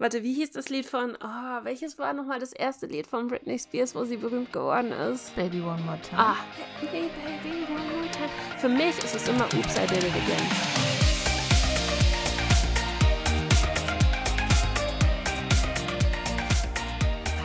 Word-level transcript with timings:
Warte, 0.00 0.22
wie 0.22 0.32
hieß 0.32 0.52
das 0.52 0.70
Lied 0.70 0.86
von, 0.86 1.14
oh, 1.22 1.64
welches 1.64 1.98
war 1.98 2.14
nochmal 2.14 2.38
das 2.38 2.54
erste 2.54 2.86
Lied 2.86 3.06
von 3.06 3.28
Britney 3.28 3.58
Spears, 3.58 3.94
wo 3.94 4.06
sie 4.06 4.16
berühmt 4.16 4.50
geworden 4.50 4.92
ist? 4.92 5.36
Baby 5.36 5.60
One 5.60 5.82
More 5.82 6.00
Time. 6.00 6.22
Ah, 6.22 6.36
hey 6.80 7.10
baby, 7.12 7.66
one 7.68 7.98
more 7.98 8.10
time. 8.10 8.30
Für 8.56 8.70
mich 8.70 8.96
ist 8.96 9.14
es 9.14 9.28
immer 9.28 9.44
Oops, 9.44 9.76
I 9.76 9.86
did 9.86 10.02
it 10.02 10.14
again. 10.14 10.40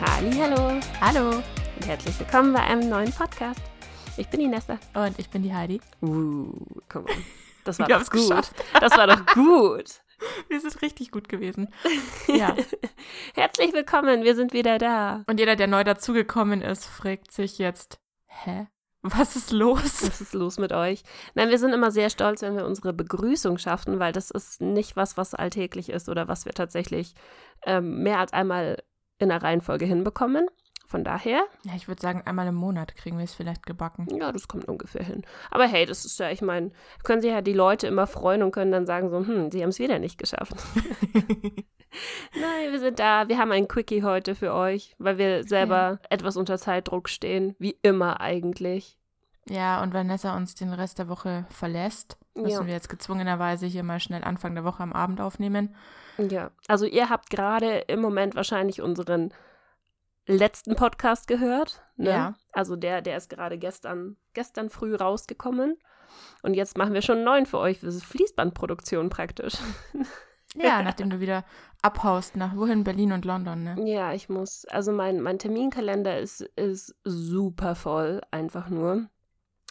Hallo 0.00 0.80
Hallo. 1.02 1.30
und 1.36 1.86
herzlich 1.86 2.18
willkommen 2.18 2.54
bei 2.54 2.62
einem 2.62 2.88
neuen 2.88 3.12
Podcast. 3.12 3.60
Ich 4.16 4.28
bin 4.28 4.40
die 4.40 4.48
Nessa. 4.48 4.78
Und 4.94 5.18
ich 5.18 5.28
bin 5.28 5.42
die 5.42 5.52
Heidi. 5.52 5.78
Uh, 6.00 6.50
komm 6.88 7.04
on. 7.04 7.24
Das 7.64 7.78
war 7.78 7.86
doch 7.86 8.08
gut. 8.08 8.12
geschafft. 8.12 8.54
Das 8.80 8.96
war 8.96 9.08
doch 9.08 9.26
gut. 9.34 10.05
Wir 10.48 10.60
sind 10.60 10.80
richtig 10.82 11.10
gut 11.10 11.28
gewesen. 11.28 11.68
Ja. 12.28 12.54
Herzlich 13.34 13.72
willkommen, 13.72 14.24
wir 14.24 14.34
sind 14.34 14.52
wieder 14.52 14.78
da. 14.78 15.22
Und 15.28 15.38
jeder, 15.38 15.54
der 15.54 15.68
neu 15.68 15.84
dazugekommen 15.84 16.60
ist, 16.60 16.84
fragt 16.84 17.30
sich 17.32 17.58
jetzt, 17.58 18.00
hä? 18.26 18.66
Was 19.02 19.36
ist 19.36 19.52
los? 19.52 20.02
Was 20.06 20.20
ist 20.20 20.34
los 20.34 20.58
mit 20.58 20.72
euch? 20.72 21.02
Nein, 21.34 21.48
wir 21.48 21.58
sind 21.58 21.72
immer 21.72 21.92
sehr 21.92 22.10
stolz, 22.10 22.42
wenn 22.42 22.56
wir 22.56 22.66
unsere 22.66 22.92
Begrüßung 22.92 23.58
schaffen, 23.58 24.00
weil 24.00 24.12
das 24.12 24.30
ist 24.32 24.60
nicht 24.60 24.96
was, 24.96 25.16
was 25.16 25.34
alltäglich 25.34 25.88
ist 25.88 26.08
oder 26.08 26.26
was 26.26 26.44
wir 26.44 26.52
tatsächlich 26.52 27.14
ähm, 27.64 28.02
mehr 28.02 28.18
als 28.18 28.32
einmal 28.32 28.82
in 29.18 29.28
der 29.28 29.42
Reihenfolge 29.42 29.84
hinbekommen. 29.84 30.48
Von 30.96 31.04
daher, 31.04 31.44
Ja, 31.64 31.74
ich 31.76 31.88
würde 31.88 32.00
sagen, 32.00 32.22
einmal 32.24 32.46
im 32.46 32.54
Monat 32.54 32.96
kriegen 32.96 33.18
wir 33.18 33.24
es 33.26 33.34
vielleicht 33.34 33.66
gebacken. 33.66 34.06
ja, 34.18 34.32
das 34.32 34.48
kommt 34.48 34.66
ungefähr 34.66 35.04
hin. 35.04 35.24
Aber 35.50 35.66
hey, 35.66 35.84
das 35.84 36.06
ist 36.06 36.18
ja, 36.18 36.30
ich 36.30 36.40
meine, 36.40 36.70
können 37.04 37.20
sich 37.20 37.30
ja 37.32 37.42
die 37.42 37.52
Leute 37.52 37.86
immer 37.86 38.06
freuen 38.06 38.42
und 38.42 38.50
können 38.52 38.72
dann 38.72 38.86
sagen 38.86 39.10
so, 39.10 39.18
hm, 39.18 39.50
sie 39.50 39.60
haben 39.60 39.68
es 39.68 39.78
wieder 39.78 39.98
nicht 39.98 40.16
geschafft. 40.16 40.54
Nein, 42.40 42.72
wir 42.72 42.80
sind 42.80 42.98
da. 42.98 43.28
Wir 43.28 43.36
haben 43.36 43.52
ein 43.52 43.68
Quickie 43.68 44.02
heute 44.04 44.34
für 44.34 44.54
euch, 44.54 44.94
weil 44.98 45.18
wir 45.18 45.44
selber 45.44 45.98
etwas 46.08 46.38
unter 46.38 46.56
Zeitdruck 46.56 47.10
stehen, 47.10 47.54
wie 47.58 47.76
immer 47.82 48.20
eigentlich. 48.22 48.96
Ja, 49.48 49.82
und 49.82 49.92
Vanessa 49.92 50.34
uns 50.34 50.54
den 50.54 50.72
Rest 50.72 50.98
der 50.98 51.08
Woche 51.08 51.44
verlässt, 51.50 52.16
müssen 52.34 52.62
Ja. 52.62 52.66
wir 52.66 52.72
jetzt 52.72 52.88
gezwungenerweise 52.88 53.66
hier 53.66 53.82
mal 53.82 54.00
schnell 54.00 54.24
Anfang 54.24 54.54
der 54.54 54.64
Woche 54.64 54.82
am 54.82 54.94
Abend 54.94 55.20
aufnehmen. 55.20 55.74
Ja, 56.16 56.50
also 56.68 56.86
ihr 56.86 57.10
habt 57.10 57.28
gerade 57.28 57.80
im 57.80 58.00
Moment 58.00 58.34
wahrscheinlich 58.34 58.80
unseren 58.80 59.34
letzten 60.26 60.74
Podcast 60.74 61.26
gehört. 61.26 61.82
Ne? 61.96 62.10
Ja. 62.10 62.34
Also 62.52 62.76
der, 62.76 63.02
der 63.02 63.16
ist 63.16 63.30
gerade 63.30 63.58
gestern, 63.58 64.16
gestern 64.34 64.70
früh 64.70 64.94
rausgekommen. 64.94 65.76
Und 66.42 66.54
jetzt 66.54 66.78
machen 66.78 66.94
wir 66.94 67.02
schon 67.02 67.16
einen 67.16 67.24
neuen 67.24 67.46
für 67.46 67.58
euch. 67.58 67.80
Das 67.80 67.94
ist 67.94 68.04
Fließbandproduktion 68.04 69.08
praktisch. 69.08 69.54
Ja, 70.58 70.82
nachdem 70.82 71.10
du 71.10 71.20
wieder 71.20 71.44
abhaust 71.82 72.36
nach 72.36 72.56
wohin? 72.56 72.84
Berlin 72.84 73.12
und 73.12 73.24
London, 73.24 73.62
ne? 73.62 73.76
Ja, 73.84 74.12
ich 74.12 74.28
muss, 74.28 74.64
also 74.66 74.92
mein, 74.92 75.20
mein 75.20 75.38
Terminkalender 75.38 76.18
ist, 76.18 76.40
ist 76.40 76.94
super 77.04 77.74
voll, 77.74 78.20
einfach 78.30 78.68
nur. 78.68 79.08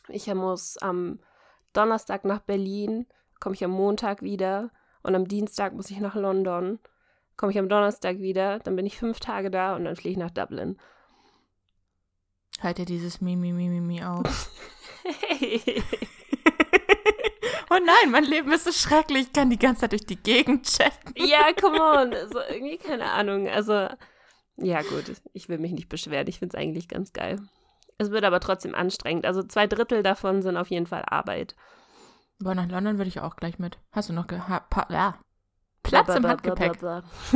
Ich 0.08 0.32
muss 0.34 0.78
am 0.78 1.20
Donnerstag 1.74 2.26
nach 2.26 2.40
Berlin, 2.40 3.08
komme 3.40 3.56
ich 3.56 3.64
am 3.64 3.72
Montag 3.72 4.22
wieder 4.22 4.70
und 5.02 5.16
am 5.16 5.28
Dienstag 5.28 5.74
muss 5.74 5.90
ich 5.90 6.00
nach 6.00 6.16
London, 6.16 6.80
komme 7.38 7.52
ich 7.52 7.60
am 7.60 7.70
Donnerstag 7.70 8.20
wieder, 8.20 8.60
dann 8.60 8.76
bin 8.76 8.86
ich 8.86 8.98
fünf 8.98 9.20
Tage 9.20 9.52
da 9.52 9.76
und 9.76 9.86
dann 9.86 9.96
fliege 9.96 10.12
ich 10.12 10.18
nach 10.18 10.32
Dublin. 10.32 10.78
Halt 12.62 12.78
dir 12.78 12.86
dieses 12.86 13.22
Mimi, 13.22 13.52
Mimi, 13.52 13.80
Mimi 13.80 14.04
auf. 14.04 14.50
Hey. 15.04 15.62
oh 17.70 17.78
nein, 17.78 18.12
mein 18.12 18.24
Leben 18.24 18.52
ist 18.52 18.64
so 18.64 18.72
schrecklich. 18.72 19.28
Ich 19.28 19.34
kann 19.34 19.50
die 19.50 19.60
ganze 19.60 19.82
Zeit 19.82 19.92
durch 19.92 20.06
die 20.06 20.16
Gegend 20.16 20.66
chatten. 20.66 21.14
ja, 21.16 21.54
come 21.54 21.80
on. 21.80 22.14
Also 22.14 22.40
irgendwie 22.50 22.78
keine 22.78 23.12
Ahnung. 23.12 23.48
Also, 23.48 23.88
ja, 24.58 24.82
gut, 24.82 25.22
ich 25.34 25.50
will 25.50 25.60
mich 25.60 25.74
nicht 25.74 25.90
beschweren. 25.90 26.28
Ich 26.28 26.40
finde 26.40 26.58
es 26.58 26.62
eigentlich 26.62 26.88
ganz 26.88 27.14
geil. 27.14 27.40
Es 27.98 28.12
wird 28.12 28.24
aber 28.24 28.40
trotzdem 28.40 28.74
anstrengend. 28.74 29.26
Also 29.26 29.44
zwei 29.44 29.68
Drittel 29.68 30.02
davon 30.02 30.42
sind 30.42 30.58
auf 30.58 30.70
jeden 30.70 30.88
Fall 30.88 31.04
Arbeit. 31.06 31.56
Boah, 32.40 32.56
nach 32.56 32.68
London 32.68 32.98
würde 32.98 33.08
ich 33.08 33.22
auch 33.22 33.36
gleich 33.36 33.60
mit. 33.60 33.78
Hast 33.92 34.10
du 34.10 34.14
noch 34.14 34.28
ge 34.28 34.40
ha 34.40 34.66
ja. 34.90 35.20
Platz 35.90 36.16
im 36.16 36.28
Handgepäck. 36.28 36.80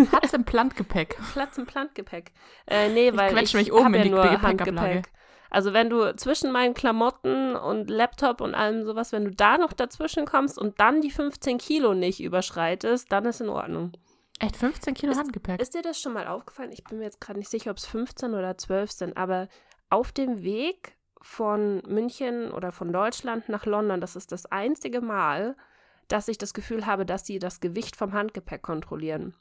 Platz 0.09 0.33
im 0.33 0.43
Plantgepäck. 0.43 1.17
Platz 1.33 1.57
im 1.57 1.67
Handgepäck. 1.73 2.31
Äh, 2.67 2.89
nee, 2.89 3.09
Ich 3.09 3.17
weil 3.17 3.31
quetsche 3.31 3.57
ich 3.57 3.65
mich 3.65 3.73
oben 3.73 3.85
hab 3.85 3.93
in 3.93 3.97
ja 3.97 4.03
die 4.03 4.09
nur. 4.09 4.41
Handgepäck. 4.41 5.11
Also 5.49 5.73
wenn 5.73 5.89
du 5.89 6.15
zwischen 6.15 6.51
meinen 6.51 6.73
Klamotten 6.73 7.55
und 7.55 7.89
Laptop 7.89 8.41
und 8.41 8.53
allem 8.53 8.85
sowas, 8.85 9.11
wenn 9.11 9.25
du 9.25 9.31
da 9.31 9.57
noch 9.57 9.73
dazwischen 9.73 10.25
kommst 10.25 10.59
und 10.59 10.79
dann 10.79 11.01
die 11.01 11.09
15 11.09 11.57
Kilo 11.57 11.93
nicht 11.93 12.21
überschreitest, 12.21 13.11
dann 13.11 13.25
ist 13.25 13.41
in 13.41 13.49
Ordnung. 13.49 13.93
Echt 14.39 14.55
15 14.55 14.93
Kilo 14.93 15.15
Handgepäck. 15.15 15.59
Ist 15.61 15.73
dir 15.73 15.81
das 15.81 15.99
schon 15.99 16.13
mal 16.13 16.27
aufgefallen? 16.27 16.71
Ich 16.71 16.83
bin 16.83 16.99
mir 16.99 17.05
jetzt 17.05 17.19
gerade 17.19 17.39
nicht 17.39 17.49
sicher, 17.49 17.71
ob 17.71 17.77
es 17.77 17.85
15 17.85 18.35
oder 18.35 18.57
12 18.57 18.91
sind, 18.91 19.17
aber 19.17 19.47
auf 19.89 20.11
dem 20.11 20.43
Weg 20.43 20.95
von 21.21 21.81
München 21.87 22.51
oder 22.51 22.71
von 22.71 22.93
Deutschland 22.93 23.49
nach 23.49 23.65
London, 23.65 23.99
das 23.99 24.15
ist 24.15 24.31
das 24.31 24.45
einzige 24.45 25.01
Mal, 25.01 25.55
dass 26.09 26.27
ich 26.27 26.37
das 26.37 26.53
Gefühl 26.53 26.85
habe, 26.85 27.05
dass 27.05 27.25
sie 27.25 27.39
das 27.39 27.59
Gewicht 27.61 27.95
vom 27.95 28.13
Handgepäck 28.13 28.61
kontrollieren. 28.61 29.35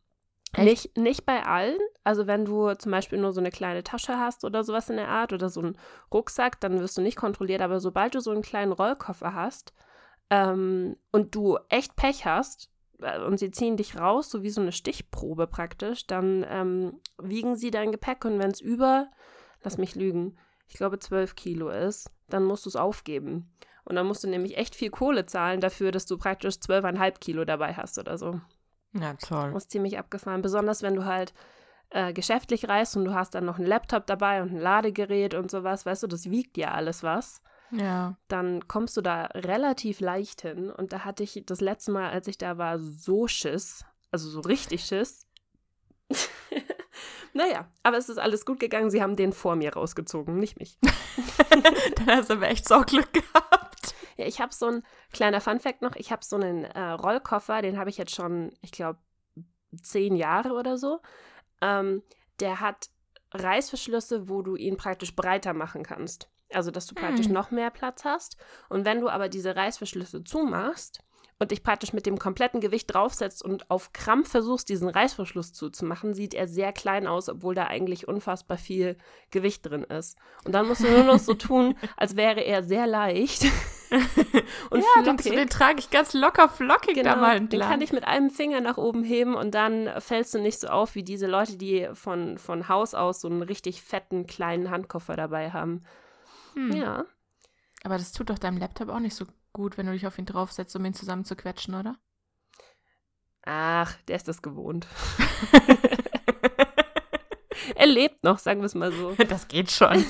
Echt? 0.52 0.64
Nicht, 0.64 0.96
nicht 0.96 1.26
bei 1.26 1.44
allen. 1.44 1.78
Also 2.04 2.26
wenn 2.26 2.44
du 2.44 2.72
zum 2.74 2.92
Beispiel 2.92 3.18
nur 3.18 3.32
so 3.32 3.40
eine 3.40 3.50
kleine 3.50 3.82
Tasche 3.82 4.18
hast 4.18 4.44
oder 4.44 4.64
sowas 4.64 4.88
in 4.88 4.96
der 4.96 5.08
Art 5.08 5.32
oder 5.32 5.48
so 5.48 5.60
einen 5.60 5.78
Rucksack, 6.12 6.60
dann 6.60 6.80
wirst 6.80 6.96
du 6.96 7.02
nicht 7.02 7.16
kontrolliert. 7.16 7.60
Aber 7.60 7.80
sobald 7.80 8.14
du 8.14 8.20
so 8.20 8.30
einen 8.30 8.42
kleinen 8.42 8.72
Rollkoffer 8.72 9.34
hast 9.34 9.74
ähm, 10.30 10.96
und 11.12 11.34
du 11.34 11.58
echt 11.68 11.96
Pech 11.96 12.24
hast 12.24 12.70
äh, 13.00 13.20
und 13.20 13.38
sie 13.38 13.50
ziehen 13.50 13.76
dich 13.76 13.98
raus, 13.98 14.30
so 14.30 14.42
wie 14.42 14.50
so 14.50 14.60
eine 14.60 14.72
Stichprobe 14.72 15.46
praktisch, 15.46 16.06
dann 16.06 16.46
ähm, 16.48 17.00
wiegen 17.18 17.56
sie 17.56 17.70
dein 17.70 17.92
Gepäck 17.92 18.24
und 18.24 18.38
wenn 18.38 18.50
es 18.50 18.60
über, 18.60 19.10
lass 19.62 19.76
mich 19.76 19.96
lügen, 19.96 20.38
ich 20.66 20.74
glaube 20.74 20.98
12 20.98 21.34
Kilo 21.34 21.68
ist, 21.68 22.10
dann 22.28 22.44
musst 22.44 22.64
du 22.64 22.70
es 22.70 22.76
aufgeben. 22.76 23.52
Und 23.88 23.96
dann 23.96 24.06
musst 24.06 24.22
du 24.22 24.28
nämlich 24.28 24.58
echt 24.58 24.74
viel 24.74 24.90
Kohle 24.90 25.24
zahlen 25.24 25.60
dafür, 25.60 25.92
dass 25.92 26.04
du 26.04 26.18
praktisch 26.18 26.56
12,5 26.56 27.18
Kilo 27.20 27.44
dabei 27.46 27.72
hast 27.74 27.98
oder 27.98 28.18
so. 28.18 28.38
Ja, 28.92 29.14
toll. 29.14 29.52
Das 29.54 29.64
ist 29.64 29.70
ziemlich 29.70 29.98
abgefahren. 29.98 30.42
Besonders 30.42 30.82
wenn 30.82 30.94
du 30.94 31.06
halt 31.06 31.32
äh, 31.90 32.12
geschäftlich 32.12 32.68
reist 32.68 32.96
und 32.96 33.06
du 33.06 33.14
hast 33.14 33.34
dann 33.34 33.46
noch 33.46 33.56
einen 33.56 33.66
Laptop 33.66 34.06
dabei 34.06 34.42
und 34.42 34.52
ein 34.52 34.60
Ladegerät 34.60 35.32
und 35.32 35.50
sowas, 35.50 35.86
weißt 35.86 36.02
du, 36.02 36.06
das 36.06 36.30
wiegt 36.30 36.58
ja 36.58 36.72
alles 36.72 37.02
was. 37.02 37.40
Ja. 37.70 38.16
Dann 38.28 38.68
kommst 38.68 38.96
du 38.96 39.00
da 39.00 39.24
relativ 39.34 40.00
leicht 40.00 40.42
hin. 40.42 40.70
Und 40.70 40.92
da 40.92 41.04
hatte 41.04 41.22
ich 41.22 41.42
das 41.46 41.60
letzte 41.60 41.92
Mal, 41.92 42.10
als 42.10 42.28
ich 42.28 42.36
da 42.36 42.58
war, 42.58 42.78
so 42.78 43.26
Schiss. 43.26 43.84
Also 44.10 44.28
so 44.28 44.40
richtig 44.40 44.84
Schiss. 44.84 45.26
naja, 47.34 47.68
aber 47.82 47.98
es 47.98 48.08
ist 48.08 48.18
alles 48.18 48.44
gut 48.46 48.60
gegangen. 48.60 48.90
Sie 48.90 49.02
haben 49.02 49.16
den 49.16 49.32
vor 49.32 49.56
mir 49.56 49.74
rausgezogen, 49.74 50.38
nicht 50.38 50.58
mich. 50.58 50.78
Dann 51.96 52.06
hast 52.06 52.30
du 52.30 52.34
aber 52.34 52.48
echt 52.48 52.66
Sorglück 52.66 53.12
gehabt. 53.12 53.67
Ja, 54.18 54.26
ich 54.26 54.40
habe 54.40 54.52
so 54.52 54.66
ein 54.66 54.82
kleiner 55.12 55.40
Funfact 55.40 55.80
noch. 55.80 55.96
Ich 55.96 56.12
habe 56.12 56.24
so 56.24 56.36
einen 56.36 56.64
äh, 56.64 56.80
Rollkoffer, 56.90 57.62
den 57.62 57.78
habe 57.78 57.88
ich 57.88 57.96
jetzt 57.98 58.14
schon, 58.14 58.52
ich 58.60 58.72
glaube, 58.72 58.98
zehn 59.82 60.16
Jahre 60.16 60.52
oder 60.52 60.76
so. 60.76 61.00
Ähm, 61.60 62.02
der 62.40 62.60
hat 62.60 62.90
Reißverschlüsse, 63.32 64.28
wo 64.28 64.42
du 64.42 64.56
ihn 64.56 64.76
praktisch 64.76 65.14
breiter 65.14 65.54
machen 65.54 65.82
kannst. 65.82 66.28
Also, 66.52 66.70
dass 66.70 66.86
du 66.86 66.94
praktisch 66.94 67.26
Hm. 67.26 67.32
noch 67.32 67.50
mehr 67.50 67.70
Platz 67.70 68.04
hast. 68.04 68.36
Und 68.68 68.84
wenn 68.84 69.00
du 69.00 69.08
aber 69.08 69.28
diese 69.28 69.54
Reißverschlüsse 69.54 70.24
zumachst 70.24 71.00
und 71.38 71.50
dich 71.50 71.62
praktisch 71.62 71.92
mit 71.92 72.06
dem 72.06 72.18
kompletten 72.18 72.60
Gewicht 72.60 72.92
draufsetzt 72.92 73.44
und 73.44 73.70
auf 73.70 73.92
Krampf 73.92 74.30
versuchst, 74.30 74.68
diesen 74.70 74.88
Reißverschluss 74.88 75.52
zuzumachen, 75.52 76.14
sieht 76.14 76.32
er 76.34 76.48
sehr 76.48 76.72
klein 76.72 77.06
aus, 77.06 77.28
obwohl 77.28 77.54
da 77.54 77.66
eigentlich 77.66 78.08
unfassbar 78.08 78.56
viel 78.56 78.96
Gewicht 79.30 79.66
drin 79.66 79.84
ist. 79.84 80.16
Und 80.44 80.52
dann 80.52 80.66
musst 80.66 80.82
du 80.82 80.90
nur 80.90 81.04
noch 81.04 81.18
so 81.18 81.34
tun, 81.34 81.76
als 81.96 82.16
wäre 82.16 82.40
er 82.40 82.62
sehr 82.62 82.86
leicht. 82.86 83.44
und 84.70 84.80
ja, 84.80 85.02
den, 85.02 85.18
flockig. 85.18 85.32
den 85.32 85.48
trage 85.48 85.78
ich 85.78 85.90
ganz 85.90 86.12
locker 86.12 86.48
flockig 86.48 86.96
da 86.96 87.02
Genau, 87.02 87.16
mal 87.16 87.34
den 87.36 87.44
entlang. 87.44 87.70
kann 87.70 87.80
ich 87.80 87.92
mit 87.92 88.04
einem 88.04 88.30
Finger 88.30 88.60
nach 88.60 88.76
oben 88.76 89.02
heben 89.02 89.34
und 89.34 89.54
dann 89.54 89.88
fällst 90.00 90.34
du 90.34 90.38
nicht 90.38 90.60
so 90.60 90.68
auf 90.68 90.94
wie 90.94 91.02
diese 91.02 91.26
Leute, 91.26 91.56
die 91.56 91.88
von, 91.94 92.38
von 92.38 92.68
Haus 92.68 92.94
aus 92.94 93.20
so 93.20 93.28
einen 93.28 93.42
richtig 93.42 93.82
fetten 93.82 94.26
kleinen 94.26 94.70
Handkoffer 94.70 95.16
dabei 95.16 95.52
haben. 95.52 95.84
Hm. 96.54 96.72
Ja. 96.72 97.04
Aber 97.84 97.96
das 97.96 98.12
tut 98.12 98.30
doch 98.30 98.38
deinem 98.38 98.58
Laptop 98.58 98.90
auch 98.90 99.00
nicht 99.00 99.14
so 99.14 99.24
gut, 99.52 99.78
wenn 99.78 99.86
du 99.86 99.92
dich 99.92 100.06
auf 100.06 100.18
ihn 100.18 100.26
draufsetzt, 100.26 100.74
um 100.76 100.84
ihn 100.84 100.94
zusammenzuquetschen, 100.94 101.74
oder? 101.74 101.96
Ach, 103.44 103.94
der 104.08 104.16
ist 104.16 104.28
das 104.28 104.42
gewohnt. 104.42 104.86
er 107.74 107.86
lebt 107.86 108.22
noch, 108.24 108.38
sagen 108.38 108.60
wir 108.60 108.66
es 108.66 108.74
mal 108.74 108.92
so. 108.92 109.14
Das 109.28 109.48
geht 109.48 109.70
schon. 109.70 110.04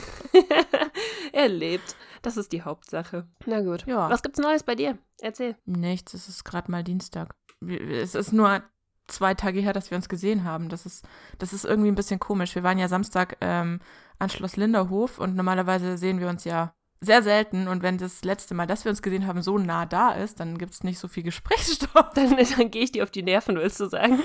er 1.33 1.49
lebt. 1.49 1.97
Das 2.29 2.37
ist 2.37 2.53
die 2.53 2.61
Hauptsache. 2.61 3.27
Na 3.47 3.63
gut. 3.63 3.87
Ja. 3.87 4.11
Was 4.11 4.23
gibt's 4.23 4.39
Neues 4.39 4.63
bei 4.63 4.75
dir? 4.75 4.99
Erzähl. 5.23 5.57
Nichts, 5.65 6.13
es 6.13 6.29
ist 6.29 6.45
gerade 6.45 6.71
mal 6.71 6.85
Dienstag. 6.85 7.35
Es 7.67 8.15
ist 8.15 8.35
nur 8.35 8.63
zwei 9.07 9.33
Tage 9.33 9.61
her, 9.61 9.73
dass 9.73 9.91
wir 9.91 9.97
uns 9.97 10.11
gesehen 10.11 10.45
haben. 10.45 10.69
Das 10.69 10.85
ist, 10.85 11.09
das 11.39 11.55
ist 11.55 11.65
irgendwie 11.65 11.91
ein 11.91 11.95
bisschen 11.95 12.21
komisch. 12.21 12.55
Wir 12.55 12.63
waren 12.63 12.77
ja 12.77 12.87
Samstag 12.87 13.39
ähm, 13.41 13.81
an 14.19 14.29
Schloss 14.29 14.57
Linderhof 14.57 15.19
und 15.19 15.37
normalerweise 15.37 15.97
sehen 15.97 16.21
wir 16.21 16.29
uns 16.29 16.45
ja 16.45 16.75
sehr 17.01 17.23
selten. 17.23 17.67
Und 17.67 17.83
wenn 17.83 17.97
das 17.97 18.23
letzte 18.25 18.53
Mal, 18.53 18.67
dass 18.67 18.85
wir 18.85 18.91
uns 18.91 19.01
gesehen 19.01 19.27
haben, 19.27 19.41
so 19.41 19.57
nah 19.57 19.87
da 19.87 20.11
ist, 20.11 20.39
dann 20.39 20.59
gibt 20.59 20.75
es 20.75 20.85
nicht 20.85 20.99
so 20.99 21.09
viel 21.09 21.23
Gesprächsstoff. 21.23 22.11
Dann, 22.15 22.37
dann 22.37 22.71
gehe 22.71 22.83
ich 22.83 22.93
dir 22.93 23.05
auf 23.05 23.11
die 23.11 23.23
Nerven, 23.23 23.57
willst 23.57 23.81
du 23.81 23.87
sagen. 23.87 24.21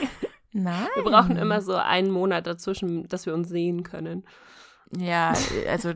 Nein. 0.51 0.89
Wir 0.95 1.03
brauchen 1.03 1.37
immer 1.37 1.61
so 1.61 1.75
einen 1.75 2.11
Monat 2.11 2.47
dazwischen, 2.47 3.07
dass 3.07 3.25
wir 3.25 3.33
uns 3.33 3.47
sehen 3.47 3.83
können. 3.83 4.25
Ja, 4.91 5.33
also, 5.69 5.93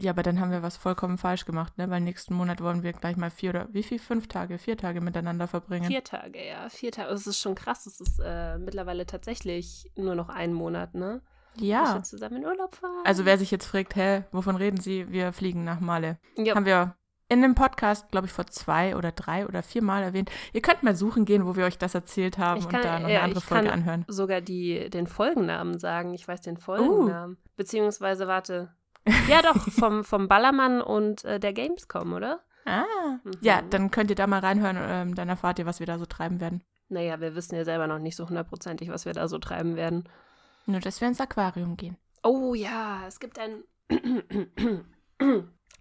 ja, 0.00 0.10
aber 0.12 0.22
dann 0.22 0.38
haben 0.40 0.50
wir 0.50 0.62
was 0.62 0.76
vollkommen 0.76 1.18
falsch 1.18 1.44
gemacht, 1.44 1.76
ne? 1.78 1.90
Weil 1.90 2.00
nächsten 2.00 2.34
Monat 2.34 2.60
wollen 2.62 2.82
wir 2.82 2.92
gleich 2.92 3.16
mal 3.16 3.30
vier 3.30 3.50
oder 3.50 3.68
wie 3.72 3.82
viel? 3.82 3.98
Fünf 3.98 4.28
Tage, 4.28 4.58
vier 4.58 4.76
Tage 4.76 5.00
miteinander 5.00 5.48
verbringen. 5.48 5.86
Vier 5.86 6.04
Tage, 6.04 6.38
ja. 6.46 6.68
Vier 6.68 6.92
Tage. 6.92 7.10
Das 7.10 7.26
ist 7.26 7.38
schon 7.40 7.54
krass. 7.54 7.86
Es 7.86 8.00
ist 8.00 8.20
äh, 8.24 8.58
mittlerweile 8.58 9.06
tatsächlich 9.06 9.90
nur 9.96 10.14
noch 10.14 10.28
ein 10.28 10.52
Monat, 10.52 10.94
ne? 10.94 11.20
Ja. 11.56 11.94
wir 11.94 12.02
zusammen 12.04 12.36
in 12.36 12.44
Urlaub 12.46 12.76
fahren. 12.76 13.02
Also 13.04 13.24
wer 13.24 13.36
sich 13.38 13.50
jetzt 13.50 13.66
fragt, 13.66 13.96
hä, 13.96 14.22
wovon 14.30 14.54
reden 14.54 14.78
Sie? 14.80 15.10
Wir 15.10 15.32
fliegen 15.32 15.64
nach 15.64 15.80
Male. 15.80 16.18
ja, 16.36 16.54
Haben 16.54 16.66
wir 16.66 16.94
in 17.30 17.42
dem 17.42 17.54
Podcast, 17.56 18.10
glaube 18.10 18.26
ich, 18.26 18.32
vor 18.32 18.46
zwei 18.46 18.96
oder 18.96 19.10
drei 19.12 19.44
oder 19.46 19.62
vier 19.62 19.82
Mal 19.82 20.02
erwähnt. 20.02 20.30
Ihr 20.52 20.62
könnt 20.62 20.82
mal 20.84 20.94
suchen 20.94 21.24
gehen, 21.24 21.44
wo 21.46 21.56
wir 21.56 21.66
euch 21.66 21.76
das 21.76 21.94
erzählt 21.94 22.38
haben 22.38 22.60
Ich 22.60 22.64
und 22.66 22.70
kann- 22.72 22.82
da 22.82 23.00
noch 23.00 23.08
ja, 23.08 23.16
eine 23.16 23.24
andere 23.24 23.40
ich 23.40 23.44
Folge 23.44 23.64
kann- 23.68 23.80
anhören. 23.80 24.04
sogar 24.08 24.40
die, 24.40 24.88
den 24.88 25.06
Folgennamen 25.08 25.78
sagen. 25.78 26.14
Ich 26.14 26.26
weiß 26.28 26.40
den 26.42 26.56
Uh. 26.56 26.60
Folgennamen. 26.60 27.36
Beziehungsweise, 27.56 28.28
warte. 28.28 28.72
Ja, 29.28 29.42
doch, 29.42 29.56
vom, 29.70 30.04
vom 30.04 30.28
Ballermann 30.28 30.80
und 30.80 31.24
äh, 31.24 31.40
der 31.40 31.52
Gamescom, 31.52 32.12
oder? 32.12 32.40
Ah. 32.64 32.84
Mhm. 33.24 33.32
Ja, 33.40 33.62
dann 33.62 33.90
könnt 33.90 34.10
ihr 34.10 34.16
da 34.16 34.26
mal 34.26 34.40
reinhören, 34.40 34.76
ähm, 34.80 35.14
dann 35.14 35.28
erfahrt 35.28 35.58
ihr, 35.58 35.66
was 35.66 35.80
wir 35.80 35.86
da 35.86 35.98
so 35.98 36.06
treiben 36.06 36.40
werden. 36.40 36.62
Naja, 36.88 37.20
wir 37.20 37.34
wissen 37.34 37.54
ja 37.54 37.64
selber 37.64 37.86
noch 37.86 37.98
nicht 37.98 38.16
so 38.16 38.28
hundertprozentig, 38.28 38.88
was 38.90 39.04
wir 39.04 39.12
da 39.12 39.28
so 39.28 39.38
treiben 39.38 39.76
werden. 39.76 40.08
Nur, 40.66 40.80
dass 40.80 41.00
wir 41.00 41.08
ins 41.08 41.20
Aquarium 41.20 41.76
gehen. 41.76 41.96
Oh 42.22 42.54
ja, 42.54 43.06
es 43.06 43.20
gibt 43.20 43.38
ein. 43.38 43.64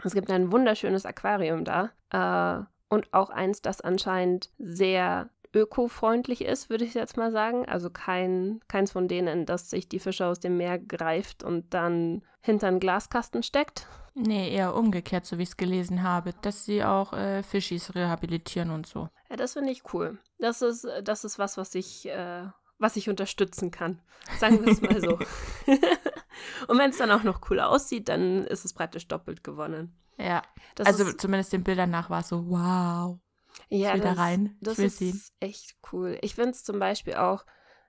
es 0.03 0.13
gibt 0.13 0.31
ein 0.31 0.51
wunderschönes 0.51 1.06
Aquarium 1.06 1.65
da. 1.65 1.91
Äh, 2.09 2.63
und 2.89 3.13
auch 3.13 3.30
eins, 3.30 3.62
das 3.62 3.81
anscheinend 3.81 4.51
sehr 4.57 5.30
ökofreundlich 5.57 6.44
ist, 6.44 6.69
würde 6.69 6.86
ich 6.86 6.94
jetzt 6.94 7.18
mal 7.18 7.31
sagen. 7.31 7.68
Also 7.68 7.89
kein, 7.89 8.62
keins 8.68 8.92
von 8.92 9.07
denen, 9.07 9.45
das 9.45 9.69
sich 9.69 9.89
die 9.89 10.00
Fische 10.00 10.25
aus 10.25 10.39
dem 10.39 10.57
Meer 10.57 10.80
greift 10.80 11.44
und 11.44 11.74
dann 11.74 12.24
hinter 12.42 12.68
einen 12.68 12.80
Glaskasten 12.80 13.44
steckt. 13.44 13.88
Nee, 14.13 14.51
eher 14.51 14.75
umgekehrt, 14.75 15.25
so 15.25 15.38
wie 15.38 15.44
ich 15.44 15.50
es 15.50 15.57
gelesen 15.57 16.01
habe, 16.01 16.33
dass 16.42 16.65
sie 16.65 16.83
auch 16.83 17.13
äh, 17.13 17.44
Fischis 17.44 17.94
rehabilitieren 17.94 18.71
und 18.71 18.88
so. 18.88 19.09
Ja, 19.30 19.36
das 19.36 19.54
finde 19.54 19.71
ich 19.71 19.94
cool. 19.94 20.18
Das 20.39 20.62
ist, 20.62 20.88
das 21.04 21.24
ist 21.24 21.38
was, 21.38 21.57
was 21.57 21.75
ich, 21.75 22.07
äh, 22.07 22.45
was 22.80 22.95
ich 22.95 23.09
unterstützen 23.09 23.69
kann. 23.69 24.01
Sagen 24.39 24.65
wir 24.65 24.71
es 24.71 24.81
mal 24.81 25.00
so. 25.00 25.19
und 26.68 26.77
wenn 26.80 26.89
es 26.89 26.98
dann 26.98 27.12
auch 27.12 27.24
noch 27.24 27.42
cool 27.50 27.59
aussieht, 27.59 28.09
dann 28.09 28.44
ist 28.45 28.65
es 28.65 28.74
praktisch 28.74 29.07
doppelt 29.07 29.44
gewonnen. 29.44 29.95
Ja, 30.18 30.42
Das 30.75 30.88
also 30.88 31.13
zumindest 31.13 31.54
den 31.54 31.63
Bildern 31.63 31.92
nach 31.92 32.09
war 32.09 32.21
es 32.21 32.30
so, 32.30 32.50
wow. 32.50 33.19
Ja, 33.69 33.89
ich 33.89 33.93
will 33.95 34.01
da 34.01 34.09
das, 34.11 34.17
rein. 34.17 34.45
Ich 34.61 34.67
Das 34.67 34.79
ist 34.79 34.97
sehen. 34.99 35.21
echt 35.39 35.75
cool. 35.91 36.17
Ich 36.21 36.35
finde 36.35 36.51
es 36.51 36.63
zum 36.63 36.79
Beispiel 36.79 37.15
auch, 37.15 37.45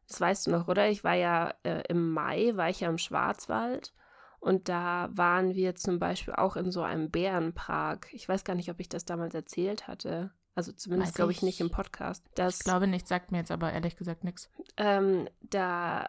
das 0.09 0.21
weißt 0.21 0.47
du 0.47 0.51
noch, 0.51 0.69
oder? 0.69 0.89
Ich 0.89 1.05
war 1.05 1.15
ja 1.15 1.55
äh, 1.63 1.83
im 1.89 2.13
Mai, 2.13 2.53
war 2.55 2.71
ich 2.71 2.81
ja 2.81 2.89
im 2.89 2.99
Schwarzwald 2.99 3.93
und 4.41 4.69
da 4.69 5.09
waren 5.13 5.55
wir 5.55 5.75
zum 5.75 5.99
Beispiel 5.99 6.35
auch 6.35 6.57
in 6.57 6.71
so 6.71 6.83
einem 6.83 7.11
Bärenpark. 7.11 8.09
Ich 8.13 8.29
weiß 8.29 8.45
gar 8.45 8.55
nicht, 8.55 8.71
ob 8.71 8.81
ich 8.81 8.89
das 8.89 9.05
damals 9.05 9.35
erzählt 9.35 9.87
hatte. 9.89 10.33
Also 10.55 10.73
zumindest 10.73 11.15
glaube 11.15 11.31
ich 11.33 11.39
ich. 11.39 11.43
nicht 11.45 11.61
im 11.61 11.71
Podcast. 11.71 12.25
Das, 12.35 12.59
Ich 12.59 12.65
glaube 12.65 12.87
nicht, 12.89 13.07
sagt 13.07 13.31
mir 13.31 13.39
jetzt 13.39 13.51
aber 13.53 13.73
ehrlich 13.73 13.97
gesagt 13.97 14.25
nichts. 14.25 14.51
ähm, 14.77 15.29
da 15.41 16.09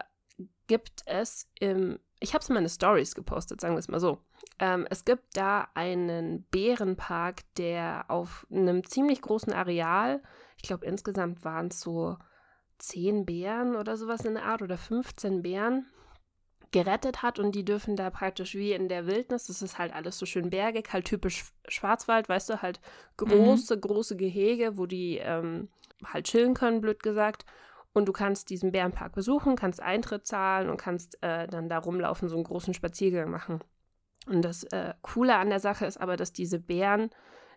gibt 0.66 1.02
es 1.06 1.48
im, 1.60 1.98
ich 2.20 2.34
habe 2.34 2.42
es 2.42 2.48
in 2.48 2.54
meine 2.54 2.68
Stories 2.68 3.14
gepostet, 3.14 3.60
sagen 3.60 3.74
wir 3.74 3.78
es 3.78 3.88
mal 3.88 4.00
so. 4.00 4.18
Ähm, 4.58 4.86
es 4.90 5.04
gibt 5.04 5.36
da 5.36 5.68
einen 5.74 6.44
Bärenpark, 6.50 7.42
der 7.56 8.04
auf 8.08 8.46
einem 8.50 8.84
ziemlich 8.84 9.22
großen 9.22 9.52
Areal, 9.52 10.22
ich 10.56 10.62
glaube 10.62 10.86
insgesamt 10.86 11.44
waren 11.44 11.68
es 11.68 11.80
so 11.80 12.16
10 12.78 13.26
Bären 13.26 13.74
oder 13.76 13.96
sowas 13.96 14.24
in 14.24 14.34
der 14.34 14.44
Art 14.44 14.62
oder 14.62 14.76
15 14.76 15.42
Bären 15.42 15.86
gerettet 16.72 17.22
hat 17.22 17.38
und 17.38 17.54
die 17.54 17.64
dürfen 17.64 17.96
da 17.96 18.10
praktisch 18.10 18.54
wie 18.54 18.72
in 18.72 18.88
der 18.88 19.06
Wildnis, 19.06 19.46
das 19.46 19.62
ist 19.62 19.78
halt 19.78 19.92
alles 19.92 20.18
so 20.18 20.26
schön 20.26 20.50
bergig, 20.50 20.92
halt 20.92 21.06
typisch 21.06 21.52
Schwarzwald, 21.66 22.28
weißt 22.28 22.50
du, 22.50 22.62
halt 22.62 22.80
große, 23.16 23.78
große 23.78 24.16
Gehege, 24.16 24.76
wo 24.76 24.86
die 24.86 25.18
ähm, 25.18 25.68
halt 26.04 26.26
chillen 26.26 26.54
können, 26.54 26.80
blöd 26.80 27.02
gesagt. 27.02 27.44
Und 27.92 28.06
du 28.06 28.12
kannst 28.12 28.50
diesen 28.50 28.70
Bärenpark 28.72 29.12
besuchen, 29.14 29.56
kannst 29.56 29.82
Eintritt 29.82 30.26
zahlen 30.26 30.70
und 30.70 30.76
kannst 30.76 31.20
äh, 31.22 31.48
dann 31.48 31.68
da 31.68 31.78
rumlaufen, 31.78 32.28
so 32.28 32.36
einen 32.36 32.44
großen 32.44 32.72
Spaziergang 32.74 33.30
machen. 33.30 33.60
Und 34.26 34.42
das 34.42 34.64
äh, 34.64 34.94
Coole 35.02 35.36
an 35.36 35.50
der 35.50 35.60
Sache 35.60 35.86
ist 35.86 36.00
aber, 36.00 36.16
dass 36.16 36.32
diese 36.32 36.60
Bären 36.60 37.10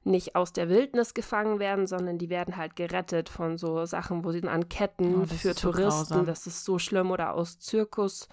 nicht 0.05 0.35
aus 0.35 0.51
der 0.51 0.69
Wildnis 0.69 1.13
gefangen 1.13 1.59
werden, 1.59 1.87
sondern 1.87 2.17
die 2.17 2.29
werden 2.29 2.57
halt 2.57 2.75
gerettet 2.75 3.29
von 3.29 3.57
so 3.57 3.85
Sachen, 3.85 4.25
wo 4.25 4.31
sie 4.31 4.41
dann 4.41 4.49
an 4.49 4.69
Ketten 4.69 5.21
Oh, 5.21 5.25
für 5.25 5.49
ist 5.51 5.59
so 5.59 5.71
Touristen, 5.71 6.13
grausam. 6.13 6.25
das 6.25 6.47
ist 6.47 6.65
so 6.65 6.79
schlimm, 6.79 7.11
oder 7.11 7.35
aus 7.35 7.59
Zirkus, 7.59 8.27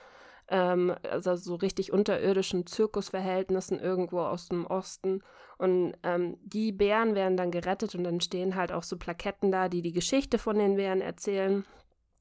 ähm, 0.48 0.94
also 1.08 1.36
so 1.36 1.54
richtig 1.56 1.92
unterirdischen 1.92 2.66
Zirkusverhältnissen 2.66 3.78
irgendwo 3.78 4.20
aus 4.20 4.48
dem 4.48 4.66
Osten. 4.66 5.22
Und 5.58 5.94
ähm, 6.02 6.38
die 6.42 6.72
Bären 6.72 7.14
werden 7.14 7.36
dann 7.36 7.50
gerettet 7.50 7.94
und 7.94 8.04
dann 8.04 8.20
stehen 8.20 8.56
halt 8.56 8.72
auch 8.72 8.82
so 8.82 8.96
Plaketten 8.96 9.52
da, 9.52 9.68
die 9.68 9.82
die 9.82 9.92
Geschichte 9.92 10.38
von 10.38 10.58
den 10.58 10.76
Bären 10.76 11.02
erzählen. 11.02 11.64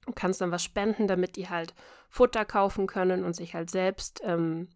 Du 0.09 0.15
kannst 0.15 0.41
dann 0.41 0.51
was 0.51 0.63
spenden, 0.63 1.07
damit 1.07 1.35
die 1.35 1.49
halt 1.49 1.75
Futter 2.09 2.43
kaufen 2.43 2.87
können 2.87 3.23
und 3.23 3.35
sich 3.35 3.53
halt 3.53 3.69
selbst, 3.69 4.21
ähm, 4.23 4.69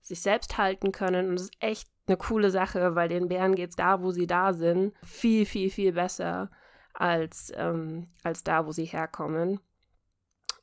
sich 0.00 0.22
selbst 0.22 0.56
halten 0.56 0.90
können. 0.90 1.28
Und 1.28 1.36
das 1.36 1.44
ist 1.44 1.56
echt 1.60 1.90
eine 2.06 2.16
coole 2.16 2.50
Sache, 2.50 2.94
weil 2.94 3.10
den 3.10 3.28
Bären 3.28 3.54
geht 3.54 3.70
es 3.70 3.76
da, 3.76 4.00
wo 4.02 4.10
sie 4.10 4.26
da 4.26 4.54
sind, 4.54 4.94
viel, 5.04 5.44
viel, 5.44 5.68
viel 5.70 5.92
besser 5.92 6.50
als, 6.94 7.52
ähm, 7.56 8.08
als 8.22 8.42
da, 8.42 8.64
wo 8.64 8.72
sie 8.72 8.86
herkommen. 8.86 9.60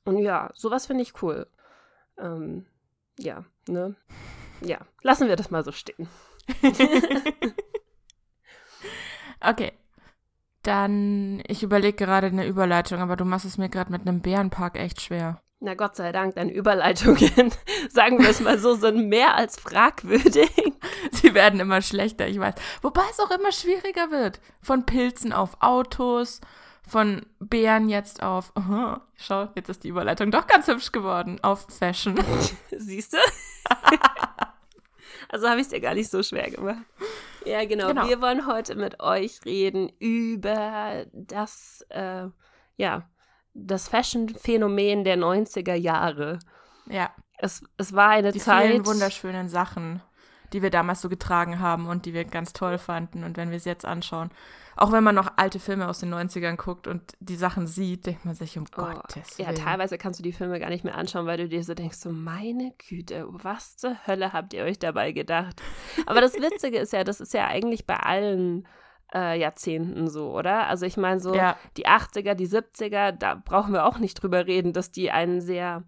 Und 0.03 0.17
ja, 0.17 0.49
sowas 0.55 0.87
finde 0.87 1.03
ich 1.03 1.21
cool. 1.21 1.47
Ähm, 2.17 2.65
ja, 3.19 3.45
ne? 3.67 3.95
Ja, 4.61 4.79
lassen 5.03 5.27
wir 5.27 5.35
das 5.35 5.51
mal 5.51 5.63
so 5.63 5.71
stehen. 5.71 6.09
Okay. 9.41 9.73
Dann, 10.67 11.41
ich 11.47 11.63
überlege 11.63 11.95
gerade 11.95 12.27
eine 12.27 12.45
Überleitung, 12.45 12.99
aber 12.99 13.15
du 13.15 13.23
machst 13.23 13.45
es 13.45 13.57
mir 13.57 13.69
gerade 13.69 13.89
mit 13.89 14.01
einem 14.01 14.19
Bärenpark 14.19 14.77
echt 14.77 14.99
schwer. 14.99 15.41
Na 15.61 15.75
Gott 15.75 15.95
sei 15.95 16.11
Dank, 16.11 16.35
deine 16.35 16.51
Überleitungen, 16.51 17.53
sagen 17.89 18.19
wir 18.19 18.29
es 18.29 18.41
mal 18.41 18.59
so, 18.59 18.75
sind 18.75 19.07
mehr 19.07 19.35
als 19.35 19.57
fragwürdig. 19.57 20.51
Sie 21.13 21.33
werden 21.33 21.61
immer 21.61 21.81
schlechter, 21.81 22.27
ich 22.27 22.37
weiß. 22.37 22.55
Wobei 22.81 23.03
es 23.09 23.21
auch 23.21 23.31
immer 23.31 23.53
schwieriger 23.53 24.11
wird. 24.11 24.41
Von 24.61 24.85
Pilzen 24.85 25.31
auf 25.31 25.55
Autos, 25.61 26.41
von 26.85 27.25
Bären 27.39 27.87
jetzt 27.87 28.21
auf, 28.21 28.51
aha, 28.55 29.07
schau, 29.15 29.47
jetzt 29.55 29.69
ist 29.69 29.85
die 29.85 29.89
Überleitung 29.89 30.31
doch 30.31 30.47
ganz 30.47 30.67
hübsch 30.67 30.91
geworden, 30.91 31.39
auf 31.43 31.65
Fashion. 31.69 32.19
Siehst 32.71 33.13
du? 33.13 33.17
also 35.29 35.47
habe 35.47 35.61
ich 35.61 35.67
es 35.67 35.71
dir 35.71 35.79
gar 35.79 35.93
nicht 35.93 36.11
so 36.11 36.21
schwer 36.21 36.51
gemacht. 36.51 36.83
Ja, 37.47 37.65
genau. 37.65 37.87
Genau. 37.87 38.07
Wir 38.07 38.21
wollen 38.21 38.45
heute 38.47 38.75
mit 38.75 38.99
euch 38.99 39.39
reden 39.45 39.89
über 39.99 41.05
das, 41.13 41.85
äh, 41.89 42.27
ja, 42.75 43.09
das 43.53 43.87
Fashion-Phänomen 43.87 45.03
der 45.03 45.17
90er 45.17 45.73
Jahre. 45.75 46.39
Ja, 46.89 47.09
Es, 47.39 47.63
es 47.77 47.93
war 47.93 48.09
eine 48.09 48.31
die 48.31 48.39
Zeit. 48.39 48.69
vielen 48.71 48.85
wunderschönen 48.85 49.49
Sachen, 49.49 50.01
die 50.53 50.61
wir 50.61 50.69
damals 50.69 51.01
so 51.01 51.09
getragen 51.09 51.59
haben 51.59 51.87
und 51.87 52.05
die 52.05 52.13
wir 52.13 52.25
ganz 52.25 52.53
toll 52.53 52.77
fanden. 52.77 53.23
Und 53.23 53.37
wenn 53.37 53.49
wir 53.49 53.57
es 53.57 53.65
jetzt 53.65 53.85
anschauen, 53.85 54.29
auch 54.75 54.91
wenn 54.91 55.03
man 55.03 55.15
noch 55.15 55.33
alte 55.37 55.59
Filme 55.59 55.87
aus 55.87 55.99
den 55.99 56.13
90ern 56.13 56.55
guckt 56.55 56.87
und 56.87 57.01
die 57.19 57.35
Sachen 57.35 57.65
sieht, 57.65 58.05
denkt 58.05 58.25
man 58.25 58.35
sich, 58.35 58.57
um 58.57 58.65
Oh, 58.77 58.81
Gottes 58.81 59.37
ja, 59.37 59.47
Willen. 59.47 59.55
teilweise 59.57 59.97
kannst 59.97 60.19
du 60.19 60.23
die 60.23 60.33
Filme 60.33 60.59
gar 60.59 60.69
nicht 60.69 60.83
mehr 60.83 60.95
anschauen, 60.95 61.25
weil 61.25 61.37
du 61.37 61.47
dir 61.49 61.63
so 61.63 61.73
denkst, 61.73 61.97
so 61.97 62.11
meine 62.11 62.73
Güte, 62.87 63.25
was 63.29 63.75
zur 63.77 63.95
Hölle 64.05 64.33
habt 64.33 64.53
ihr 64.53 64.63
euch 64.63 64.77
dabei 64.77 65.11
gedacht? 65.13 65.61
Aber 66.05 66.21
das 66.21 66.35
Witzige 66.35 66.77
ist 66.77 66.93
ja, 66.93 67.03
das 67.03 67.19
ist 67.21 67.33
ja 67.33 67.47
eigentlich 67.47 67.87
bei 67.87 67.97
allen 67.97 68.67
äh, 69.15 69.39
Jahrzehnten 69.39 70.07
so, 70.09 70.31
oder? 70.31 70.67
Also 70.67 70.85
ich 70.85 70.95
meine 70.97 71.19
so, 71.19 71.33
Ja, 71.33 71.57
die 71.77 71.87
80er, 71.87 72.35
die 72.35 72.47
70er, 72.47 73.11
da 73.13 73.35
brauchen 73.35 73.73
wir 73.73 73.85
auch 73.85 73.97
nicht 73.97 74.21
drüber 74.21 74.45
reden, 74.45 74.73
dass 74.73 74.91
die 74.91 75.09
einen 75.11 75.41
sehr, 75.41 75.83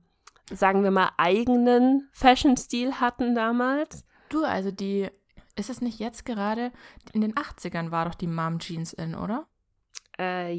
sagen 0.52 0.84
wir 0.84 0.90
mal, 0.92 1.12
eigenen 1.18 2.10
Fashion-Stil 2.14 2.94
hatten 2.96 3.36
damals. 3.36 4.04
Du, 4.30 4.44
also 4.44 4.72
die, 4.72 5.10
ist 5.56 5.70
es 5.70 5.82
nicht 5.82 6.00
jetzt 6.00 6.26
gerade, 6.26 6.72
in 7.14 7.22
den 7.22 7.34
80ern 7.34 7.92
war 7.92 8.06
doch 8.06 8.16
die 8.16 8.28
Mom 8.28 8.60
Jeans 8.60 8.94
in, 8.94 9.16
oder? 9.16 9.48
Äh, 10.20 10.54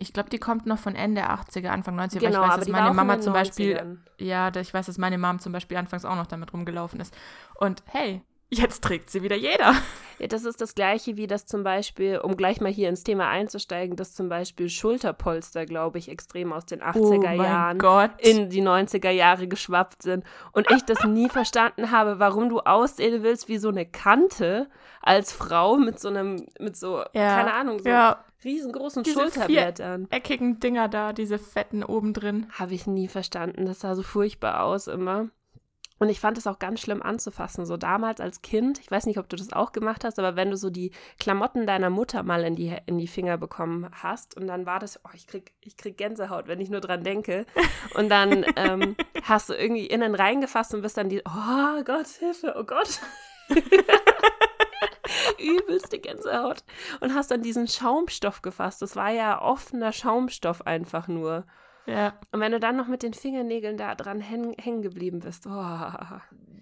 Ich 0.00 0.12
glaube, 0.12 0.30
die 0.30 0.38
kommt 0.38 0.66
noch 0.66 0.78
von 0.78 0.94
Ende 0.94 1.22
80er, 1.22 1.68
Anfang 1.68 1.98
90er. 1.98 2.18
genau, 2.20 2.44
ich 2.44 2.48
weiß, 2.50 2.56
dass 2.60 2.68
meine 2.68 2.94
Mama 2.94 3.20
zum 3.20 3.32
Beispiel, 3.32 3.76
90ern. 3.76 3.96
ja, 4.18 4.54
ich 4.54 4.72
weiß, 4.72 4.86
dass 4.86 4.98
meine 4.98 5.18
Mom 5.18 5.38
zum 5.38 5.52
Beispiel 5.52 5.76
anfangs 5.76 6.04
auch 6.04 6.16
noch 6.16 6.26
damit 6.26 6.52
rumgelaufen 6.52 7.00
ist. 7.00 7.14
Und 7.56 7.82
hey, 7.86 8.22
jetzt 8.50 8.82
trägt 8.82 9.10
sie 9.10 9.22
wieder 9.22 9.36
jeder. 9.36 9.74
Ja, 10.18 10.26
das 10.26 10.44
ist 10.44 10.60
das 10.60 10.74
gleiche 10.74 11.16
wie 11.16 11.26
das 11.26 11.46
zum 11.46 11.62
Beispiel, 11.62 12.18
um 12.18 12.36
gleich 12.36 12.60
mal 12.60 12.72
hier 12.72 12.88
ins 12.88 13.04
Thema 13.04 13.28
einzusteigen, 13.28 13.96
dass 13.96 14.14
zum 14.14 14.28
Beispiel 14.28 14.68
Schulterpolster, 14.68 15.64
glaube 15.64 15.98
ich, 15.98 16.08
extrem 16.08 16.52
aus 16.52 16.66
den 16.66 16.82
80er 16.82 17.38
oh 17.38 17.42
Jahren 17.42 17.78
Gott. 17.78 18.10
in 18.18 18.50
die 18.50 18.62
90er 18.62 19.10
Jahre 19.10 19.46
geschwappt 19.46 20.02
sind. 20.02 20.24
Und 20.52 20.70
ich 20.70 20.82
das 20.84 21.04
nie 21.04 21.28
verstanden 21.28 21.90
habe, 21.90 22.18
warum 22.18 22.48
du 22.48 22.60
aussehen 22.60 23.22
willst 23.22 23.48
wie 23.48 23.58
so 23.58 23.68
eine 23.68 23.86
Kante 23.86 24.68
als 25.02 25.32
Frau 25.32 25.76
mit 25.76 26.00
so 26.00 26.08
einem, 26.08 26.46
mit 26.58 26.76
so, 26.76 26.98
Ja, 27.12 27.36
keine 27.36 27.54
Ahnung, 27.54 27.78
so 27.78 27.88
ja. 27.88 28.24
riesengroßen 28.44 29.04
Diese 29.04 29.20
Schulterblättern. 29.20 30.08
eckigen 30.10 30.58
Dinger 30.58 30.88
da, 30.88 31.12
diese 31.12 31.38
fetten 31.38 31.84
oben 31.84 32.12
drin. 32.12 32.46
Habe 32.58 32.74
ich 32.74 32.86
nie 32.86 33.08
verstanden. 33.08 33.66
Das 33.66 33.80
sah 33.80 33.94
so 33.94 34.02
furchtbar 34.02 34.62
aus 34.62 34.88
immer. 34.88 35.28
Und 35.98 36.08
ich 36.08 36.20
fand 36.20 36.38
es 36.38 36.46
auch 36.46 36.58
ganz 36.58 36.80
schlimm 36.80 37.02
anzufassen. 37.02 37.66
So 37.66 37.76
damals 37.76 38.20
als 38.20 38.42
Kind, 38.42 38.78
ich 38.78 38.90
weiß 38.90 39.06
nicht, 39.06 39.18
ob 39.18 39.28
du 39.28 39.36
das 39.36 39.52
auch 39.52 39.72
gemacht 39.72 40.04
hast, 40.04 40.18
aber 40.18 40.36
wenn 40.36 40.50
du 40.50 40.56
so 40.56 40.70
die 40.70 40.92
Klamotten 41.18 41.66
deiner 41.66 41.90
Mutter 41.90 42.22
mal 42.22 42.44
in 42.44 42.54
die, 42.54 42.76
in 42.86 42.98
die 42.98 43.08
Finger 43.08 43.36
bekommen 43.36 43.88
hast 43.92 44.36
und 44.36 44.46
dann 44.46 44.66
war 44.66 44.78
das, 44.78 45.00
oh, 45.04 45.10
ich 45.14 45.26
krieg, 45.26 45.52
ich 45.60 45.76
krieg 45.76 45.96
Gänsehaut, 45.96 46.46
wenn 46.46 46.60
ich 46.60 46.70
nur 46.70 46.80
dran 46.80 47.02
denke. 47.02 47.46
Und 47.94 48.08
dann 48.08 48.44
ähm, 48.56 48.96
hast 49.24 49.48
du 49.48 49.54
irgendwie 49.54 49.86
innen 49.86 50.14
reingefasst 50.14 50.74
und 50.74 50.82
bist 50.82 50.96
dann 50.96 51.08
die, 51.08 51.22
oh 51.24 51.82
Gott, 51.84 52.06
Hilfe, 52.18 52.54
oh 52.56 52.64
Gott. 52.64 53.00
Übelste 55.38 55.98
Gänsehaut. 55.98 56.62
Und 57.00 57.14
hast 57.14 57.30
dann 57.30 57.42
diesen 57.42 57.66
Schaumstoff 57.66 58.42
gefasst. 58.42 58.82
Das 58.82 58.94
war 58.96 59.10
ja 59.10 59.40
offener 59.40 59.92
Schaumstoff 59.92 60.66
einfach 60.66 61.08
nur. 61.08 61.44
Ja. 61.88 62.14
Und 62.32 62.40
wenn 62.40 62.52
du 62.52 62.60
dann 62.60 62.76
noch 62.76 62.86
mit 62.86 63.02
den 63.02 63.14
Fingernägeln 63.14 63.76
da 63.76 63.94
dran 63.94 64.20
hängen, 64.20 64.54
hängen 64.58 64.82
geblieben 64.82 65.20
bist, 65.20 65.46
oh. 65.46 65.50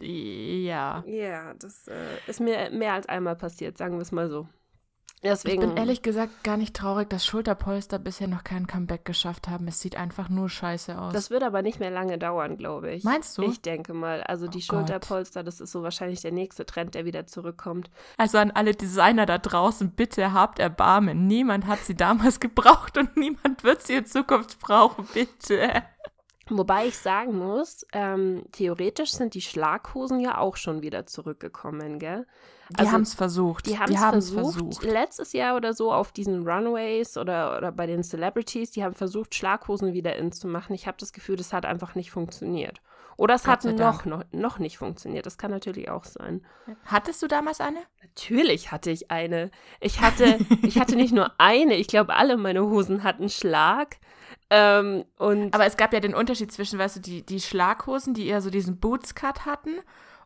Ja. 0.00 1.02
Ja, 1.06 1.54
das 1.54 1.88
äh, 1.88 1.94
ist 2.26 2.40
mir 2.40 2.70
mehr 2.70 2.92
als 2.92 3.08
einmal 3.08 3.34
passiert, 3.34 3.76
sagen 3.78 3.96
wir 3.96 4.02
es 4.02 4.12
mal 4.12 4.28
so. 4.28 4.46
Deswegen, 5.22 5.62
Ich 5.62 5.68
bin 5.68 5.76
ehrlich 5.78 6.02
gesagt 6.02 6.44
gar 6.44 6.56
nicht 6.56 6.76
traurig, 6.76 7.08
dass 7.10 7.24
Schulterpolster 7.26 7.98
bisher 7.98 8.28
noch 8.28 8.44
kein 8.44 8.66
Comeback 8.66 9.04
geschafft 9.04 9.48
haben. 9.48 9.66
Es 9.66 9.80
sieht 9.80 9.96
einfach 9.96 10.28
nur 10.28 10.48
scheiße 10.48 10.96
aus. 11.00 11.12
das 11.14 11.30
wird 11.30 11.42
aber 11.42 11.62
nicht 11.62 11.80
mehr 11.80 11.90
lange 11.90 12.18
dauern, 12.18 12.56
glaube 12.58 12.92
ich. 12.92 13.02
Meinst 13.02 13.36
du? 13.38 13.42
Ich 13.42 13.60
denke 13.62 13.94
mal. 13.94 14.22
Also 14.22 14.46
die 14.46 14.58
Oh. 14.58 14.74
Schulterpolster, 14.74 15.42
das 15.42 15.60
ist 15.60 15.72
so 15.72 15.82
wahrscheinlich 15.82 16.20
der 16.20 16.32
nächste 16.32 16.66
Trend, 16.66 16.94
der 16.94 17.06
wieder 17.06 17.26
zurückkommt. 17.26 17.90
Also 18.18 18.38
an 18.38 18.50
alle 18.50 18.74
Designer 18.74 19.24
da 19.26 19.38
draußen, 19.38 19.90
bitte 19.90 20.32
habt 20.32 20.58
Erbarmen. 20.58 21.26
Niemand 21.26 21.66
hat 21.66 21.80
sie 21.80 21.96
damals 21.96 22.38
gebraucht 22.40 22.98
und 22.98 23.16
niemand 23.16 23.64
wird 23.64 23.82
sie 23.82 23.94
in 23.94 24.06
Zukunft 24.06 24.60
brauchen, 24.60 25.08
bitte. 25.14 25.82
Wobei 26.48 26.86
ich 26.86 26.96
sagen 26.96 27.36
muss, 27.38 27.84
ähm, 27.92 28.44
theoretisch 28.52 29.12
sind 29.12 29.34
die 29.34 29.40
Schlaghosen 29.40 30.20
ja 30.20 30.38
auch 30.38 30.56
schon 30.56 30.82
wieder 30.82 31.06
zurückgekommen, 31.06 31.98
gell? 31.98 32.26
Die 32.70 32.78
Also, 32.78 32.92
haben 32.92 33.02
es 33.02 33.14
versucht. 33.14 33.66
Die 33.66 33.78
haben 33.78 33.92
es 33.92 34.00
haben's 34.00 34.30
versucht, 34.30 34.82
letztes 34.82 35.32
Jahr 35.32 35.56
oder 35.56 35.72
so 35.72 35.92
auf 35.92 36.12
diesen 36.12 36.48
Runways 36.48 37.16
oder, 37.16 37.56
oder 37.56 37.70
bei 37.70 37.86
den 37.86 38.02
Celebrities, 38.02 38.72
die 38.72 38.82
haben 38.82 38.94
versucht, 38.94 39.34
Schlaghosen 39.34 39.92
wieder 39.92 40.16
in 40.16 40.32
zu 40.32 40.48
machen. 40.48 40.74
Ich 40.74 40.86
habe 40.86 40.96
das 40.98 41.12
Gefühl, 41.12 41.36
das 41.36 41.52
hat 41.52 41.64
einfach 41.64 41.94
nicht 41.94 42.10
funktioniert. 42.10 42.80
Oder 43.16 43.34
es 43.34 43.44
Gott 43.44 43.64
hat 43.64 43.78
noch, 43.78 44.04
noch, 44.04 44.24
noch 44.32 44.58
nicht 44.58 44.78
funktioniert. 44.78 45.24
Das 45.24 45.38
kann 45.38 45.50
natürlich 45.50 45.88
auch 45.88 46.04
sein. 46.04 46.44
Hattest 46.84 47.22
du 47.22 47.28
damals 47.28 47.60
eine? 47.60 47.78
Natürlich 48.02 48.72
hatte 48.72 48.90
ich 48.90 49.10
eine. 49.10 49.50
Ich 49.80 50.00
hatte, 50.00 50.38
ich 50.62 50.78
hatte 50.78 50.96
nicht 50.96 51.14
nur 51.14 51.32
eine, 51.38 51.76
ich 51.76 51.86
glaube, 51.86 52.14
alle 52.14 52.36
meine 52.36 52.62
Hosen 52.62 53.04
hatten 53.04 53.30
Schlag. 53.30 53.96
Ähm, 54.50 55.04
und 55.18 55.54
Aber 55.54 55.66
es 55.66 55.76
gab 55.76 55.92
ja 55.94 56.00
den 56.00 56.14
Unterschied 56.14 56.52
zwischen, 56.52 56.78
weißt 56.78 56.96
du, 56.96 57.00
die, 57.00 57.24
die 57.24 57.40
Schlaghosen, 57.40 58.12
die 58.12 58.26
eher 58.26 58.42
so 58.42 58.50
diesen 58.50 58.78
Bootscut 58.78 59.46
hatten 59.46 59.76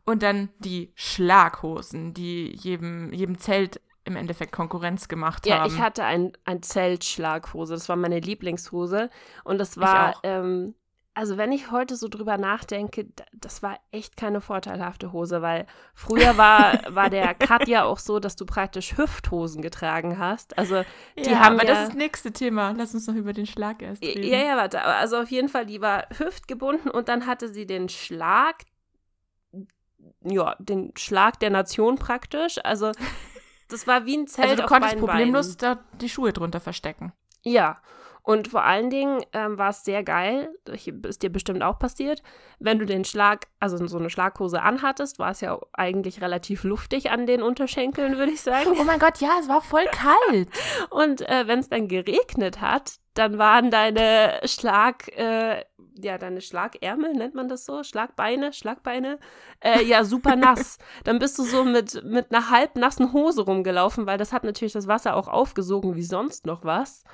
und 0.04 0.22
dann 0.22 0.48
die 0.58 0.92
Schlaghosen, 0.94 2.14
die 2.14 2.54
jedem, 2.56 3.12
jedem 3.12 3.38
Zelt 3.38 3.80
im 4.04 4.16
Endeffekt 4.16 4.52
Konkurrenz 4.52 5.08
gemacht 5.08 5.46
Ja, 5.46 5.60
haben. 5.60 5.72
ich 5.74 5.80
hatte 5.80 6.04
ein, 6.04 6.32
ein 6.44 6.62
Zeltschlaghose. 6.62 7.74
Das 7.74 7.88
war 7.88 7.96
meine 7.96 8.18
Lieblingshose. 8.18 9.10
Und 9.44 9.58
das 9.58 9.76
war, 9.76 10.16
ähm, 10.22 10.74
also 11.12 11.36
wenn 11.36 11.52
ich 11.52 11.70
heute 11.70 11.96
so 11.96 12.08
drüber 12.08 12.38
nachdenke, 12.38 13.08
das 13.32 13.62
war 13.62 13.78
echt 13.92 14.16
keine 14.16 14.40
vorteilhafte 14.40 15.12
Hose, 15.12 15.42
weil 15.42 15.66
früher 15.94 16.38
war, 16.38 16.80
war 16.94 17.10
der 17.10 17.34
Cut 17.34 17.68
ja 17.68 17.84
auch 17.84 17.98
so, 17.98 18.20
dass 18.20 18.36
du 18.36 18.46
praktisch 18.46 18.96
Hüfthosen 18.96 19.60
getragen 19.60 20.18
hast. 20.18 20.56
Also 20.56 20.82
die 21.18 21.30
ja, 21.30 21.40
haben 21.40 21.56
aber 21.56 21.64
ja, 21.66 21.74
das 21.74 21.82
ist 21.82 21.88
das 21.90 21.96
nächste 21.96 22.32
Thema. 22.32 22.72
Lass 22.76 22.94
uns 22.94 23.06
noch 23.06 23.14
über 23.14 23.34
den 23.34 23.46
Schlag 23.46 23.82
erst 23.82 24.02
reden. 24.02 24.24
ja, 24.24 24.38
ja, 24.38 24.56
warte. 24.56 24.82
Also 24.82 25.18
auf 25.18 25.30
jeden 25.30 25.50
Fall, 25.50 25.66
die 25.66 25.80
war 25.82 26.06
hüftgebunden 26.16 26.90
und 26.90 27.08
dann 27.08 27.26
hatte 27.26 27.48
sie 27.48 27.66
den 27.66 27.88
Schlag, 27.90 28.64
ja, 30.22 30.56
den 30.58 30.92
Schlag 30.96 31.40
der 31.40 31.50
Nation 31.50 31.96
praktisch. 31.96 32.58
Also 32.64 32.92
das 33.68 33.86
war 33.86 34.06
wie 34.06 34.16
ein 34.16 34.26
Zelt 34.26 34.50
Also 34.50 34.62
du 34.62 34.68
konntest 34.68 34.98
problemlos 34.98 35.56
Beinen. 35.56 35.78
da 35.78 35.96
die 35.98 36.08
Schuhe 36.08 36.32
drunter 36.32 36.60
verstecken. 36.60 37.12
Ja, 37.42 37.80
und 38.22 38.48
vor 38.48 38.64
allen 38.64 38.90
Dingen 38.90 39.24
ähm, 39.32 39.56
war 39.58 39.70
es 39.70 39.82
sehr 39.84 40.02
geil, 40.04 40.54
ist 41.04 41.22
dir 41.22 41.30
bestimmt 41.32 41.62
auch 41.62 41.78
passiert, 41.78 42.22
wenn 42.58 42.78
du 42.78 42.84
den 42.84 43.04
Schlag, 43.04 43.46
also 43.60 43.84
so 43.86 43.98
eine 43.98 44.10
Schlaghose 44.10 44.60
anhattest, 44.62 45.18
war 45.18 45.30
es 45.30 45.40
ja 45.40 45.58
eigentlich 45.72 46.20
relativ 46.20 46.64
luftig 46.64 47.10
an 47.10 47.26
den 47.26 47.42
Unterschenkeln, 47.42 48.18
würde 48.18 48.32
ich 48.32 48.42
sagen. 48.42 48.70
Oh 48.78 48.84
mein 48.84 48.98
Gott, 48.98 49.18
ja, 49.18 49.38
es 49.40 49.48
war 49.48 49.62
voll 49.62 49.86
kalt. 49.86 50.48
Und 50.90 51.22
äh, 51.28 51.46
wenn 51.46 51.60
es 51.60 51.70
dann 51.70 51.88
geregnet 51.88 52.60
hat, 52.60 52.96
dann 53.14 53.38
waren 53.38 53.70
deine 53.70 54.40
Schlag, 54.44 55.08
äh, 55.16 55.64
ja, 56.04 56.18
deine 56.18 56.40
Schlagärmel, 56.40 57.12
nennt 57.12 57.34
man 57.34 57.48
das 57.48 57.64
so? 57.64 57.82
Schlagbeine, 57.82 58.52
Schlagbeine, 58.52 59.18
äh, 59.60 59.82
ja, 59.84 60.04
super 60.04 60.36
nass. 60.36 60.78
dann 61.04 61.18
bist 61.18 61.38
du 61.38 61.42
so 61.44 61.64
mit, 61.64 62.02
mit 62.04 62.32
einer 62.34 62.50
halbnassen 62.50 63.12
Hose 63.12 63.42
rumgelaufen, 63.42 64.06
weil 64.06 64.18
das 64.18 64.32
hat 64.32 64.44
natürlich 64.44 64.72
das 64.72 64.88
Wasser 64.88 65.16
auch 65.16 65.28
aufgesogen 65.28 65.96
wie 65.96 66.02
sonst 66.02 66.46
noch 66.46 66.64
was. 66.64 67.04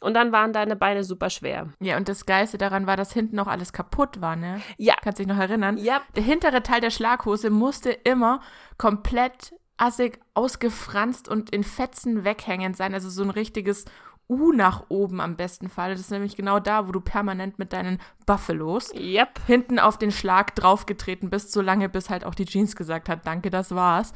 Und 0.00 0.14
dann 0.14 0.32
waren 0.32 0.52
deine 0.52 0.76
Beine 0.76 1.04
super 1.04 1.30
schwer. 1.30 1.68
Ja, 1.80 1.96
und 1.96 2.08
das 2.08 2.26
Geilste 2.26 2.58
daran 2.58 2.86
war, 2.86 2.96
dass 2.96 3.12
hinten 3.12 3.38
auch 3.38 3.46
alles 3.46 3.72
kaputt 3.72 4.20
war, 4.20 4.36
ne? 4.36 4.60
Ja, 4.76 4.94
Kannst 5.02 5.18
dich 5.18 5.26
noch 5.26 5.38
erinnern? 5.38 5.76
ja, 5.78 6.02
Der 6.14 6.22
hintere 6.22 6.62
Teil 6.62 6.80
der 6.80 6.90
Schlaghose 6.90 7.50
musste 7.50 7.90
immer 7.90 8.40
komplett 8.78 9.54
assig 9.78 10.18
ausgefranst 10.34 11.28
und 11.28 11.50
in 11.50 11.62
Fetzen 11.64 12.24
weghängend 12.24 12.76
sein. 12.76 12.94
Also 12.94 13.10
so 13.10 13.22
ein 13.22 13.30
richtiges 13.30 13.84
U 14.28 14.52
nach 14.52 14.84
oben 14.88 15.20
am 15.20 15.36
besten 15.36 15.68
Fall. 15.68 15.92
Das 15.92 16.00
ist 16.00 16.10
nämlich 16.10 16.36
genau 16.36 16.58
da, 16.58 16.88
wo 16.88 16.92
du 16.92 17.00
permanent 17.00 17.58
mit 17.58 17.72
deinen 17.72 17.98
Buffalos 18.26 18.92
yep. 18.94 19.40
hinten 19.46 19.78
auf 19.78 19.98
den 19.98 20.10
Schlag 20.10 20.54
draufgetreten 20.54 21.30
bist, 21.30 21.52
solange 21.52 21.88
bis 21.88 22.10
halt 22.10 22.24
auch 22.24 22.34
die 22.34 22.46
Jeans 22.46 22.74
gesagt 22.74 23.08
hat, 23.08 23.26
danke, 23.26 23.50
das 23.50 23.74
war's. 23.74 24.12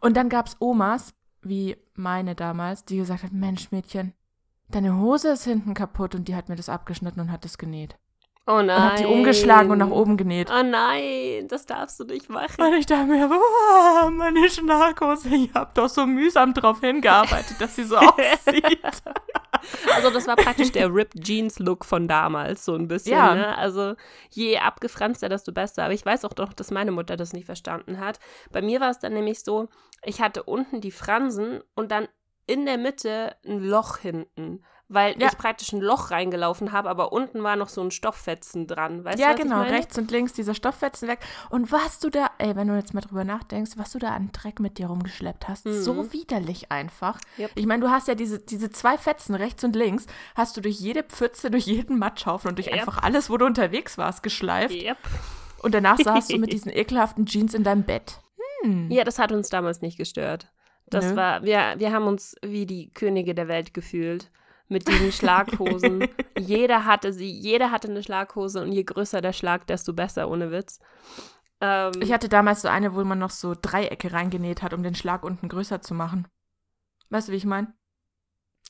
Und 0.00 0.16
dann 0.16 0.28
gab's 0.28 0.56
Omas, 0.60 1.14
wie 1.42 1.76
meine 1.94 2.34
damals, 2.34 2.84
die 2.84 2.98
gesagt 2.98 3.22
hat, 3.22 3.32
Mensch, 3.32 3.70
Mädchen, 3.70 4.12
deine 4.68 4.98
Hose 4.98 5.30
ist 5.30 5.44
hinten 5.44 5.74
kaputt 5.74 6.14
und 6.14 6.28
die 6.28 6.34
hat 6.34 6.48
mir 6.48 6.56
das 6.56 6.68
abgeschnitten 6.68 7.20
und 7.20 7.32
hat 7.32 7.44
das 7.44 7.58
genäht. 7.58 7.96
Oh 8.46 8.60
nein. 8.60 8.76
Und 8.76 8.82
hat 8.82 8.98
die 9.00 9.06
umgeschlagen 9.06 9.70
und 9.70 9.78
nach 9.78 9.88
oben 9.88 10.18
genäht. 10.18 10.50
Oh 10.50 10.62
nein, 10.62 11.48
das 11.48 11.64
darfst 11.64 11.98
du 11.98 12.04
nicht 12.04 12.28
machen. 12.28 12.62
Und 12.62 12.74
ich 12.74 12.84
dachte 12.84 13.06
mir, 13.06 13.30
wow, 13.30 14.10
meine 14.10 14.50
Schlaghose, 14.50 15.30
ich 15.30 15.54
hab 15.54 15.74
doch 15.74 15.88
so 15.88 16.04
mühsam 16.04 16.52
drauf 16.52 16.80
hingearbeitet, 16.80 17.58
dass 17.58 17.76
sie 17.76 17.84
so 17.84 17.96
aussieht. 17.96 19.02
Also 19.94 20.10
das 20.10 20.26
war 20.26 20.36
praktisch 20.36 20.72
der 20.72 20.88
Ripped 20.94 21.22
Jeans 21.22 21.58
Look 21.58 21.84
von 21.84 22.08
damals, 22.08 22.64
so 22.64 22.74
ein 22.74 22.88
bisschen. 22.88 23.12
Ja. 23.12 23.34
Ne? 23.34 23.56
Also 23.58 23.94
je 24.30 24.58
abgefranster, 24.58 25.28
desto 25.28 25.52
besser. 25.52 25.84
Aber 25.84 25.94
ich 25.94 26.04
weiß 26.04 26.24
auch 26.24 26.32
doch, 26.32 26.52
dass 26.52 26.70
meine 26.70 26.92
Mutter 26.92 27.16
das 27.16 27.32
nicht 27.32 27.46
verstanden 27.46 28.00
hat. 28.00 28.18
Bei 28.50 28.62
mir 28.62 28.80
war 28.80 28.90
es 28.90 28.98
dann 28.98 29.14
nämlich 29.14 29.40
so, 29.40 29.68
ich 30.04 30.20
hatte 30.20 30.42
unten 30.42 30.80
die 30.80 30.90
Fransen 30.90 31.62
und 31.74 31.90
dann 31.90 32.08
in 32.46 32.66
der 32.66 32.78
Mitte 32.78 33.34
ein 33.44 33.60
Loch 33.60 33.98
hinten. 33.98 34.62
Weil 34.94 35.20
Ja. 35.20 35.26
ich 35.28 35.36
praktisch 35.36 35.72
ein 35.72 35.80
Loch 35.80 36.10
reingelaufen 36.10 36.72
habe, 36.72 36.88
aber 36.88 37.12
unten 37.12 37.42
war 37.42 37.56
noch 37.56 37.68
so 37.68 37.82
ein 37.82 37.90
Stofffetzen 37.90 38.66
dran. 38.66 39.04
Weißt 39.04 39.18
ja, 39.18 39.28
du, 39.28 39.32
was 39.34 39.42
genau, 39.42 39.56
ich 39.62 39.66
meine? 39.66 39.78
rechts 39.78 39.98
und 39.98 40.10
links 40.10 40.32
dieser 40.32 40.54
Stofffetzen 40.54 41.08
weg. 41.08 41.18
Und 41.50 41.72
was 41.72 41.98
du 41.98 42.08
da, 42.10 42.30
ey, 42.38 42.56
wenn 42.56 42.68
du 42.68 42.74
jetzt 42.76 42.94
mal 42.94 43.00
drüber 43.00 43.24
nachdenkst, 43.24 43.72
was 43.76 43.92
du 43.92 43.98
da 43.98 44.10
an 44.10 44.30
Dreck 44.32 44.60
mit 44.60 44.78
dir 44.78 44.86
rumgeschleppt 44.86 45.48
hast, 45.48 45.66
Mhm. 45.66 45.82
so 45.82 46.12
widerlich 46.12 46.70
einfach. 46.72 47.18
Yep. 47.38 47.50
Ich 47.56 47.66
meine, 47.66 47.82
du 47.84 47.90
hast 47.90 48.08
ja 48.08 48.14
diese, 48.14 48.38
diese 48.38 48.70
zwei 48.70 48.96
Fetzen 48.96 49.34
rechts 49.34 49.64
und 49.64 49.74
links, 49.76 50.06
hast 50.34 50.56
du 50.56 50.60
durch 50.60 50.78
jede 50.78 51.02
Pfütze, 51.02 51.50
durch 51.50 51.66
jeden 51.66 51.98
Matschhaufen 51.98 52.48
und 52.50 52.56
durch 52.58 52.68
Yep. 52.68 52.78
einfach 52.78 53.02
alles, 53.02 53.28
wo 53.28 53.36
du 53.36 53.44
unterwegs 53.46 53.98
warst, 53.98 54.22
geschleift. 54.22 54.74
Yep. 54.74 54.98
Und 55.62 55.74
danach 55.74 55.98
saßt 55.98 56.32
du 56.32 56.38
mit 56.38 56.52
diesen 56.52 56.70
ekelhaften 56.70 57.26
Jeans 57.26 57.54
in 57.54 57.64
deinem 57.64 57.82
Bett. 57.84 58.20
Hm. 58.62 58.90
Ja, 58.90 59.02
das 59.04 59.18
hat 59.18 59.32
uns 59.32 59.48
damals 59.48 59.80
nicht 59.82 59.96
gestört. 59.98 60.48
Das 60.86 61.06
Nö. 61.06 61.16
war, 61.16 61.42
wir, 61.42 61.74
wir 61.78 61.92
haben 61.92 62.06
uns 62.06 62.36
wie 62.44 62.66
die 62.66 62.90
Könige 62.92 63.34
der 63.34 63.48
Welt 63.48 63.72
gefühlt. 63.74 64.30
Mit 64.68 64.88
diesen 64.88 65.12
Schlaghosen. 65.12 66.08
jeder 66.36 66.84
hatte 66.84 67.12
sie, 67.12 67.30
jeder 67.30 67.70
hatte 67.70 67.88
eine 67.88 68.02
Schlaghose 68.02 68.62
und 68.62 68.72
je 68.72 68.82
größer 68.84 69.20
der 69.20 69.32
Schlag, 69.32 69.66
desto 69.66 69.92
besser, 69.92 70.28
ohne 70.30 70.50
Witz. 70.50 70.80
Ähm, 71.60 71.92
Ich 72.00 72.12
hatte 72.12 72.28
damals 72.28 72.62
so 72.62 72.68
eine, 72.68 72.94
wo 72.94 73.04
man 73.04 73.18
noch 73.18 73.30
so 73.30 73.54
Dreiecke 73.60 74.12
reingenäht 74.12 74.62
hat, 74.62 74.72
um 74.72 74.82
den 74.82 74.94
Schlag 74.94 75.22
unten 75.22 75.48
größer 75.48 75.80
zu 75.82 75.94
machen. 75.94 76.26
Weißt 77.10 77.28
du, 77.28 77.32
wie 77.32 77.36
ich 77.36 77.44
meine? 77.44 77.72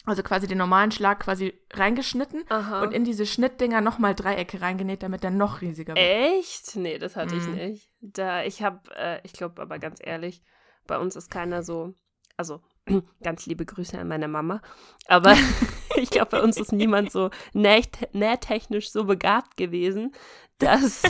Also 0.06 0.22
quasi 0.22 0.46
den 0.46 0.58
normalen 0.58 0.90
Schlag 0.90 1.20
quasi 1.20 1.58
reingeschnitten 1.72 2.44
aha. 2.50 2.82
und 2.82 2.92
in 2.92 3.04
diese 3.04 3.24
Schnittdinger 3.24 3.80
nochmal 3.80 4.14
Dreiecke 4.14 4.60
reingenäht, 4.60 5.02
damit 5.02 5.22
der 5.22 5.30
noch 5.30 5.62
riesiger 5.62 5.94
wird. 5.94 6.04
Echt? 6.06 6.76
Nee, 6.76 6.98
das 6.98 7.16
hatte 7.16 7.36
ich 7.36 7.46
Mhm. 7.46 7.54
nicht. 7.54 7.90
Da, 8.02 8.42
ich 8.42 8.62
habe, 8.62 8.80
äh, 8.96 9.20
ich 9.22 9.32
glaube 9.32 9.62
aber 9.62 9.78
ganz 9.78 9.98
ehrlich, 10.02 10.42
Bei 10.86 10.98
uns 10.98 11.16
ist 11.16 11.30
keiner 11.30 11.62
so, 11.62 11.94
also 12.36 12.60
ganz 13.22 13.46
liebe 13.46 13.64
Grüße 13.64 13.98
an 13.98 14.08
meine 14.08 14.28
Mama, 14.28 14.60
aber 15.06 15.36
ich 15.96 16.10
glaube, 16.10 16.32
bei 16.32 16.42
uns 16.42 16.56
ist 16.56 16.72
niemand 16.72 17.10
so 17.10 17.30
nähtechnisch 17.52 18.90
so 18.90 19.04
begabt 19.04 19.56
gewesen, 19.56 20.12
dass, 20.58 21.02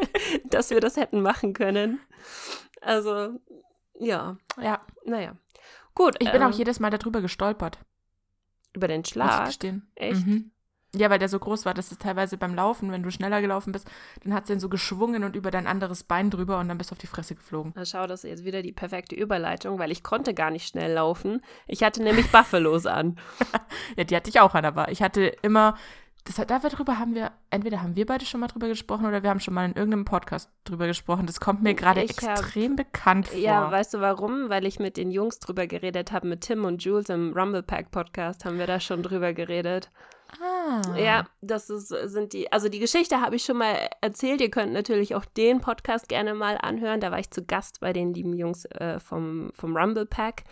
dass 0.44 0.70
wir 0.70 0.80
das 0.80 0.96
hätten 0.96 1.22
machen 1.22 1.52
können. 1.52 2.00
Also, 2.80 3.40
ja. 3.98 4.36
Ja. 4.60 4.80
Naja. 5.04 5.36
Gut. 5.94 6.16
Ich 6.20 6.30
bin 6.30 6.42
ähm, 6.42 6.48
auch 6.48 6.56
jedes 6.56 6.80
Mal 6.80 6.90
darüber 6.90 7.20
gestolpert. 7.20 7.78
Über 8.74 8.88
den 8.88 9.04
Schlag? 9.04 9.48
Echt? 9.94 10.26
Mhm. 10.26 10.51
Ja, 10.94 11.08
weil 11.08 11.18
der 11.18 11.30
so 11.30 11.38
groß 11.38 11.64
war, 11.64 11.72
dass 11.72 11.90
es 11.90 11.96
teilweise 11.96 12.36
beim 12.36 12.54
Laufen, 12.54 12.92
wenn 12.92 13.02
du 13.02 13.10
schneller 13.10 13.40
gelaufen 13.40 13.72
bist, 13.72 13.90
dann 14.22 14.34
hat 14.34 14.44
es 14.44 14.48
den 14.48 14.60
so 14.60 14.68
geschwungen 14.68 15.24
und 15.24 15.34
über 15.34 15.50
dein 15.50 15.66
anderes 15.66 16.04
Bein 16.04 16.28
drüber 16.28 16.58
und 16.58 16.68
dann 16.68 16.76
bist 16.76 16.90
du 16.90 16.94
auf 16.94 16.98
die 16.98 17.06
Fresse 17.06 17.34
geflogen. 17.34 17.72
Na 17.74 17.86
schau, 17.86 18.06
das 18.06 18.24
ist 18.24 18.30
jetzt 18.30 18.44
wieder 18.44 18.60
die 18.60 18.72
perfekte 18.72 19.14
Überleitung, 19.14 19.78
weil 19.78 19.90
ich 19.90 20.02
konnte 20.02 20.34
gar 20.34 20.50
nicht 20.50 20.68
schnell 20.68 20.92
laufen. 20.92 21.40
Ich 21.66 21.82
hatte 21.82 22.02
nämlich 22.02 22.30
Buffalos 22.30 22.84
an. 22.84 23.16
ja, 23.96 24.04
die 24.04 24.14
hatte 24.14 24.28
ich 24.28 24.40
auch 24.40 24.54
an, 24.54 24.66
aber 24.66 24.90
ich 24.90 25.00
hatte 25.00 25.32
immer, 25.40 25.78
das, 26.24 26.36
darüber 26.46 26.98
haben 26.98 27.14
wir, 27.14 27.32
entweder 27.48 27.80
haben 27.80 27.96
wir 27.96 28.04
beide 28.04 28.26
schon 28.26 28.40
mal 28.40 28.46
drüber 28.46 28.68
gesprochen 28.68 29.06
oder 29.06 29.22
wir 29.22 29.30
haben 29.30 29.40
schon 29.40 29.54
mal 29.54 29.64
in 29.64 29.74
irgendeinem 29.74 30.04
Podcast 30.04 30.50
drüber 30.64 30.86
gesprochen. 30.86 31.26
Das 31.26 31.40
kommt 31.40 31.62
mir 31.62 31.74
gerade 31.74 32.02
extrem 32.02 32.72
hab, 32.72 32.76
bekannt 32.76 33.28
vor. 33.28 33.38
Ja, 33.38 33.70
weißt 33.70 33.94
du 33.94 34.00
warum? 34.00 34.50
Weil 34.50 34.66
ich 34.66 34.78
mit 34.78 34.98
den 34.98 35.10
Jungs 35.10 35.38
drüber 35.38 35.66
geredet 35.66 36.12
habe, 36.12 36.28
mit 36.28 36.42
Tim 36.42 36.66
und 36.66 36.84
Jules 36.84 37.08
im 37.08 37.32
Rumble 37.32 37.62
Pack 37.62 37.90
Podcast 37.90 38.44
haben 38.44 38.58
wir 38.58 38.66
da 38.66 38.78
schon 38.78 39.02
drüber 39.02 39.32
geredet. 39.32 39.88
Ah. 40.40 40.96
Ja, 40.96 41.26
das 41.40 41.68
ist, 41.68 41.88
sind 41.88 42.32
die, 42.32 42.50
also 42.50 42.68
die 42.68 42.78
Geschichte 42.78 43.20
habe 43.20 43.36
ich 43.36 43.44
schon 43.44 43.58
mal 43.58 43.76
erzählt. 44.00 44.40
Ihr 44.40 44.50
könnt 44.50 44.72
natürlich 44.72 45.14
auch 45.14 45.24
den 45.24 45.60
Podcast 45.60 46.08
gerne 46.08 46.34
mal 46.34 46.56
anhören. 46.60 47.00
Da 47.00 47.10
war 47.10 47.18
ich 47.18 47.30
zu 47.30 47.44
Gast 47.44 47.80
bei 47.80 47.92
den 47.92 48.14
lieben 48.14 48.32
Jungs 48.32 48.64
äh, 48.66 48.98
vom, 48.98 49.52
vom 49.54 49.76
Rumble 49.76 50.06
Pack. 50.06 50.44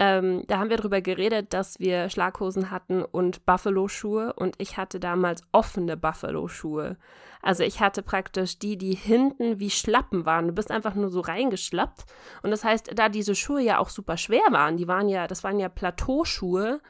Ähm, 0.00 0.44
da 0.46 0.58
haben 0.58 0.70
wir 0.70 0.78
darüber 0.78 1.02
geredet, 1.02 1.52
dass 1.52 1.78
wir 1.78 2.08
Schlaghosen 2.08 2.70
hatten 2.70 3.04
und 3.04 3.44
Buffalo-Schuhe 3.44 4.32
und 4.32 4.54
ich 4.56 4.78
hatte 4.78 4.98
damals 4.98 5.42
offene 5.52 5.98
Buffalo-Schuhe. 5.98 6.96
Also 7.42 7.64
ich 7.64 7.80
hatte 7.80 8.02
praktisch 8.02 8.58
die, 8.58 8.78
die 8.78 8.94
hinten 8.94 9.60
wie 9.60 9.68
Schlappen 9.68 10.24
waren. 10.24 10.48
Du 10.48 10.54
bist 10.54 10.70
einfach 10.70 10.94
nur 10.94 11.10
so 11.10 11.20
reingeschlappt. 11.20 12.06
Und 12.42 12.50
das 12.50 12.64
heißt, 12.64 12.92
da 12.94 13.10
diese 13.10 13.34
Schuhe 13.34 13.60
ja 13.60 13.78
auch 13.78 13.90
super 13.90 14.16
schwer 14.16 14.44
waren, 14.50 14.78
die 14.78 14.88
waren 14.88 15.08
ja, 15.10 15.26
das 15.26 15.44
waren 15.44 15.58
ja 15.58 15.68
Plateauschuhe, 15.68 16.80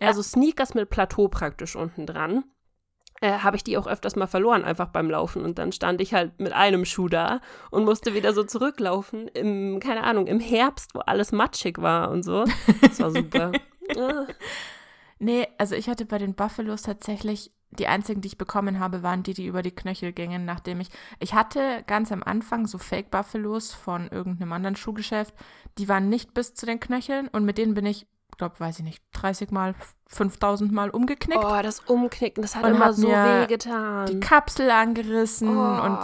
also 0.00 0.22
Sneakers 0.22 0.74
mit 0.74 0.90
Plateau 0.90 1.28
praktisch 1.28 1.76
unten 1.76 2.06
dran 2.06 2.44
äh, 3.20 3.38
habe 3.38 3.56
ich 3.56 3.64
die 3.64 3.76
auch 3.76 3.86
öfters 3.86 4.16
mal 4.16 4.26
verloren, 4.26 4.64
einfach 4.64 4.88
beim 4.88 5.10
Laufen. 5.10 5.44
Und 5.44 5.58
dann 5.58 5.72
stand 5.72 6.00
ich 6.00 6.14
halt 6.14 6.38
mit 6.40 6.52
einem 6.52 6.84
Schuh 6.84 7.08
da 7.08 7.40
und 7.70 7.84
musste 7.84 8.14
wieder 8.14 8.32
so 8.32 8.44
zurücklaufen, 8.44 9.28
im, 9.28 9.80
keine 9.80 10.04
Ahnung, 10.04 10.26
im 10.26 10.40
Herbst, 10.40 10.94
wo 10.94 11.00
alles 11.00 11.32
matschig 11.32 11.80
war 11.80 12.10
und 12.10 12.22
so. 12.22 12.44
Das 12.80 13.00
war 13.00 13.10
super. 13.10 13.52
ja. 13.94 14.26
Nee, 15.18 15.46
also 15.58 15.74
ich 15.74 15.88
hatte 15.88 16.06
bei 16.06 16.18
den 16.18 16.34
Buffalos 16.34 16.82
tatsächlich, 16.82 17.52
die 17.72 17.86
einzigen, 17.86 18.20
die 18.20 18.28
ich 18.28 18.38
bekommen 18.38 18.80
habe, 18.80 19.02
waren 19.02 19.22
die, 19.22 19.34
die 19.34 19.46
über 19.46 19.62
die 19.62 19.74
Knöchel 19.74 20.12
gingen, 20.12 20.44
nachdem 20.44 20.80
ich, 20.80 20.88
ich 21.20 21.34
hatte 21.34 21.84
ganz 21.86 22.10
am 22.10 22.22
Anfang 22.22 22.66
so 22.66 22.78
Fake 22.78 23.10
Buffalos 23.10 23.72
von 23.72 24.08
irgendeinem 24.08 24.52
anderen 24.52 24.76
Schuhgeschäft, 24.76 25.34
die 25.78 25.88
waren 25.88 26.08
nicht 26.08 26.32
bis 26.32 26.54
zu 26.54 26.66
den 26.66 26.80
Knöcheln 26.80 27.28
und 27.28 27.44
mit 27.44 27.58
denen 27.58 27.74
bin 27.74 27.86
ich 27.86 28.06
glaube, 28.40 28.58
weiß 28.58 28.80
ich 28.80 28.84
nicht, 28.84 29.02
30 29.12 29.50
Mal, 29.52 29.74
5000 30.08 30.72
Mal 30.72 30.90
umgeknickt. 30.90 31.44
Oh, 31.44 31.62
das 31.62 31.80
Umknicken, 31.80 32.42
das 32.42 32.56
hat 32.56 32.64
und 32.64 32.74
immer 32.74 32.86
hat 32.86 32.96
so 32.96 33.08
weh 33.08 33.46
getan. 33.46 34.06
Die 34.06 34.18
Kapsel 34.18 34.70
angerissen 34.70 35.56
oh. 35.56 35.82
und 35.84 35.98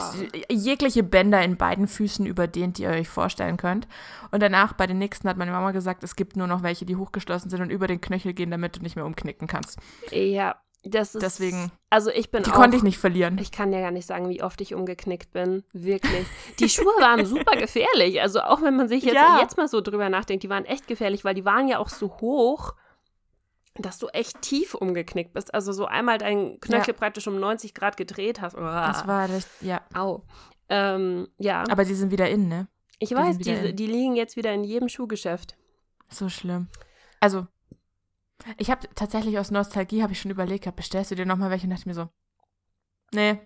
jegliche 0.49 1.03
Bänder 1.03 1.43
in 1.43 1.57
beiden 1.57 1.89
Füßen 1.89 2.25
überdehnt, 2.25 2.79
die 2.79 2.83
ihr 2.83 2.91
euch 2.91 3.09
vorstellen 3.09 3.57
könnt. 3.57 3.89
Und 4.31 4.43
danach 4.43 4.75
bei 4.75 4.87
den 4.87 4.99
nächsten 4.99 5.29
hat 5.29 5.37
meine 5.37 5.51
Mama 5.51 5.73
gesagt, 5.73 6.05
es 6.05 6.15
gibt 6.15 6.37
nur 6.37 6.47
noch 6.47 6.63
welche, 6.63 6.87
die 6.87 6.97
hochgeschlossen 6.97 7.51
sind 7.51 7.63
und 7.63 7.71
über 7.71 7.89
den 7.89 8.01
Knöchel 8.01 8.33
gehen, 8.33 8.51
damit 8.51 8.77
du 8.77 8.83
nicht 8.83 8.95
mehr 8.95 9.07
umknicken 9.07 9.49
kannst. 9.49 9.79
Ja, 10.13 10.57
das 10.85 11.15
ist, 11.15 11.23
Deswegen. 11.23 11.73
Also 11.91 12.11
ich 12.11 12.31
bin 12.31 12.43
die 12.43 12.51
auch, 12.51 12.55
konnte 12.55 12.77
ich 12.77 12.83
nicht 12.83 12.99
verlieren. 12.99 13.39
Ich 13.39 13.51
kann 13.51 13.73
ja 13.73 13.81
gar 13.81 13.91
nicht 13.91 14.07
sagen, 14.07 14.29
wie 14.29 14.43
oft 14.43 14.61
ich 14.61 14.75
umgeknickt 14.75 15.33
bin. 15.33 15.65
Wirklich. 15.73 16.27
Die 16.61 16.69
Schuhe 16.69 16.93
waren 17.01 17.25
super 17.27 17.57
gefährlich. 17.57 18.21
Also 18.21 18.41
auch 18.41 18.63
wenn 18.63 18.77
man 18.77 18.89
sich 18.89 19.05
jetzt, 19.05 19.15
ja. 19.15 19.41
jetzt 19.41 19.57
mal 19.57 19.69
so 19.69 19.81
drüber 19.81 20.09
nachdenkt, 20.09 20.45
die 20.45 20.51
waren 20.51 20.65
echt 20.65 20.87
gefährlich, 20.87 21.25
weil 21.25 21.35
die 21.35 21.45
waren 21.45 21.69
ja 21.69 21.79
auch 21.79 21.89
so 21.89 22.19
hoch, 22.21 22.75
dass 23.75 23.99
du 23.99 24.09
echt 24.09 24.41
tief 24.43 24.75
umgeknickt 24.75 25.33
bist. 25.33 25.53
Also 25.55 25.73
so 25.73 25.87
einmal 25.87 26.19
dein 26.19 26.61
Knöchel 26.61 26.95
ja. 26.95 26.99
praktisch 26.99 27.27
um 27.27 27.39
90 27.39 27.75
Grad 27.75 27.97
gedreht 27.97 28.41
hast. 28.41 28.57
Oh. 28.57 28.61
Das 28.61 29.07
war 29.07 29.29
das, 29.29 29.49
ja. 29.61 29.81
Au. 29.95 30.23
Ähm, 30.69 31.29
ja. 31.39 31.65
Aber 31.69 31.85
die 31.85 31.95
sind 31.95 32.11
wieder 32.11 32.29
in, 32.29 32.49
ne? 32.49 32.69
Ich 32.99 33.11
die 33.11 33.15
weiß, 33.17 33.39
die, 33.39 33.75
die 33.75 33.87
liegen 33.87 34.17
jetzt 34.17 34.37
wieder 34.37 34.53
in 34.53 34.65
jedem 34.65 34.89
Schuhgeschäft. 34.89 35.57
So 36.11 36.29
schlimm. 36.29 36.69
Also, 37.21 37.47
ich 38.59 38.71
habe 38.71 38.89
tatsächlich 38.95 39.39
aus 39.39 39.51
Nostalgie, 39.51 40.03
habe 40.03 40.13
ich 40.13 40.21
schon 40.21 40.31
überlegt, 40.31 40.75
bestellst 40.77 41.11
du 41.11 41.15
dir 41.15 41.27
nochmal 41.27 41.51
welche? 41.51 41.65
Und 41.65 41.71
dachte 41.71 41.89
mir 41.89 41.95
so, 41.95 42.09
nee, 43.13 43.39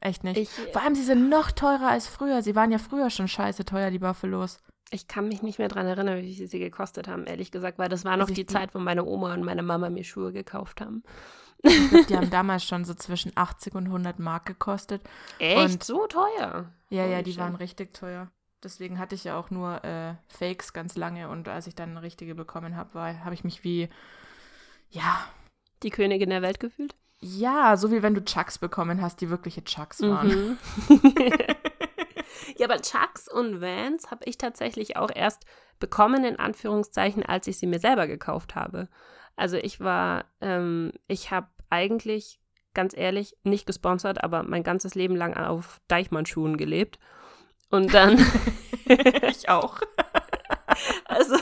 echt 0.00 0.24
nicht. 0.24 0.36
Ich, 0.36 0.50
Vor 0.50 0.82
allem, 0.82 0.94
sie 0.94 1.04
sind 1.04 1.28
noch 1.28 1.50
teurer 1.50 1.88
als 1.88 2.06
früher. 2.06 2.42
Sie 2.42 2.54
waren 2.54 2.70
ja 2.70 2.78
früher 2.78 3.10
schon 3.10 3.28
scheiße 3.28 3.64
teuer, 3.64 3.90
die 3.90 3.98
Buffalos. 3.98 4.58
Ich 4.90 5.08
kann 5.08 5.28
mich 5.28 5.42
nicht 5.42 5.58
mehr 5.58 5.68
daran 5.68 5.86
erinnern, 5.86 6.22
wie 6.22 6.34
viel 6.34 6.46
sie 6.46 6.58
gekostet 6.58 7.08
haben, 7.08 7.24
ehrlich 7.24 7.50
gesagt, 7.50 7.78
weil 7.78 7.88
das 7.88 8.04
war 8.04 8.16
noch 8.16 8.28
also 8.28 8.34
die 8.34 8.46
Zeit, 8.46 8.74
wo 8.74 8.78
meine 8.78 9.04
Oma 9.04 9.32
und 9.34 9.42
meine 9.42 9.62
Mama 9.62 9.88
mir 9.90 10.04
Schuhe 10.04 10.32
gekauft 10.32 10.80
haben. 10.80 11.02
Glaub, 11.62 12.06
die 12.06 12.16
haben 12.16 12.30
damals 12.30 12.64
schon 12.64 12.84
so 12.84 12.94
zwischen 12.94 13.32
80 13.34 13.74
und 13.74 13.86
100 13.86 14.18
Mark 14.18 14.44
gekostet. 14.46 15.02
Echt? 15.38 15.58
Und 15.58 15.82
so 15.82 16.06
teuer? 16.06 16.70
Ja, 16.90 17.06
ja, 17.06 17.22
die 17.22 17.36
waren 17.38 17.54
richtig 17.54 17.94
teuer. 17.94 18.30
Deswegen 18.64 18.98
hatte 18.98 19.14
ich 19.14 19.24
ja 19.24 19.38
auch 19.38 19.50
nur 19.50 19.84
äh, 19.84 20.14
Fakes 20.28 20.72
ganz 20.72 20.96
lange 20.96 21.28
und 21.28 21.48
als 21.48 21.66
ich 21.66 21.74
dann 21.74 21.90
eine 21.90 22.02
richtige 22.02 22.34
bekommen 22.34 22.76
habe, 22.76 23.22
habe 23.24 23.34
ich 23.34 23.44
mich 23.44 23.62
wie, 23.62 23.88
ja. 24.90 25.24
Die 25.82 25.90
Königin 25.90 26.30
der 26.30 26.42
Welt 26.42 26.60
gefühlt? 26.60 26.94
Ja, 27.20 27.76
so 27.76 27.90
wie 27.90 28.02
wenn 28.02 28.14
du 28.14 28.24
Chucks 28.24 28.58
bekommen 28.58 29.00
hast, 29.00 29.20
die 29.20 29.30
wirkliche 29.30 29.64
Chucks 29.64 30.02
waren. 30.02 30.28
Mhm. 30.28 30.58
ja, 32.56 32.66
aber 32.66 32.80
Chucks 32.80 33.28
und 33.28 33.60
Vans 33.60 34.10
habe 34.10 34.24
ich 34.26 34.36
tatsächlich 34.36 34.96
auch 34.96 35.10
erst 35.14 35.44
bekommen, 35.78 36.24
in 36.24 36.38
Anführungszeichen, 36.38 37.24
als 37.24 37.46
ich 37.46 37.58
sie 37.58 37.66
mir 37.66 37.78
selber 37.78 38.06
gekauft 38.06 38.54
habe. 38.54 38.88
Also 39.36 39.56
ich 39.56 39.80
war, 39.80 40.26
ähm, 40.40 40.92
ich 41.08 41.30
habe 41.30 41.48
eigentlich, 41.70 42.40
ganz 42.74 42.96
ehrlich, 42.96 43.36
nicht 43.42 43.66
gesponsert, 43.66 44.22
aber 44.22 44.42
mein 44.42 44.62
ganzes 44.62 44.94
Leben 44.94 45.16
lang 45.16 45.34
auf 45.34 45.80
Deichmann-Schuhen 45.88 46.56
gelebt. 46.56 46.98
Und 47.74 47.92
dann. 47.92 48.24
ich 49.28 49.48
auch. 49.48 49.80
also, 51.06 51.34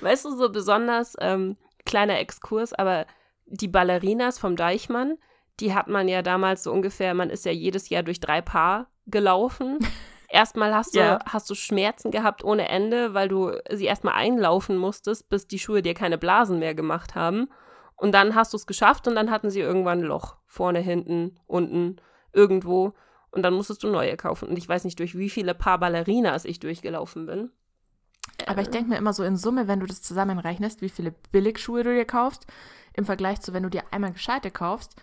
weißt 0.00 0.24
du, 0.24 0.36
so 0.36 0.50
besonders 0.50 1.14
ähm, 1.20 1.56
kleiner 1.86 2.18
Exkurs, 2.18 2.72
aber 2.72 3.06
die 3.46 3.68
Ballerinas 3.68 4.40
vom 4.40 4.56
Deichmann, 4.56 5.18
die 5.60 5.72
hat 5.72 5.86
man 5.86 6.08
ja 6.08 6.22
damals 6.22 6.64
so 6.64 6.72
ungefähr, 6.72 7.14
man 7.14 7.30
ist 7.30 7.44
ja 7.44 7.52
jedes 7.52 7.90
Jahr 7.90 8.02
durch 8.02 8.18
drei 8.18 8.40
Paar 8.40 8.88
gelaufen. 9.06 9.78
Erstmal 10.28 10.74
hast 10.74 10.96
du, 10.96 10.98
ja. 10.98 11.20
hast 11.28 11.48
du 11.48 11.54
Schmerzen 11.54 12.10
gehabt 12.10 12.42
ohne 12.42 12.68
Ende, 12.68 13.14
weil 13.14 13.28
du 13.28 13.52
sie 13.70 13.84
erstmal 13.84 14.14
einlaufen 14.14 14.78
musstest, 14.78 15.28
bis 15.28 15.46
die 15.46 15.58
Schuhe 15.58 15.82
dir 15.82 15.94
keine 15.94 16.16
Blasen 16.16 16.58
mehr 16.58 16.74
gemacht 16.74 17.14
haben. 17.14 17.50
Und 17.96 18.12
dann 18.12 18.34
hast 18.34 18.52
du 18.52 18.56
es 18.56 18.66
geschafft 18.66 19.06
und 19.06 19.14
dann 19.14 19.30
hatten 19.30 19.50
sie 19.50 19.60
irgendwann 19.60 20.00
ein 20.00 20.06
Loch. 20.06 20.38
Vorne, 20.46 20.80
hinten, 20.80 21.38
unten, 21.46 22.00
irgendwo. 22.32 22.94
Und 23.32 23.42
dann 23.42 23.54
musstest 23.54 23.82
du 23.82 23.88
neue 23.88 24.16
kaufen. 24.16 24.48
Und 24.48 24.58
ich 24.58 24.68
weiß 24.68 24.84
nicht, 24.84 24.98
durch 24.98 25.16
wie 25.16 25.30
viele 25.30 25.54
Paar 25.54 25.78
Ballerinas 25.78 26.44
ich 26.44 26.60
durchgelaufen 26.60 27.26
bin. 27.26 27.50
Aber 28.46 28.62
ich 28.62 28.68
denke 28.68 28.90
mir 28.90 28.98
immer 28.98 29.12
so 29.12 29.24
in 29.24 29.36
Summe, 29.36 29.68
wenn 29.68 29.80
du 29.80 29.86
das 29.86 30.02
zusammenrechnest, 30.02 30.82
wie 30.82 30.88
viele 30.88 31.12
Billigschuhe 31.32 31.82
du 31.82 31.94
dir 31.94 32.04
kaufst, 32.04 32.46
im 32.94 33.04
Vergleich 33.04 33.40
zu, 33.40 33.52
wenn 33.52 33.62
du 33.62 33.70
dir 33.70 33.84
einmal 33.90 34.12
gescheite 34.12 34.50
kaufst, 34.50 34.96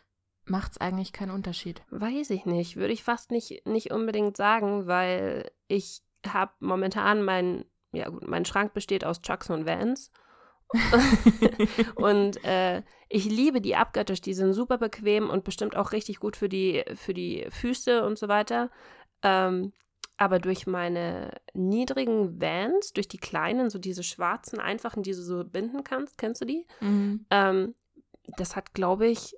macht 0.46 0.74
es 0.74 0.78
eigentlich 0.78 1.14
keinen 1.14 1.32
Unterschied. 1.32 1.82
Weiß 1.90 2.30
ich 2.30 2.46
nicht. 2.46 2.76
Würde 2.76 2.94
ich 2.94 3.04
fast 3.04 3.32
nicht, 3.32 3.66
nicht 3.66 3.92
unbedingt 3.92 4.38
sagen, 4.38 4.88
weil 4.88 5.52
ich 5.68 6.02
habe 6.28 6.52
momentan 6.60 7.24
mein, 7.24 7.66
ja 7.92 8.10
gut, 8.10 8.28
mein 8.28 8.46
Schrank 8.46 8.74
besteht 8.74 9.06
aus 9.06 9.22
Chucks 9.22 9.50
und 9.50 9.66
Vans. 9.66 10.12
und 11.96 12.44
äh, 12.44 12.84
ich 13.10 13.26
liebe 13.26 13.62
die 13.62 13.76
Abgöttisch, 13.76 14.22
die 14.22 14.34
sind 14.34 14.54
super 14.54 14.78
bequem 14.78 15.30
und 15.30 15.44
bestimmt 15.44 15.76
auch 15.76 15.92
richtig 15.92 16.20
gut 16.20 16.38
für 16.38 16.50
die, 16.50 16.84
für 16.96 17.14
die 17.14 17.48
Füße 17.50 18.06
und 18.06 18.18
so 18.20 18.28
weiter. 18.28 18.70
Ähm, 19.24 19.74
aber 20.18 20.40
durch 20.40 20.68
meine 20.68 21.32
niedrigen 21.54 22.42
Vans, 22.42 22.94
durch 22.94 23.08
die 23.08 23.18
kleinen, 23.18 23.70
so 23.70 23.80
diese 23.80 24.04
schwarzen, 24.04 24.60
einfachen, 24.60 25.02
die 25.02 25.12
du 25.12 25.22
so 25.22 25.44
binden 25.44 25.84
kannst, 25.84 26.18
kennst 26.18 26.42
du 26.42 26.46
die? 26.46 26.68
Mhm. 26.82 27.26
Ähm, 27.32 27.76
das 28.38 28.56
hat, 28.56 28.74
glaube 28.74 29.08
ich, 29.08 29.36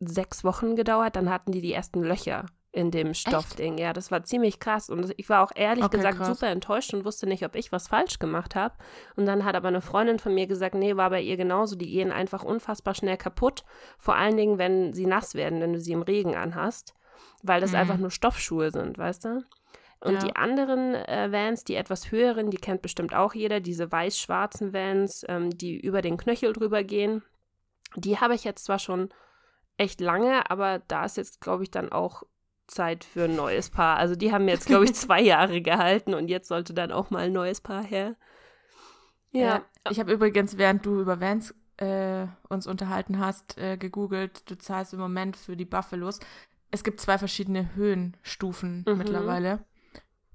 sechs 0.00 0.44
Wochen 0.44 0.76
gedauert. 0.76 1.16
Dann 1.16 1.30
hatten 1.30 1.52
die 1.52 1.60
die 1.60 1.72
ersten 1.72 2.02
Löcher 2.02 2.46
in 2.72 2.90
dem 2.90 3.14
Stoffding. 3.14 3.78
Ja, 3.78 3.92
das 3.92 4.10
war 4.10 4.22
ziemlich 4.22 4.60
krass. 4.60 4.90
Und 4.90 5.12
ich 5.16 5.28
war 5.28 5.42
auch 5.42 5.50
ehrlich 5.54 5.84
okay, 5.84 5.96
gesagt 5.96 6.18
krass. 6.18 6.28
super 6.28 6.48
enttäuscht 6.48 6.94
und 6.94 7.04
wusste 7.04 7.26
nicht, 7.26 7.44
ob 7.44 7.56
ich 7.56 7.72
was 7.72 7.88
falsch 7.88 8.18
gemacht 8.18 8.54
habe. 8.54 8.74
Und 9.16 9.26
dann 9.26 9.44
hat 9.44 9.56
aber 9.56 9.68
eine 9.68 9.80
Freundin 9.80 10.18
von 10.18 10.34
mir 10.34 10.46
gesagt, 10.46 10.74
nee, 10.74 10.96
war 10.96 11.10
bei 11.10 11.20
ihr 11.20 11.36
genauso. 11.36 11.74
Die 11.74 11.90
gehen 11.90 12.12
einfach 12.12 12.44
unfassbar 12.44 12.94
schnell 12.94 13.16
kaputt. 13.16 13.64
Vor 13.98 14.14
allen 14.14 14.36
Dingen, 14.36 14.58
wenn 14.58 14.92
sie 14.92 15.06
nass 15.06 15.34
werden, 15.34 15.60
wenn 15.60 15.72
du 15.72 15.80
sie 15.80 15.92
im 15.92 16.02
Regen 16.02 16.36
anhast. 16.36 16.94
Weil 17.42 17.60
das 17.60 17.72
mhm. 17.72 17.78
einfach 17.78 17.96
nur 17.96 18.10
Stoffschuhe 18.10 18.70
sind, 18.70 18.98
weißt 18.98 19.24
du? 19.24 19.44
Und 20.00 20.14
Ja. 20.14 20.20
die 20.20 20.36
anderen 20.36 20.94
äh, 20.94 21.30
Vans, 21.30 21.64
die 21.64 21.74
etwas 21.74 22.10
höheren, 22.10 22.50
die 22.50 22.56
kennt 22.56 22.82
bestimmt 22.82 23.14
auch 23.14 23.34
jeder, 23.34 23.60
diese 23.60 23.90
weiß-schwarzen 23.90 24.72
Vans, 24.72 25.24
ähm, 25.28 25.50
die 25.50 25.78
über 25.78 26.02
den 26.02 26.16
Knöchel 26.16 26.52
drüber 26.52 26.84
gehen. 26.84 27.22
Die 27.96 28.18
habe 28.18 28.34
ich 28.34 28.44
jetzt 28.44 28.64
zwar 28.64 28.78
schon 28.78 29.10
echt 29.76 30.00
lange, 30.00 30.48
aber 30.50 30.78
da 30.88 31.04
ist 31.04 31.16
jetzt, 31.16 31.40
glaube 31.40 31.64
ich, 31.64 31.70
dann 31.70 31.90
auch 31.90 32.22
Zeit 32.70 33.04
für 33.04 33.24
ein 33.24 33.36
neues 33.36 33.68
Paar. 33.70 33.96
Also 33.96 34.14
die 34.16 34.32
haben 34.32 34.48
jetzt, 34.48 34.66
glaube 34.66 34.84
ich, 34.84 34.94
zwei 34.94 35.20
Jahre 35.20 35.60
gehalten 35.60 36.14
und 36.14 36.28
jetzt 36.28 36.48
sollte 36.48 36.72
dann 36.74 36.92
auch 36.92 37.10
mal 37.10 37.24
ein 37.26 37.32
neues 37.32 37.60
Paar 37.60 37.82
her. 37.82 38.16
Ja, 39.32 39.62
Ich 39.90 40.00
habe 40.00 40.12
übrigens, 40.12 40.58
während 40.58 40.84
du 40.84 41.00
über 41.00 41.20
Vans 41.20 41.54
äh, 41.76 42.26
uns 42.48 42.66
unterhalten 42.66 43.18
hast, 43.20 43.56
äh, 43.58 43.76
gegoogelt, 43.76 44.50
du 44.50 44.58
zahlst 44.58 44.92
im 44.92 44.98
Moment 45.00 45.36
für 45.36 45.56
die 45.56 45.64
Buffalos. 45.64 46.18
Es 46.72 46.84
gibt 46.84 47.00
zwei 47.00 47.16
verschiedene 47.18 47.74
Höhenstufen 47.74 48.84
Mhm. 48.88 48.98
mittlerweile. 48.98 49.64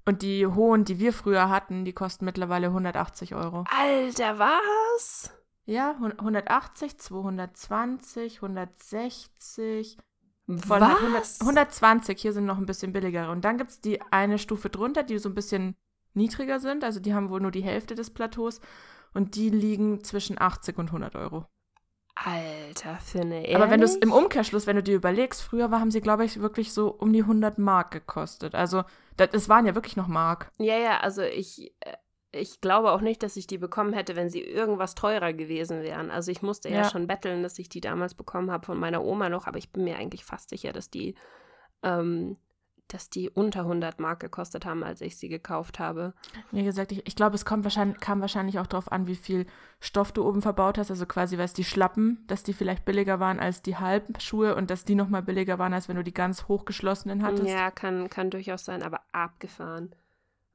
Und 0.04 0.22
die 0.22 0.46
hohen, 0.46 0.84
die 0.84 0.98
wir 0.98 1.12
früher 1.12 1.48
hatten, 1.50 1.84
die 1.84 1.92
kosten 1.92 2.24
mittlerweile 2.24 2.68
180 2.68 3.34
Euro. 3.34 3.64
Alter, 3.70 4.38
was? 4.38 5.32
Ja, 5.64 5.96
hun- 5.98 6.18
180, 6.18 6.96
220, 6.98 8.40
160. 8.40 9.98
Von 10.46 10.80
was? 10.80 11.40
100, 11.40 11.40
120, 11.40 12.20
hier 12.20 12.32
sind 12.32 12.46
noch 12.46 12.58
ein 12.58 12.66
bisschen 12.66 12.92
billigere. 12.92 13.30
Und 13.30 13.44
dann 13.44 13.58
gibt 13.58 13.70
es 13.70 13.80
die 13.80 14.00
eine 14.12 14.38
Stufe 14.38 14.70
drunter, 14.70 15.02
die 15.02 15.18
so 15.18 15.28
ein 15.28 15.34
bisschen 15.34 15.74
niedriger 16.14 16.60
sind. 16.60 16.84
Also 16.84 17.00
die 17.00 17.14
haben 17.14 17.30
wohl 17.30 17.40
nur 17.40 17.50
die 17.50 17.62
Hälfte 17.62 17.94
des 17.94 18.10
Plateaus. 18.10 18.60
Und 19.12 19.34
die 19.34 19.50
liegen 19.50 20.04
zwischen 20.04 20.40
80 20.40 20.78
und 20.78 20.88
100 20.88 21.16
Euro. 21.16 21.46
Alter, 22.14 22.96
Finne, 22.96 23.46
Aber 23.54 23.68
wenn 23.70 23.80
du 23.80 23.84
es 23.84 23.94
im 23.94 24.10
Umkehrschluss, 24.10 24.66
wenn 24.66 24.76
du 24.76 24.82
dir 24.82 24.96
überlegst, 24.96 25.42
früher 25.42 25.70
war, 25.70 25.80
haben 25.80 25.90
sie, 25.90 26.00
glaube 26.00 26.24
ich, 26.24 26.40
wirklich 26.40 26.72
so 26.72 26.88
um 26.88 27.12
die 27.12 27.20
100 27.20 27.58
Mark 27.58 27.90
gekostet. 27.90 28.54
Also 28.54 28.84
das, 29.18 29.30
das 29.30 29.48
waren 29.50 29.66
ja 29.66 29.74
wirklich 29.74 29.96
noch 29.96 30.08
Mark. 30.08 30.50
Ja, 30.56 30.78
ja, 30.78 31.00
also 31.00 31.20
ich, 31.22 31.74
äh, 31.80 31.92
ich 32.36 32.60
glaube 32.60 32.92
auch 32.92 33.00
nicht, 33.00 33.22
dass 33.22 33.36
ich 33.36 33.46
die 33.46 33.58
bekommen 33.58 33.92
hätte, 33.92 34.16
wenn 34.16 34.30
sie 34.30 34.40
irgendwas 34.42 34.94
teurer 34.94 35.32
gewesen 35.32 35.82
wären. 35.82 36.10
Also 36.10 36.30
ich 36.30 36.42
musste 36.42 36.68
ja, 36.68 36.82
Ja. 36.82 36.90
schon 36.90 37.06
betteln, 37.06 37.42
dass 37.42 37.58
ich 37.58 37.68
die 37.68 37.80
damals 37.80 38.14
bekommen 38.14 38.50
habe 38.50 38.66
von 38.66 38.78
meiner 38.78 39.02
Oma 39.04 39.28
noch, 39.28 39.46
aber 39.46 39.58
ich 39.58 39.70
bin 39.72 39.84
mir 39.84 39.96
eigentlich 39.96 40.24
fast 40.24 40.50
sicher, 40.50 40.72
dass 40.72 40.90
die, 40.90 41.14
ähm, 41.82 42.36
dass 42.88 43.10
die 43.10 43.28
unter 43.28 43.62
100 43.62 43.98
Mark 43.98 44.20
gekostet 44.20 44.64
haben, 44.64 44.84
als 44.84 45.00
ich 45.00 45.16
sie 45.18 45.28
gekauft 45.28 45.80
habe. 45.80 46.14
Wie 46.52 46.62
gesagt, 46.62 46.92
ich, 46.92 47.04
ich 47.04 47.16
glaube, 47.16 47.34
es 47.34 47.44
kommt 47.44 47.64
wahrscheinlich, 47.64 47.98
kam 47.98 48.20
wahrscheinlich 48.20 48.60
auch 48.60 48.66
darauf 48.68 48.92
an, 48.92 49.08
wie 49.08 49.16
viel 49.16 49.46
Stoff 49.80 50.12
du 50.12 50.24
oben 50.24 50.40
verbaut 50.40 50.78
hast. 50.78 50.92
Also 50.92 51.04
quasi, 51.04 51.36
weil 51.36 51.46
es 51.46 51.52
die 51.52 51.64
Schlappen, 51.64 52.22
dass 52.28 52.44
die 52.44 52.52
vielleicht 52.52 52.84
billiger 52.84 53.18
waren 53.18 53.40
als 53.40 53.60
die 53.60 53.76
Halbschuhe 53.76 54.54
und 54.54 54.70
dass 54.70 54.84
die 54.84 54.94
nochmal 54.94 55.22
billiger 55.24 55.58
waren, 55.58 55.72
als 55.74 55.88
wenn 55.88 55.96
du 55.96 56.04
die 56.04 56.14
ganz 56.14 56.46
hochgeschlossenen 56.46 57.24
hattest. 57.24 57.48
Ja, 57.48 57.72
kann, 57.72 58.08
kann 58.08 58.30
durchaus 58.30 58.64
sein, 58.64 58.84
aber 58.84 59.00
abgefahren. 59.10 59.92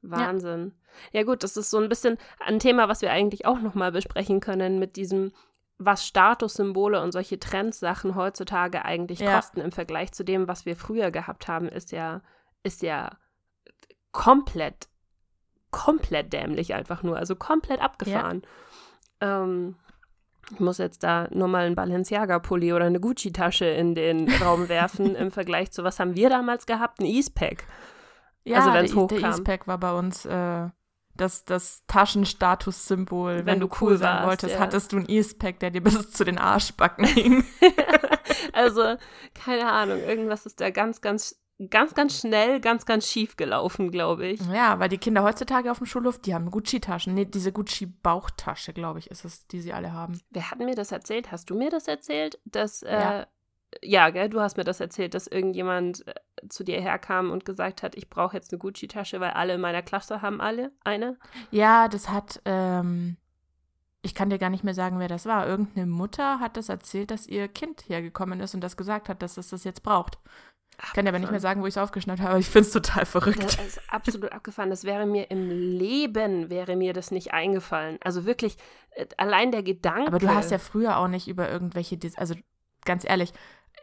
Wahnsinn. 0.02 0.72
Ja. 1.12 1.22
gut, 1.22 1.42
das 1.42 1.56
ist 1.56 1.70
so 1.70 1.78
ein 1.78 1.88
bisschen 1.88 2.18
ein 2.44 2.58
Thema, 2.58 2.88
was 2.88 3.02
wir 3.02 3.10
eigentlich 3.12 3.46
auch 3.46 3.60
nochmal 3.60 3.92
besprechen 3.92 4.40
können 4.40 4.78
mit 4.78 4.96
diesem, 4.96 5.32
was 5.78 6.06
Statussymbole 6.06 7.00
und 7.02 7.12
solche 7.12 7.38
Trendsachen 7.40 8.14
heutzutage 8.14 8.84
eigentlich 8.84 9.20
Ja. 9.20 9.34
kosten 9.36 9.60
im 9.60 9.72
Vergleich 9.72 10.12
zu 10.12 10.24
dem, 10.24 10.48
was 10.48 10.66
wir 10.66 10.76
früher 10.76 11.10
gehabt 11.10 11.48
haben, 11.48 11.68
ist 11.68 11.92
ja, 11.92 12.20
ist 12.62 12.82
ja 12.82 13.10
komplett, 14.12 14.88
komplett 15.70 16.32
dämlich 16.32 16.74
einfach 16.74 17.02
nur, 17.02 17.16
also 17.16 17.34
komplett 17.34 17.80
abgefahren. 17.80 18.42
Ähm, 19.20 19.76
ich 20.52 20.60
muss 20.60 20.78
jetzt 20.78 21.02
da 21.02 21.28
nur 21.30 21.48
mal 21.48 21.64
einen 21.64 21.76
Balenciaga-Pulli 21.76 22.72
oder 22.72 22.84
eine 22.84 23.00
Gucci-Tasche 23.00 23.64
in 23.64 23.94
den 23.94 24.30
Raum 24.42 24.68
werfen 24.68 25.14
im 25.14 25.30
Vergleich 25.30 25.70
zu, 25.70 25.84
was 25.84 25.98
haben 25.98 26.14
wir 26.14 26.28
damals 26.28 26.66
gehabt? 26.66 27.00
Ein 27.00 27.06
Eastpack. 27.06 27.64
Ja, 28.44 28.58
Also 28.58 28.70
der, 28.72 28.82
der 28.82 28.94
hochkam. 28.94 29.24
Eastpack 29.30 29.66
war 29.66 29.78
bei 29.78 29.92
uns 29.92 30.24
äh, 30.24 30.68
das, 31.14 31.44
das 31.44 31.84
Taschenstatussymbol. 31.86 33.38
Wenn, 33.38 33.46
Wenn 33.46 33.60
du 33.60 33.66
cool 33.66 33.92
cool 33.92 33.96
sein 33.98 34.16
warst, 34.16 34.26
wolltest, 34.28 34.54
ja. 34.54 34.60
hattest 34.60 34.92
du 34.92 34.98
ein 34.98 35.08
Eastpack, 35.08 35.58
der 35.60 35.70
dir 35.70 35.82
bis 35.82 36.10
zu 36.12 36.24
den 36.24 36.38
Arschbacken 36.38 37.04
hing. 37.04 37.44
Also, 38.52 38.96
keine 39.34 39.70
Ahnung, 39.70 39.98
irgendwas 39.98 40.46
ist 40.46 40.60
da 40.60 40.70
ganz, 40.70 41.00
ganz, 41.00 41.40
ganz, 41.70 41.94
ganz 41.94 42.18
schnell, 42.18 42.60
ganz, 42.60 42.86
ganz 42.86 43.06
schief 43.08 43.36
gelaufen, 43.36 43.90
glaube 43.90 44.26
ich. 44.26 44.40
ja, 44.52 44.78
weil 44.78 44.88
die 44.88 44.98
Kinder 44.98 45.22
heutzutage 45.22 45.70
auf 45.70 45.78
dem 45.78 45.86
Schulhof, 45.86 46.18
die 46.18 46.34
haben 46.34 46.50
Gucci-Taschen. 46.50 47.14
Nee, 47.14 47.24
diese 47.24 47.52
Gucci-Bauchtasche, 47.52 48.72
glaube 48.72 48.98
ich, 48.98 49.10
ist 49.10 49.24
es, 49.24 49.46
die 49.46 49.60
sie 49.60 49.72
alle 49.72 49.92
haben. 49.92 50.20
Wer 50.30 50.50
hat 50.50 50.58
mir 50.58 50.74
das 50.74 50.92
erzählt? 50.92 51.30
Hast 51.30 51.50
du 51.50 51.54
mir 51.54 51.70
das 51.70 51.88
erzählt? 51.88 52.40
Dass, 52.44 52.82
äh, 52.82 53.26
Ja. 53.82 54.10
gell, 54.10 54.28
du 54.28 54.40
hast 54.40 54.56
mir 54.56 54.64
das 54.64 54.80
erzählt, 54.80 55.14
dass 55.14 55.26
irgendjemand 55.26 56.06
äh, 56.06 56.14
zu 56.48 56.64
dir 56.64 56.80
herkam 56.80 57.30
und 57.30 57.44
gesagt 57.44 57.82
hat, 57.82 57.94
ich 57.94 58.10
brauche 58.10 58.36
jetzt 58.36 58.52
eine 58.52 58.58
Gucci-Tasche, 58.58 59.20
weil 59.20 59.30
alle 59.30 59.54
in 59.54 59.60
meiner 59.60 59.82
Klasse 59.82 60.22
haben 60.22 60.40
alle 60.40 60.72
eine. 60.84 61.18
Ja, 61.50 61.88
das 61.88 62.10
hat, 62.10 62.40
ähm, 62.44 63.16
ich 64.02 64.14
kann 64.14 64.30
dir 64.30 64.38
gar 64.38 64.50
nicht 64.50 64.64
mehr 64.64 64.74
sagen, 64.74 64.98
wer 64.98 65.08
das 65.08 65.26
war. 65.26 65.46
Irgendeine 65.46 65.86
Mutter 65.86 66.40
hat 66.40 66.56
das 66.56 66.68
erzählt, 66.68 67.10
dass 67.10 67.26
ihr 67.26 67.48
Kind 67.48 67.88
hergekommen 67.88 68.40
ist 68.40 68.54
und 68.54 68.60
das 68.60 68.76
gesagt 68.76 69.08
hat, 69.08 69.22
dass 69.22 69.36
es 69.36 69.50
das 69.50 69.64
jetzt 69.64 69.82
braucht. 69.82 70.18
Ich 70.84 70.92
kann 70.94 71.04
dir 71.04 71.10
aber 71.10 71.18
nicht 71.18 71.30
mehr 71.30 71.40
sagen, 71.40 71.62
wo 71.62 71.66
ich 71.66 71.74
es 71.74 71.78
aufgeschnappt 71.78 72.20
habe, 72.20 72.30
aber 72.30 72.38
ich 72.38 72.48
finde 72.48 72.66
es 72.66 72.72
total 72.72 73.06
verrückt. 73.06 73.42
Das 73.42 73.54
ist 73.54 73.80
absolut 73.88 74.32
abgefahren. 74.32 74.70
Das 74.70 74.84
wäre 74.84 75.06
mir 75.06 75.30
im 75.30 75.48
Leben, 75.48 76.50
wäre 76.50 76.76
mir 76.76 76.92
das 76.92 77.10
nicht 77.10 77.32
eingefallen. 77.32 77.98
Also 78.02 78.24
wirklich, 78.24 78.56
äh, 78.92 79.06
allein 79.16 79.52
der 79.52 79.62
Gedanke. 79.62 80.08
Aber 80.08 80.18
du 80.18 80.34
hast 80.34 80.50
ja 80.50 80.58
früher 80.58 80.96
auch 80.96 81.08
nicht 81.08 81.28
über 81.28 81.48
irgendwelche, 81.48 81.98
also 82.16 82.34
ganz 82.84 83.04
ehrlich, 83.08 83.32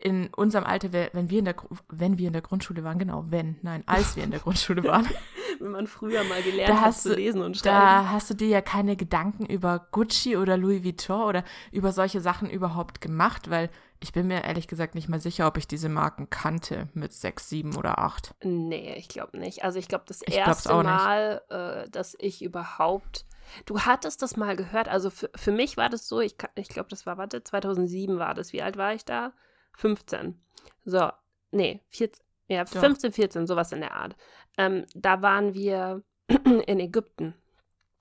in 0.01 0.29
unserem 0.33 0.63
Alter, 0.65 0.93
wenn 0.93 1.29
wir 1.29 1.39
in 1.39 1.45
der, 1.45 1.55
wenn 1.89 2.17
wir 2.17 2.27
in 2.27 2.33
der 2.33 2.41
Grundschule 2.41 2.83
waren, 2.83 2.99
genau, 2.99 3.25
wenn, 3.29 3.57
nein, 3.61 3.83
als 3.85 4.15
wir 4.15 4.23
in 4.23 4.31
der 4.31 4.39
Grundschule 4.39 4.83
waren, 4.83 5.07
wenn 5.59 5.71
man 5.71 5.87
früher 5.87 6.23
mal 6.23 6.41
gelernt 6.41 6.69
Da 6.69 6.81
hat 6.81 6.97
zu 6.97 7.13
lesen 7.15 7.41
und 7.41 7.57
schreiben. 7.57 7.75
da 7.75 8.09
hast 8.11 8.29
du 8.29 8.33
dir 8.33 8.47
ja 8.47 8.61
keine 8.61 8.95
Gedanken 8.95 9.45
über 9.45 9.87
Gucci 9.91 10.37
oder 10.37 10.57
Louis 10.57 10.83
Vuitton 10.83 11.21
oder 11.21 11.43
über 11.71 11.91
solche 11.91 12.21
Sachen 12.21 12.49
überhaupt 12.49 13.01
gemacht, 13.01 13.49
weil 13.49 13.69
ich 14.01 14.13
bin 14.13 14.27
mir 14.27 14.45
ehrlich 14.45 14.67
gesagt 14.67 14.95
nicht 14.95 15.09
mal 15.09 15.19
sicher, 15.19 15.47
ob 15.47 15.57
ich 15.57 15.67
diese 15.67 15.89
Marken 15.89 16.29
kannte 16.29 16.87
mit 16.93 17.11
sechs, 17.11 17.49
sieben 17.49 17.75
oder 17.75 17.99
acht. 17.99 18.33
Nee, 18.43 18.95
ich 18.97 19.09
glaube 19.09 19.37
nicht. 19.37 19.63
Also 19.63 19.77
ich 19.77 19.89
glaube, 19.89 20.05
das 20.07 20.21
Ich 20.25 20.37
erste. 20.37 20.73
Mal, 20.73 21.41
äh, 21.49 21.89
dass 21.89 22.15
ich 22.19 22.41
überhaupt. 22.41 23.25
Du 23.65 23.81
hattest 23.81 24.21
das 24.21 24.37
mal 24.37 24.55
gehört. 24.55 24.87
Also 24.87 25.09
für, 25.09 25.29
für 25.35 25.51
mich 25.51 25.75
war 25.75 25.89
das 25.89 26.07
so, 26.07 26.21
ich, 26.21 26.35
ich 26.55 26.69
glaube, 26.69 26.87
das 26.89 27.05
war, 27.05 27.17
warte, 27.17 27.43
2007 27.43 28.17
war 28.19 28.33
das. 28.33 28.53
Wie 28.53 28.61
alt 28.61 28.77
war 28.77 28.93
ich 28.93 29.03
da? 29.03 29.33
15. 29.77 30.39
So, 30.85 31.11
nee, 31.51 31.81
14, 31.89 32.23
ja, 32.47 32.63
Doch. 32.63 32.79
15, 32.79 33.11
14, 33.13 33.47
sowas 33.47 33.71
in 33.71 33.81
der 33.81 33.95
Art. 33.95 34.15
Ähm, 34.57 34.85
da 34.95 35.21
waren 35.21 35.53
wir 35.53 36.03
in 36.27 36.79
Ägypten. 36.79 37.35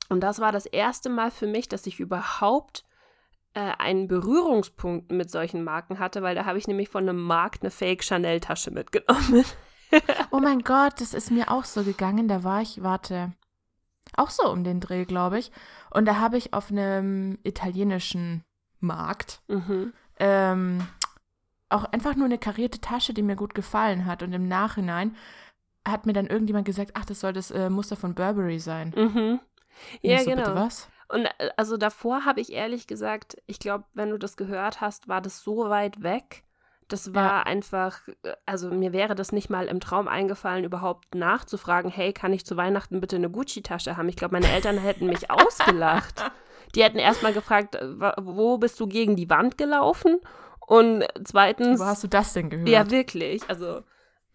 Und 0.09 0.21
das 0.21 0.41
war 0.41 0.53
das 0.53 0.67
erste 0.67 1.11
Mal 1.11 1.31
für 1.31 1.47
mich, 1.47 1.69
dass 1.69 1.87
ich 1.87 2.01
überhaupt 2.01 2.85
äh, 3.55 3.73
einen 3.79 4.09
Berührungspunkt 4.09 5.13
mit 5.13 5.31
solchen 5.31 5.65
Marken 5.65 5.99
hatte, 5.99 6.23
weil 6.23 6.35
da 6.35 6.47
habe 6.47 6.59
ich 6.59 6.67
nämlich 6.67 6.89
von 6.89 7.09
einem 7.09 7.23
Markt 7.23 7.63
eine 7.63 7.71
Fake-Chanel-Tasche 7.71 8.71
mitgenommen. 8.71 9.45
Oh 10.31 10.39
mein 10.39 10.61
Gott, 10.61 11.01
das 11.01 11.15
ist 11.15 11.31
mir 11.31 11.51
auch 11.51 11.65
so 11.65 11.83
gegangen. 11.83 12.29
Da 12.29 12.45
war 12.45 12.61
ich, 12.61 12.83
warte, 12.83 13.33
auch 14.19 14.29
so 14.29 14.47
um 14.51 14.63
den 14.63 14.81
Dreh, 14.81 15.07
glaube 15.07 15.39
ich. 15.39 15.51
Und 15.91 16.05
da 16.05 16.17
habe 16.17 16.37
ich 16.37 16.53
auf 16.53 16.71
einem 16.71 17.39
italienischen 17.43 18.45
Markt 18.81 19.41
mhm. 19.49 19.95
ähm, 20.19 20.87
auch 21.69 21.85
einfach 21.85 22.17
nur 22.17 22.27
eine 22.27 22.39
karierte 22.39 22.81
Tasche, 22.81 23.13
die 23.15 23.23
mir 23.23 23.37
gut 23.37 23.55
gefallen 23.55 24.07
hat. 24.07 24.23
Und 24.23 24.33
im 24.33 24.49
Nachhinein 24.49 25.17
hat 25.87 26.07
mir 26.07 26.13
dann 26.13 26.27
irgendjemand 26.27 26.67
gesagt, 26.67 26.93
ach, 26.95 27.05
das 27.05 27.21
soll 27.21 27.33
das 27.33 27.51
äh, 27.51 27.71
Muster 27.71 27.97
von 27.97 28.15
Burberry 28.15 28.59
sein. 28.59 28.93
Mhm. 28.97 29.41
Ja, 30.03 30.19
so, 30.19 30.31
genau. 30.31 30.55
Was? 30.55 30.89
Und 31.09 31.27
äh, 31.27 31.51
also 31.57 31.77
davor 31.77 32.25
habe 32.25 32.41
ich 32.41 32.53
ehrlich 32.53 32.87
gesagt, 32.87 33.37
ich 33.47 33.59
glaube, 33.59 33.85
wenn 33.95 34.11
du 34.11 34.19
das 34.19 34.37
gehört 34.37 34.81
hast, 34.81 35.09
war 35.09 35.21
das 35.21 35.43
so 35.43 35.69
weit 35.71 36.03
weg. 36.03 36.45
Das 36.89 37.15
war 37.15 37.31
Ja. 37.31 37.43
einfach, 37.43 38.09
äh, 38.23 38.33
also 38.47 38.71
mir 38.71 38.93
wäre 38.93 39.15
das 39.15 39.33
nicht 39.33 39.51
mal 39.51 39.67
im 39.67 39.81
Traum 39.81 40.09
eingefallen, 40.09 40.65
überhaupt 40.65 41.15
nachzufragen, 41.15 41.91
hey, 41.91 42.13
kann 42.13 42.33
ich 42.33 42.45
zu 42.47 42.57
Weihnachten 42.57 43.01
bitte 43.01 43.17
eine 43.17 43.31
Gucci-Tasche 43.31 43.97
haben? 43.97 44.09
Ich 44.09 44.17
glaube, 44.17 44.33
meine 44.33 44.51
Eltern 44.51 44.79
hätten 44.79 45.07
mich 45.07 45.31
ausgelacht. 45.31 46.31
Die 46.75 46.83
hätten 46.83 46.99
erstmal 46.99 47.33
gefragt, 47.33 47.77
äh, 47.77 47.87
wo 48.19 48.59
bist 48.59 48.79
du 48.81 48.87
gegen 48.87 49.17
die 49.17 49.31
Wand 49.31 49.57
gelaufen? 49.59 50.19
Und 50.69 51.05
zweitens, 51.25 51.81
Wo 51.81 51.85
hast 51.87 52.05
du 52.05 52.09
das 52.09 52.35
denn 52.35 52.51
gehört? 52.51 52.69
ja, 52.69 52.91
wirklich, 52.91 53.43
also, 53.49 53.83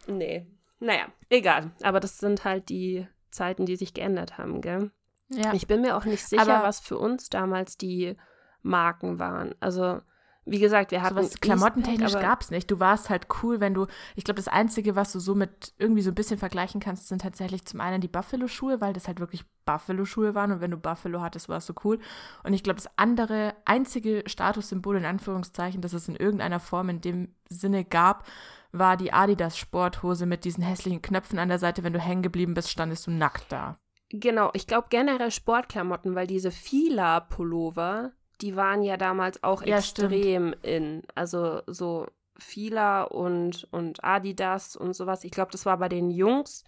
nee. 0.08 0.48
Naja, 0.80 1.06
egal. 1.30 1.72
Aber 1.84 2.00
das 2.00 2.18
sind 2.18 2.44
halt 2.44 2.70
die 2.70 3.08
Zeiten, 3.30 3.68
die 3.68 3.76
sich 3.76 3.94
geändert 3.94 4.40
haben, 4.40 4.60
gell? 4.62 4.90
ja. 5.30 5.54
Ich 5.54 5.68
bin 5.68 5.82
mir 5.82 5.96
auch 5.96 6.06
nicht 6.06 6.26
sicher, 6.28 6.42
Aber- 6.42 6.64
was 6.68 6.80
für 6.80 6.98
uns 6.98 7.30
damals 7.30 7.78
die 7.78 8.16
Marken 8.64 9.20
waren. 9.20 9.54
Also, 9.60 10.02
wie 10.46 10.60
gesagt, 10.60 10.92
wir 10.92 11.02
hatten. 11.02 11.16
So 11.16 11.22
was 11.22 11.40
klamottentechnisch 11.40 12.14
gab 12.14 12.42
es 12.42 12.52
nicht. 12.52 12.70
Du 12.70 12.80
warst 12.80 13.10
halt 13.10 13.28
cool, 13.42 13.60
wenn 13.60 13.74
du, 13.74 13.88
ich 14.16 14.24
glaube, 14.24 14.38
das 14.38 14.48
Einzige, 14.48 14.96
was 14.96 15.12
du 15.12 15.20
so 15.20 15.36
mit 15.36 15.74
irgendwie 15.78 16.02
so 16.02 16.12
ein 16.12 16.16
bisschen 16.16 16.38
vergleichen 16.38 16.82
kannst, 16.82 17.08
sind 17.08 17.22
tatsächlich 17.22 17.66
zum 17.66 17.80
einen 17.82 18.02
die 18.02 18.08
Buffalo-Schuhe, 18.08 18.82
weil 18.82 18.94
das 18.94 19.08
halt 19.08 19.20
wirklich 19.20 19.46
Buffalo-Schuhe 19.66 20.36
waren 20.36 20.52
und 20.52 20.62
wenn 20.62 20.72
du 20.72 20.78
Buffalo 20.78 21.22
hattest, 21.22 21.50
warst 21.50 21.70
du 21.70 21.74
cool. 21.84 22.00
Und 22.44 22.54
ich 22.54 22.64
glaube, 22.64 22.82
das 22.82 22.90
andere, 22.98 23.54
einzige 23.66 24.24
Statussymbol 24.26 24.98
in 24.98 25.06
Anführungszeichen, 25.06 25.82
das 25.82 25.94
es 25.94 26.08
in 26.08 26.16
irgendeiner 26.16 26.60
Form 26.60 26.90
in 26.90 27.02
dem 27.02 27.36
Sinne 27.50 27.86
gab, 27.86 28.26
war 28.74 28.98
die 28.98 29.14
Adidas 29.14 29.58
Sporthose 29.58 30.26
mit 30.26 30.46
diesen 30.46 30.64
hässlichen 30.64 31.02
Knöpfen 31.02 31.40
an 31.40 31.50
der 31.50 31.60
Seite. 31.60 31.84
Wenn 31.84 31.94
du 31.94 32.00
hängen 32.00 32.24
geblieben 32.24 32.54
bist, 32.56 32.70
standest 32.70 33.08
du 33.08 33.12
nackt 33.12 33.52
da. 33.52 33.78
Genau, 34.10 34.52
ich 34.54 34.68
glaube 34.68 34.88
generell 34.90 35.32
Sportklamotten, 35.32 36.14
weil 36.16 36.28
diese 36.28 36.52
Fila-Pullover, 36.52 38.12
die 38.42 38.56
waren 38.56 38.84
ja 38.84 38.98
damals 38.98 39.44
auch 39.44 39.62
Ja, 39.64 39.78
extrem 39.78 40.54
in. 40.62 41.04
Also 41.16 41.62
so 41.68 42.08
Fila 42.38 43.04
und, 43.04 43.68
und 43.72 44.04
Adidas 44.04 44.76
und 44.76 44.94
sowas. 44.94 45.24
Ich 45.24 45.32
glaube, 45.32 45.52
das 45.52 45.66
war 45.66 45.78
bei 45.78 45.90
den 45.90 46.10
Jungs 46.10 46.64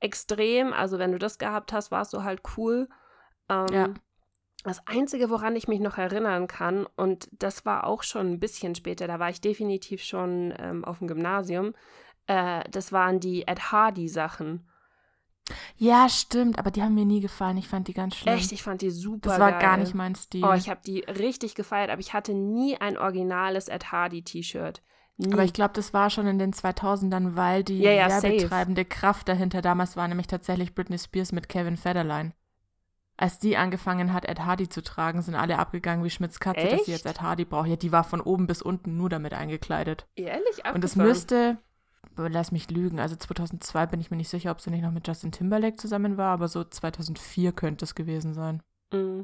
extrem. 0.00 0.72
Also 0.72 0.98
wenn 0.98 1.12
du 1.12 1.18
das 1.18 1.38
gehabt 1.38 1.72
hast, 1.72 1.90
warst 1.90 2.12
du 2.12 2.22
halt 2.22 2.42
cool. 2.56 2.88
Ähm, 3.48 3.66
Ja. 3.70 3.94
Das 4.62 4.86
Einzige, 4.86 5.30
woran 5.30 5.56
ich 5.56 5.68
mich 5.68 5.80
noch 5.80 5.96
erinnern 5.96 6.46
kann, 6.46 6.86
und 6.94 7.30
das 7.32 7.64
war 7.64 7.84
auch 7.86 8.02
schon 8.02 8.32
ein 8.32 8.40
bisschen 8.40 8.74
später, 8.74 9.06
da 9.06 9.18
war 9.18 9.30
ich 9.30 9.40
definitiv 9.40 10.02
schon 10.02 10.52
ähm, 10.58 10.84
auf 10.84 10.98
dem 10.98 11.08
Gymnasium, 11.08 11.72
äh, 12.26 12.62
das 12.70 12.92
waren 12.92 13.20
die 13.20 13.46
Ed 13.46 13.72
Hardy-Sachen. 13.72 14.68
Ja, 15.76 16.08
stimmt, 16.08 16.58
aber 16.58 16.70
die 16.70 16.82
haben 16.82 16.94
mir 16.94 17.04
nie 17.04 17.20
gefallen. 17.20 17.56
Ich 17.56 17.68
fand 17.68 17.88
die 17.88 17.94
ganz 17.94 18.16
schlimm. 18.16 18.34
Echt, 18.34 18.52
ich 18.52 18.62
fand 18.62 18.82
die 18.82 18.90
super 18.90 19.30
Das 19.30 19.38
war 19.40 19.52
geil. 19.52 19.60
gar 19.60 19.76
nicht 19.76 19.94
mein 19.94 20.14
Stil. 20.14 20.44
Oh, 20.44 20.52
ich 20.52 20.68
habe 20.68 20.80
die 20.86 21.00
richtig 21.00 21.54
gefeiert, 21.54 21.90
aber 21.90 22.00
ich 22.00 22.12
hatte 22.14 22.32
nie 22.34 22.76
ein 22.80 22.96
originales 22.98 23.68
Ed 23.68 23.92
Hardy 23.92 24.22
T-Shirt. 24.22 24.82
Nie. 25.22 25.34
aber 25.34 25.44
ich 25.44 25.52
glaube, 25.52 25.74
das 25.74 25.92
war 25.92 26.08
schon 26.08 26.26
in 26.26 26.38
den 26.38 26.54
2000ern, 26.54 27.36
weil 27.36 27.62
die 27.62 27.80
Ja, 27.80 27.90
ja, 27.92 28.08
safe. 28.08 28.22
werbetreibende 28.22 28.86
Kraft 28.86 29.28
dahinter 29.28 29.60
damals 29.60 29.94
war 29.94 30.08
nämlich 30.08 30.28
tatsächlich 30.28 30.74
Britney 30.74 30.98
Spears 30.98 31.32
mit 31.32 31.48
Kevin 31.50 31.76
Federline. 31.76 32.32
Als 33.18 33.38
die 33.38 33.58
angefangen 33.58 34.14
hat, 34.14 34.24
Ed 34.24 34.40
Hardy 34.40 34.70
zu 34.70 34.82
tragen, 34.82 35.20
sind 35.20 35.34
alle 35.34 35.58
abgegangen 35.58 36.02
wie 36.02 36.08
Schmitz 36.08 36.40
Katze, 36.40 36.62
dass 36.62 36.70
sie 36.86 36.92
Echt? 36.92 37.04
jetzt 37.04 37.06
Ed 37.06 37.20
Hardy 37.20 37.44
braucht. 37.44 37.68
Ja, 37.68 37.76
die 37.76 37.92
war 37.92 38.02
von 38.02 38.22
oben 38.22 38.46
bis 38.46 38.62
unten 38.62 38.96
nur 38.96 39.10
damit 39.10 39.34
eingekleidet. 39.34 40.06
Ehrlich 40.16 40.64
Und 40.72 40.82
es 40.84 40.92
abgefahren. 40.92 41.06
müsste, 41.08 41.58
lass 42.16 42.52
mich 42.52 42.70
lügen, 42.70 43.00
also 43.00 43.16
2002 43.16 43.86
bin 43.86 44.00
ich 44.00 44.10
mir 44.10 44.16
nicht 44.16 44.28
sicher, 44.28 44.50
ob 44.50 44.60
sie 44.60 44.70
nicht 44.70 44.82
noch 44.82 44.92
mit 44.92 45.06
Justin 45.06 45.32
Timberlake 45.32 45.76
zusammen 45.76 46.16
war, 46.16 46.32
aber 46.32 46.48
so 46.48 46.64
2004 46.64 47.52
könnte 47.52 47.84
es 47.84 47.94
gewesen 47.94 48.34
sein. 48.34 48.62
Mm. 48.92 49.22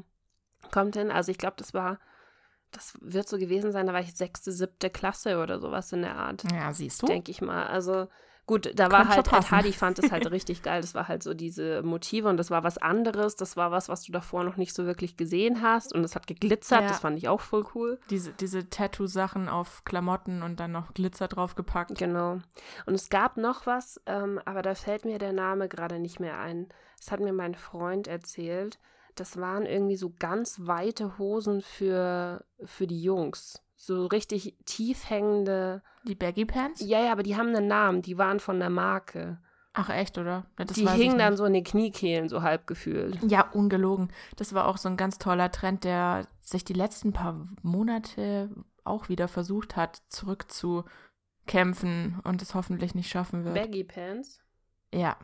Kommt 0.71 0.95
hin, 0.95 1.11
also 1.11 1.31
ich 1.31 1.37
glaube, 1.37 1.55
das 1.57 1.73
war, 1.73 1.99
das 2.71 2.97
wird 3.01 3.29
so 3.29 3.37
gewesen 3.37 3.71
sein, 3.71 3.87
da 3.87 3.93
war 3.93 4.01
ich 4.01 4.13
sechste, 4.15 4.51
siebte 4.51 4.89
Klasse 4.89 5.39
oder 5.41 5.59
sowas 5.59 5.91
in 5.91 6.01
der 6.01 6.15
Art. 6.15 6.43
Ja, 6.51 6.73
siehst 6.73 7.01
du? 7.01 7.07
denke 7.07 7.31
ich 7.31 7.41
mal. 7.41 7.67
Also 7.67 8.07
gut, 8.47 8.71
da 8.75 8.91
war 8.91 9.07
halt, 9.07 9.19
Ed 9.19 9.29
passen. 9.29 9.51
Hardy 9.51 9.73
fand 9.73 9.99
es 9.99 10.11
halt 10.11 10.25
richtig 10.31 10.63
geil. 10.63 10.81
Das 10.81 10.95
war 10.95 11.07
halt 11.07 11.21
so 11.21 11.33
diese 11.33 11.83
Motive 11.83 12.29
und 12.29 12.37
das 12.37 12.49
war 12.49 12.63
was 12.63 12.77
anderes. 12.77 13.35
Das 13.35 13.55
war 13.57 13.69
was, 13.71 13.89
was 13.89 14.03
du 14.03 14.11
davor 14.11 14.43
noch 14.43 14.57
nicht 14.57 14.73
so 14.73 14.85
wirklich 14.85 15.17
gesehen 15.17 15.61
hast 15.61 15.93
und 15.93 16.03
es 16.03 16.15
hat 16.15 16.25
geglitzert. 16.25 16.81
Ja. 16.81 16.87
Das 16.87 16.99
fand 16.99 17.17
ich 17.17 17.27
auch 17.27 17.41
voll 17.41 17.65
cool. 17.75 17.99
Diese, 18.09 18.31
diese 18.31 18.69
Tattoo-Sachen 18.69 19.49
auf 19.49 19.83
Klamotten 19.83 20.41
und 20.41 20.59
dann 20.59 20.71
noch 20.71 20.93
Glitzer 20.93 21.27
draufgepackt. 21.27 21.97
Genau. 21.97 22.39
Und 22.85 22.95
es 22.95 23.09
gab 23.09 23.37
noch 23.37 23.67
was, 23.67 24.01
ähm, 24.05 24.39
aber 24.45 24.61
da 24.61 24.73
fällt 24.73 25.05
mir 25.05 25.19
der 25.19 25.33
Name 25.33 25.67
gerade 25.67 25.99
nicht 25.99 26.19
mehr 26.19 26.39
ein. 26.39 26.69
Das 26.97 27.11
hat 27.11 27.19
mir 27.19 27.33
mein 27.33 27.53
Freund 27.53 28.07
erzählt. 28.07 28.79
Das 29.15 29.37
waren 29.37 29.65
irgendwie 29.65 29.97
so 29.97 30.13
ganz 30.17 30.61
weite 30.65 31.17
Hosen 31.17 31.61
für, 31.61 32.45
für 32.63 32.87
die 32.87 33.01
Jungs. 33.01 33.61
So 33.79 34.07
richtig 34.07 34.55
tief 34.65 35.07
hängende. 35.09 35.81
Die 36.03 36.15
Baggy 36.15 36.45
Pants? 36.45 36.81
Ja, 36.81 36.99
ja, 36.99 37.11
aber 37.11 37.21
die 37.23 37.35
haben 37.37 37.55
einen 37.55 37.67
Namen. 37.67 38.01
Die 38.01 38.17
waren 38.17 38.39
von 38.39 38.59
der 38.59 38.71
Marke. 38.71 39.39
Ach 39.73 39.89
echt, 39.89 40.17
oder? 40.17 40.47
Das 40.55 40.69
die 40.69 40.89
hingen 40.89 41.19
dann 41.19 41.37
so 41.37 41.45
in 41.45 41.53
den 41.53 41.63
Kniekehlen, 41.63 42.27
so 42.29 42.41
halb 42.41 42.65
gefühlt. 42.65 43.19
Ja, 43.29 43.47
ungelogen. 43.51 44.11
Das 44.35 44.53
war 44.55 44.65
auch 44.67 44.77
so 44.77 44.89
ein 44.89 44.97
ganz 44.97 45.19
toller 45.19 45.51
Trend, 45.51 45.83
der 45.83 46.27
sich 46.41 46.65
die 46.65 46.73
letzten 46.73 47.13
paar 47.13 47.45
Monate 47.61 48.49
auch 48.83 49.09
wieder 49.09 49.27
versucht 49.27 49.75
hat, 49.75 50.01
zurückzukämpfen 50.09 52.19
und 52.23 52.41
es 52.41 52.55
hoffentlich 52.55 52.95
nicht 52.95 53.09
schaffen 53.11 53.43
wird. 53.45 53.53
Baggy 53.55 53.83
Pants. 53.83 54.39
ja. 54.93 55.15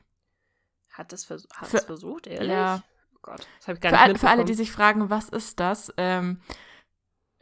Hat 0.91 1.11
das 1.11 1.25
vers 1.25 1.47
Für- 1.63 1.77
es 1.77 1.85
versucht, 1.85 2.27
ehrlich? 2.27 2.51
Ja. 2.51 2.83
Oh 3.15 3.19
Gott, 3.23 3.47
das 3.57 3.67
habe 3.67 3.77
ich 3.77 3.81
gar 3.81 3.89
Für, 3.89 3.95
nicht 3.97 4.05
all, 4.09 4.15
für 4.19 4.29
alle, 4.29 4.45
die 4.45 4.53
sich 4.53 4.71
fragen, 4.71 5.09
was 5.09 5.27
ist 5.29 5.59
das? 5.59 5.91
Ähm, 5.97 6.39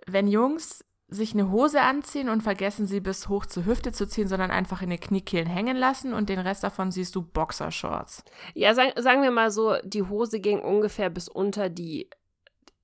wenn 0.08 0.30
Jungs 0.30 0.86
sich 1.12 1.34
eine 1.34 1.52
Hose 1.52 1.82
anziehen 1.82 2.30
und 2.30 2.42
vergessen, 2.42 2.88
sie 2.88 3.02
bis 3.02 3.28
hoch 3.28 3.46
zur 3.46 3.66
Hüfte 3.66 3.92
zu 3.92 4.08
ziehen, 4.08 4.30
sondern 4.30 4.50
einfach 4.50 4.82
in 4.82 4.90
den 4.90 5.00
Kniekehlen 5.00 5.46
hängen 5.46 5.76
lassen 5.76 6.14
und 6.14 6.30
den 6.30 6.40
Rest 6.40 6.64
davon 6.64 6.90
siehst 6.90 7.16
du 7.16 7.22
Boxershorts. 7.22 8.24
Ja, 8.54 8.74
sagen, 8.74 8.94
sagen 8.96 9.22
wir 9.22 9.32
mal 9.32 9.52
so, 9.52 9.76
die 9.84 10.04
Hose 10.04 10.40
ging 10.40 10.62
ungefähr 10.62 11.10
bis 11.10 11.28
unter 11.28 11.70
die, 11.70 12.10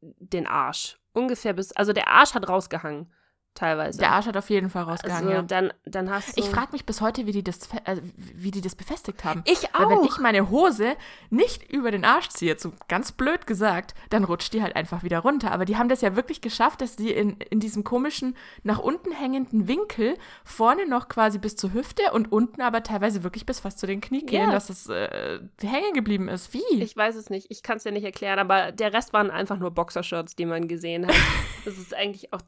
den 0.02 0.46
Arsch. 0.46 1.00
Ungefähr 1.14 1.54
bis, 1.54 1.72
also 1.72 1.94
der 1.94 2.10
Arsch 2.10 2.34
hat 2.34 2.50
rausgehangen, 2.50 3.12
teilweise. 3.58 4.00
Der 4.00 4.12
Arsch 4.12 4.28
hat 4.28 4.38
auf 4.38 4.50
jeden 4.50 4.70
Fall 4.70 4.84
rausgehangen, 4.84 5.30
also 5.30 5.42
ja. 5.42 5.42
dann, 5.42 5.74
dann 5.86 6.10
hast 6.10 6.38
du. 6.38 6.42
Ich 6.42 6.50
frage 6.50 6.72
mich 6.72 6.86
bis 6.86 7.02
heute, 7.02 7.26
wie 7.26 7.32
die 7.32 7.44
das, 7.44 7.60
äh, 7.86 7.98
wie 8.16 8.52
die 8.52 8.62
das 8.62 8.76
befestigt 8.76 9.24
haben. 9.24 9.42
Ich 9.46 9.64
Weil 9.74 9.90
wenn 9.90 10.00
auch. 10.00 10.06
ich 10.06 10.18
meine 10.20 10.50
Hose 10.50 10.96
nicht 11.30 11.72
über 11.72 11.92
den 11.92 12.06
Arsch 12.06 12.30
ziehe, 12.30 12.58
so 12.58 12.74
ganz 12.88 13.12
blöd 13.12 13.48
gesagt, 13.48 13.96
dann 14.10 14.24
rutscht 14.24 14.54
die 14.54 14.62
halt 14.62 14.76
einfach 14.76 15.04
wieder 15.04 15.20
runter. 15.20 15.52
Aber 15.52 15.66
die 15.66 15.78
haben 15.78 15.90
das 15.90 16.02
ja 16.02 16.16
wirklich 16.16 16.42
geschafft, 16.42 16.82
dass 16.82 16.96
die 16.96 17.12
in, 17.12 17.38
in 17.50 17.60
diesem 17.60 17.84
komischen, 17.84 18.36
nach 18.64 18.80
unten 18.80 19.12
hängenden 19.12 19.68
Winkel 19.68 20.16
vorne 20.44 20.88
noch 20.88 21.08
quasi 21.08 21.40
bis 21.40 21.56
zur 21.56 21.74
Hüfte 21.74 22.12
und 22.14 22.32
unten 22.32 22.62
aber 22.62 22.84
teilweise 22.84 23.24
wirklich 23.24 23.46
bis 23.46 23.60
fast 23.60 23.80
zu 23.80 23.88
den 23.88 24.02
Kniekehlen, 24.02 24.50
Ja. 24.50 24.52
dass 24.52 24.70
es 24.70 24.88
äh, 24.88 25.40
hängen 25.62 25.94
geblieben 25.94 26.28
ist. 26.30 26.54
Wie? 26.54 26.64
Ich 26.82 26.96
weiß 26.96 27.16
es 27.16 27.30
nicht, 27.30 27.48
ich 27.50 27.64
kann 27.64 27.78
es 27.78 27.84
dir 27.84 27.92
nicht 27.92 28.04
erklären, 28.04 28.40
aber 28.40 28.72
der 28.72 28.94
Rest 28.94 29.14
waren 29.14 29.32
einfach 29.32 29.58
nur 29.58 29.72
Boxershorts, 29.72 30.36
die 30.36 30.46
man 30.46 30.68
gesehen 30.68 31.08
hat. 31.08 31.16
das 31.66 31.78
ist 31.78 31.94
eigentlich 31.94 32.34
auch 32.34 32.42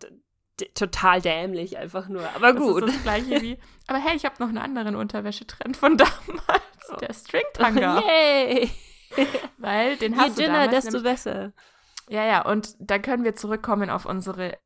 total 0.74 1.22
dämlich, 1.22 1.78
einfach 1.78 2.08
nur. 2.08 2.24
Aber 2.36 2.54
das 2.54 2.62
gut. 2.62 2.84
ist 2.84 2.96
das 2.96 3.04
gleiche 3.04 3.42
wie. 3.42 3.58
Aber 3.88 4.00
hey, 4.00 4.16
ich 4.16 4.26
habe 4.26 4.36
noch 4.40 4.50
einen 4.50 4.58
anderen 4.58 4.96
Unterwäschetrend 4.96 5.78
von 5.78 5.98
damals. 5.98 7.02
Der 7.02 7.14
Stringtanga. 7.14 8.02
Yay! 8.02 8.70
Weil 9.58 9.98
den 9.98 10.14
Je 10.14 10.20
hast 10.20 10.38
du 10.38 10.44
dünner, 10.44 10.68
damals 10.68 10.86
desto 10.86 11.02
besser. 11.04 11.54
Ja, 12.10 12.26
ja, 12.26 12.46
und 12.46 12.76
dann 12.80 13.02
können 13.02 13.24
wir 13.24 13.36
zurückkommen 13.36 13.90
auf 13.90 14.06
unsere 14.06 14.58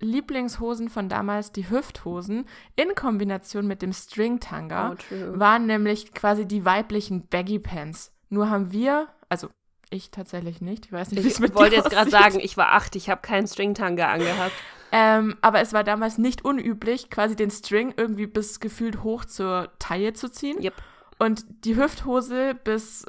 Lieblingshosen 0.00 0.88
von 0.88 1.08
damals, 1.08 1.52
die 1.52 1.70
Hüfthosen, 1.70 2.46
in 2.74 2.94
Kombination 2.94 3.66
mit 3.66 3.82
dem 3.82 3.92
Stringtanga, 3.92 4.94
Oh, 5.10 5.38
waren 5.38 5.66
nämlich 5.66 6.12
quasi 6.12 6.46
die 6.46 6.64
weiblichen 6.64 7.28
Baggy 7.28 7.58
Pants. 7.58 8.12
Nur 8.28 8.50
haben 8.50 8.72
wir, 8.72 9.08
also 9.28 9.48
ich 9.90 10.10
tatsächlich 10.10 10.60
nicht, 10.60 10.86
ich 10.86 10.92
weiß 10.92 11.12
nicht, 11.12 11.24
wie 11.24 11.28
es 11.28 11.34
Ich 11.34 11.40
mit 11.40 11.54
wollte 11.54 11.70
dir 11.70 11.76
jetzt 11.76 11.90
gerade 11.90 12.10
sagen, 12.10 12.40
ich 12.40 12.56
war 12.56 12.72
acht, 12.72 12.96
ich 12.96 13.08
habe 13.08 13.22
keinen 13.22 13.46
Stringtanga 13.46 14.10
angehabt. 14.10 14.52
Ähm, 14.92 15.36
aber 15.40 15.60
es 15.60 15.72
war 15.72 15.84
damals 15.84 16.18
nicht 16.18 16.44
unüblich, 16.44 17.10
quasi 17.10 17.34
den 17.36 17.50
String 17.50 17.92
irgendwie 17.96 18.26
bis 18.26 18.60
gefühlt 18.60 19.02
hoch 19.02 19.24
zur 19.24 19.72
Taille 19.78 20.12
zu 20.12 20.30
ziehen. 20.30 20.62
Yep. 20.62 20.74
Und 21.18 21.44
die 21.64 21.76
Hüfthose 21.76 22.54
bis, 22.54 23.04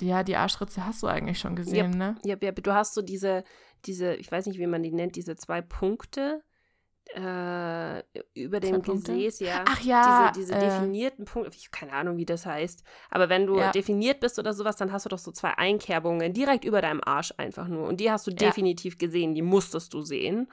ja, 0.00 0.22
die 0.22 0.36
Arschritze 0.36 0.84
hast 0.84 1.02
du 1.02 1.06
eigentlich 1.06 1.38
schon 1.38 1.56
gesehen, 1.56 1.90
Yep. 1.92 1.96
ne? 1.96 2.16
Ja, 2.24 2.36
ja, 2.40 2.52
du 2.52 2.72
hast 2.74 2.94
so 2.94 3.02
diese, 3.02 3.44
diese, 3.86 4.14
ich 4.14 4.30
weiß 4.30 4.46
nicht, 4.46 4.58
wie 4.58 4.66
man 4.66 4.82
die 4.82 4.92
nennt, 4.92 5.16
diese 5.16 5.36
zwei 5.36 5.62
Punkte 5.62 6.42
äh, 7.14 8.02
über 8.34 8.60
dem? 8.60 8.82
Gesäß, 8.82 9.40
ja. 9.40 9.64
Ach 9.66 9.80
ja, 9.80 10.30
Diese, 10.32 10.32
diese 10.32 10.54
äh, 10.54 10.58
definierten 10.58 11.24
Punkte, 11.26 11.52
ich 11.56 11.70
keine 11.70 11.92
Ahnung, 11.92 12.16
wie 12.16 12.24
das 12.24 12.46
heißt. 12.46 12.82
Aber 13.10 13.28
wenn 13.28 13.46
du 13.46 13.58
Ja. 13.58 13.70
definiert 13.70 14.20
bist 14.20 14.38
oder 14.38 14.52
sowas, 14.52 14.76
dann 14.76 14.90
hast 14.92 15.04
du 15.04 15.10
doch 15.10 15.18
so 15.18 15.30
zwei 15.30 15.50
Einkerbungen 15.56 16.32
direkt 16.32 16.64
über 16.64 16.80
deinem 16.80 17.00
Arsch 17.04 17.32
einfach 17.36 17.68
nur. 17.68 17.86
Und 17.86 18.00
die 18.00 18.10
hast 18.10 18.26
du 18.26 18.30
Ja. 18.30 18.36
definitiv 18.36 18.98
gesehen, 18.98 19.34
die 19.34 19.42
musstest 19.42 19.92
du 19.94 20.02
sehen. 20.02 20.48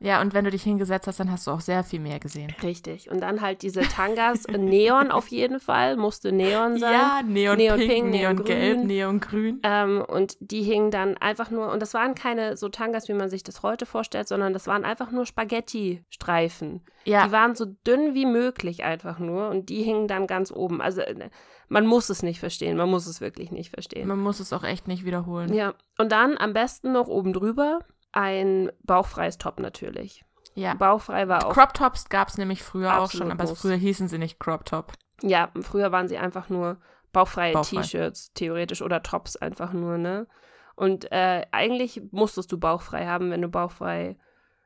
Ja, 0.00 0.20
und 0.20 0.34
wenn 0.34 0.44
du 0.44 0.50
dich 0.50 0.62
hingesetzt 0.62 1.06
hast, 1.06 1.20
dann 1.20 1.30
hast 1.30 1.46
du 1.46 1.50
auch 1.52 1.60
sehr 1.60 1.82
viel 1.84 2.00
mehr 2.00 2.18
gesehen. 2.18 2.52
Richtig. 2.62 3.10
Und 3.10 3.20
dann 3.20 3.40
halt 3.40 3.62
diese 3.62 3.80
Tangas, 3.82 4.46
Neon 4.48 5.10
auf 5.10 5.28
jeden 5.28 5.60
Fall, 5.60 5.96
musste 5.96 6.32
Neon 6.32 6.78
sein. 6.78 6.92
Ja, 6.92 7.20
Neon, 7.24 7.56
Neon 7.56 7.78
Pink, 7.78 7.90
Pink, 7.90 8.10
Neon, 8.10 8.34
Neon 8.36 8.44
Gelb, 8.44 8.76
Grün. 8.78 8.86
Neon 8.86 9.20
Grün. 9.20 9.60
Ähm, 9.62 10.04
und 10.06 10.36
die 10.40 10.62
hingen 10.62 10.90
dann 10.90 11.16
einfach 11.16 11.50
nur, 11.50 11.70
und 11.72 11.80
das 11.80 11.94
waren 11.94 12.14
keine 12.14 12.56
so 12.56 12.68
Tangas, 12.68 13.08
wie 13.08 13.14
man 13.14 13.30
sich 13.30 13.42
das 13.42 13.62
heute 13.62 13.86
vorstellt, 13.86 14.28
sondern 14.28 14.52
das 14.52 14.66
waren 14.66 14.84
einfach 14.84 15.10
nur 15.10 15.26
Spaghetti-Streifen. 15.26 16.82
Ja, 17.04 17.26
Die 17.26 17.32
waren 17.32 17.54
so 17.54 17.66
dünn 17.86 18.14
wie 18.14 18.26
möglich 18.26 18.84
einfach 18.84 19.18
nur 19.18 19.48
und 19.50 19.68
die 19.68 19.82
hingen 19.82 20.08
dann 20.08 20.26
ganz 20.26 20.50
oben. 20.50 20.80
Also 20.80 21.02
äh, 21.02 21.30
man 21.68 21.86
muss 21.86 22.08
es 22.10 22.22
nicht 22.22 22.40
verstehen, 22.40 22.76
man 22.76 22.90
muss 22.90 23.06
es 23.06 23.20
wirklich 23.20 23.50
nicht 23.50 23.70
verstehen. 23.70 24.08
man 24.08 24.18
muss 24.18 24.40
es 24.40 24.52
auch 24.52 24.64
echt 24.64 24.88
nicht 24.88 25.04
wiederholen. 25.04 25.52
Ja, 25.52 25.74
und 25.98 26.12
dann 26.12 26.36
am 26.38 26.52
besten 26.52 26.92
noch 26.92 27.08
oben 27.08 27.32
drüber 27.32 27.80
ein 28.14 28.70
bauchfreies 28.84 29.38
Top 29.38 29.58
natürlich. 29.60 30.24
Ja. 30.54 30.74
Bauchfrei 30.74 31.26
war 31.26 31.46
auch, 31.46 31.52
Crop 31.52 31.74
Tops 31.74 32.08
gab 32.08 32.28
es 32.28 32.38
nämlich 32.38 32.62
früher 32.62 33.00
auch 33.00 33.10
schon, 33.10 33.32
aber 33.32 33.44
muss. 33.44 33.60
früher 33.60 33.74
hießen 33.76 34.06
sie 34.08 34.18
nicht 34.18 34.38
Crop 34.38 34.64
Top. 34.64 34.92
ja, 35.20 35.50
früher 35.60 35.90
waren 35.90 36.06
sie 36.08 36.16
einfach 36.16 36.48
nur 36.48 36.78
bauchfreie 37.12 37.52
Bauchfrei. 37.52 37.82
T-Shirts 37.82 38.32
theoretisch 38.34 38.80
oder 38.82 39.02
Tops 39.02 39.36
einfach 39.36 39.72
nur, 39.72 39.98
ne? 39.98 40.28
Und 40.76 41.10
äh, 41.12 41.42
eigentlich 41.50 42.02
musstest 42.12 42.50
du 42.52 42.58
bauchfrei 42.58 43.06
haben, 43.06 43.30
wenn 43.30 43.42
du 43.42 43.48
bauchfrei, 43.48 44.16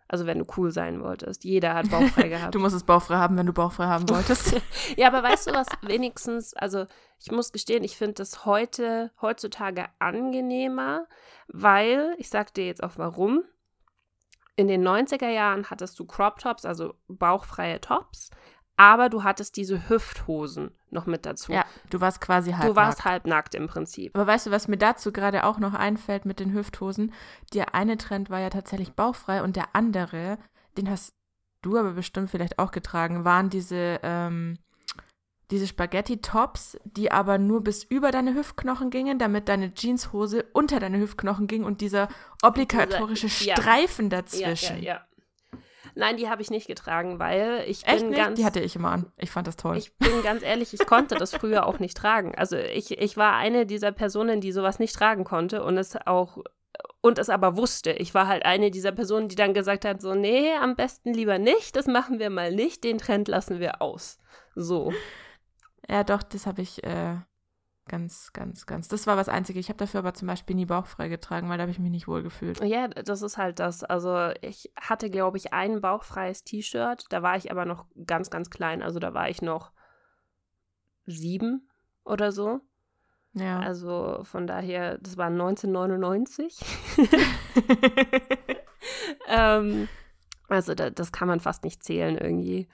also 0.09 0.27
wenn 0.27 0.38
du 0.38 0.47
cool 0.57 0.73
sein 0.73 1.03
wolltest. 1.03 1.44
Jeder 1.44 1.75
hat 1.75 1.90
bauchfrei 1.90 2.29
gehabt. 2.29 2.55
Du 2.55 2.59
musstest 2.59 2.87
bauchfrei 2.87 3.16
haben, 3.16 3.37
wenn 3.37 3.47
du 3.47 3.53
bauchfrei 3.53 3.87
haben 3.87 4.09
wolltest. 4.09 4.61
Ja, 4.97 5.09
aber 5.09 5.23
weißt 5.23 5.49
du 5.49 5.53
was, 5.53 5.68
wenigstens, 5.83 6.55
also 6.55 6.87
ich 7.18 7.31
muss 7.31 7.53
gestehen, 7.53 7.85
ich 7.85 7.97
finde 7.97 8.14
das 8.14 8.47
heute, 8.47 9.12
heutzutage 9.21 9.87
angenehmer, 9.99 11.07
weil, 11.47 12.14
ich 12.18 12.31
sag 12.31 12.55
dir 12.55 12.66
jetzt 12.66 12.83
auch 12.83 12.92
warum, 12.97 13.44
in 14.57 14.66
den 14.66 14.87
90er 14.87 15.29
Jahren 15.29 15.71
hattest 15.71 15.99
du 16.01 16.05
Crop 16.05 16.38
Tops, 16.38 16.64
also 16.64 16.94
bauchfreie 17.07 17.81
Tops, 17.81 18.31
aber 18.79 19.09
du 19.11 19.25
hattest 19.25 19.57
diese 19.57 19.88
Hüfthosen 19.91 20.71
noch 20.91 21.05
mit 21.05 21.27
dazu. 21.27 21.53
Ja, 21.53 21.67
du 21.91 22.01
warst 22.01 22.21
quasi 22.21 22.53
halb 22.53 22.69
du 22.71 22.77
warst 22.77 23.05
halbnackt 23.05 23.55
im 23.55 23.67
Prinzip. 23.67 24.14
Aber 24.17 24.27
weißt 24.27 24.47
du, 24.47 24.51
was 24.51 24.69
mir 24.69 24.79
dazu 24.79 25.12
gerade 25.12 25.45
auch 25.45 25.59
noch 25.59 25.75
einfällt 25.75 26.25
mit 26.25 26.41
den 26.41 26.55
Hüfthosen? 26.55 27.12
Der 27.53 27.75
eine 27.75 27.99
Trend 27.99 28.31
war 28.31 28.38
ja 28.41 28.51
tatsächlich 28.51 28.93
bauchfrei 28.93 29.43
und 29.43 29.57
der 29.57 29.75
andere, 29.75 30.38
den 30.79 30.88
hast 30.88 31.12
du 31.61 31.77
aber 31.77 31.93
bestimmt 31.93 32.31
vielleicht 32.31 32.61
auch 32.61 32.71
getragen, 32.71 33.25
waren 33.25 33.51
diese, 33.51 33.99
ähm, 34.05 34.59
diese 35.51 35.67
Spaghetti-Tops, 35.67 36.79
die 36.85 37.11
aber 37.11 37.38
nur 37.38 37.64
bis 37.64 37.83
über 37.83 38.12
deine 38.12 38.35
Hüftknochen 38.35 38.91
gingen, 38.91 39.19
damit 39.19 39.49
deine 39.49 39.75
Jeanshose 39.75 40.45
unter 40.53 40.79
deine 40.79 40.99
Hüftknochen 40.99 41.49
ging 41.49 41.64
und 41.64 41.81
dieser 41.81 42.09
obligatorische 42.43 43.27
Dieser- 43.27 43.45
ja. 43.51 43.57
Streifen 43.57 44.05
Ja, 44.05 44.11
dazwischen. 44.21 44.77
ja, 44.83 44.95
ja. 44.95 45.08
Nein, 45.99 46.17
die 46.17 46.29
habe 46.29 46.41
ich 46.43 46.51
nicht 46.51 46.69
getragen, 46.69 47.19
weil 47.19 47.65
ich 47.67 47.85
Echt 47.85 47.99
bin 47.99 48.11
nicht? 48.11 48.19
ganz 48.19 48.39
Die 48.39 48.45
hatte 48.45 48.61
ich 48.61 48.77
immer 48.77 48.93
an. 48.93 49.11
Ich 49.17 49.33
fand 49.33 49.49
das 49.49 49.57
toll. 49.57 49.77
Ich 49.77 49.93
bin 49.97 50.23
ganz 50.23 50.45
ehrlich, 50.45 50.73
ich 50.73 50.87
konnte 50.87 51.17
das 51.17 51.35
früher 51.35 51.67
auch 51.67 51.81
nicht 51.81 51.97
tragen. 51.97 52.37
Also 52.37 52.57
ich, 52.57 52.97
ich 52.97 53.17
war 53.17 53.35
eine 53.35 53.67
dieser 53.67 53.91
Personen, 53.91 54.41
die 54.41 54.53
sowas 54.53 54.79
nicht 54.79 54.95
tragen 54.95 55.25
konnte 55.25 55.65
und 55.65 55.77
es 55.77 55.97
auch 56.07 56.39
und 57.01 57.19
es 57.19 57.29
aber 57.29 57.57
wusste. 57.57 57.91
Ich 57.91 58.15
war 58.15 58.29
halt 58.29 58.45
eine 58.45 58.71
dieser 58.71 58.93
Personen, 58.93 59.29
die 59.29 59.35
dann 59.35 59.55
gesagt 59.55 59.85
hat, 59.85 60.01
so, 60.01 60.15
nee, 60.15 60.53
am 60.53 60.77
besten 60.77 61.13
lieber 61.15 61.39
nicht, 61.39 61.75
das 61.75 61.89
machen 61.89 62.21
wir 62.21 62.31
mal 62.31 62.53
nicht, 62.53 62.85
den 62.85 62.99
Trend 62.99 63.27
lassen 63.27 63.59
wir 63.59 63.83
aus. 63.83 64.19
So. 64.55 64.93
Ja, 65.91 66.05
doch, 66.05 66.23
das 66.23 66.47
habe 66.47 66.63
ich 66.63 66.85
äh, 66.85 67.17
ganz, 67.88 68.33
ganz, 68.33 68.66
ganz. 68.66 68.88
Das 68.88 69.07
war 69.07 69.16
was 69.16 69.29
Einzige. 69.29 69.59
Ich 69.59 69.68
habe 69.68 69.79
dafür 69.79 70.01
aber 70.01 70.14
zum 70.14 70.29
Beispiel 70.29 70.55
nie 70.55 70.66
bauchfrei 70.66 71.09
getragen, 71.09 71.48
weil 71.48 71.59
da 71.59 71.62
habe 71.62 71.72
ich 71.72 71.79
mich 71.79 71.90
nicht 71.90 72.07
wohl 72.09 72.22
gefühlt. 72.22 72.62
Ja, 72.62 72.88
das 72.88 73.22
ist 73.22 73.38
halt 73.38 73.59
das. 73.59 73.83
Also 73.83 74.31
ich 74.40 74.72
hatte, 74.77 75.11
glaube 75.11 75.37
ich, 75.38 75.53
ein 75.53 75.81
bauchfreies 75.81 76.44
T-Shirt. 76.44 77.07
Da 77.09 77.22
war 77.22 77.37
ich 77.37 77.51
aber 77.51 77.64
noch 77.64 77.87
ganz, 78.07 78.31
ganz 78.31 78.51
klein. 78.51 78.83
Also 78.83 78.98
da 78.98 79.14
war 79.14 79.29
ich 79.29 79.42
noch 79.42 79.72
sieben 81.07 81.68
oder 82.05 82.31
so. 82.31 82.61
Ja. 83.33 83.61
Also 83.61 84.20
von 84.24 84.46
daher, 84.46 84.98
das 84.98 85.16
war 85.16 85.27
1999. 85.27 86.61
ähm, 89.29 89.88
also 90.48 90.74
da, 90.74 90.90
das 90.90 91.12
kann 91.12 91.29
man 91.29 91.40
fast 91.40 91.64
nicht 91.64 91.83
zählen 91.85 92.16
irgendwie. 92.16 92.68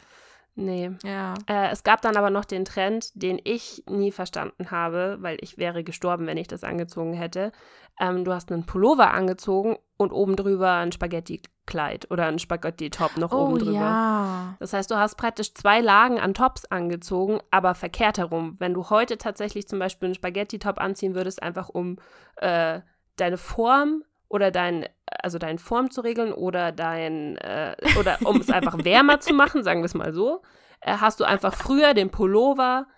Nee. 0.56 0.92
ja. 1.02 1.34
Äh, 1.48 1.70
es 1.72 1.82
gab 1.82 2.00
dann 2.02 2.16
aber 2.16 2.30
noch 2.30 2.44
den 2.44 2.64
Trend, 2.64 3.10
den 3.20 3.40
ich 3.42 3.82
nie 3.88 4.12
verstanden 4.12 4.70
habe, 4.70 5.16
weil 5.20 5.36
ich 5.40 5.58
wäre 5.58 5.82
gestorben, 5.82 6.26
wenn 6.26 6.36
ich 6.36 6.46
das 6.46 6.62
angezogen 6.62 7.12
hätte. 7.12 7.50
Ähm, 7.98 8.24
du 8.24 8.32
hast 8.32 8.52
einen 8.52 8.64
Pullover 8.66 9.12
angezogen 9.12 9.76
und 9.96 10.12
oben 10.12 10.36
drüber 10.36 10.72
ein 10.74 10.92
Spaghetti-Kleid 10.92 12.10
oder 12.10 12.26
ein 12.26 12.38
Spaghetti-Top 12.38 13.16
noch 13.16 13.32
Oh 13.32 13.46
oben 13.46 13.58
drüber. 13.58 13.72
ja. 13.72 14.56
Das 14.60 14.72
heißt, 14.72 14.90
du 14.90 14.96
hast 14.96 15.16
praktisch 15.16 15.54
zwei 15.54 15.80
Lagen 15.80 16.20
an 16.20 16.34
Tops 16.34 16.64
angezogen, 16.66 17.40
aber 17.50 17.74
verkehrt 17.74 18.18
herum. 18.18 18.56
Wenn 18.58 18.74
du 18.74 18.90
heute 18.90 19.18
tatsächlich 19.18 19.66
zum 19.68 19.78
Beispiel 19.80 20.06
einen 20.06 20.14
Spaghetti-Top 20.14 20.80
anziehen 20.80 21.14
würdest, 21.14 21.42
einfach 21.42 21.68
um 21.68 21.98
äh, 22.36 22.80
deine 23.16 23.38
Form 23.38 24.02
oder 24.34 24.50
dein, 24.50 24.88
also 25.06 25.38
deine 25.38 25.60
Form 25.60 25.92
zu 25.92 26.00
regeln 26.00 26.32
oder 26.32 26.72
dein, 26.72 27.36
äh, 27.36 27.76
oder 27.96 28.18
um 28.24 28.40
es 28.40 28.50
einfach 28.50 28.84
wärmer 28.84 29.20
zu 29.20 29.32
machen, 29.32 29.62
sagen 29.62 29.80
wir 29.80 29.86
es 29.86 29.94
mal 29.94 30.12
so, 30.12 30.42
äh, 30.80 30.96
hast 30.96 31.20
du 31.20 31.24
einfach 31.24 31.54
früher 31.54 31.94
den 31.94 32.10
Pullover 32.10 32.88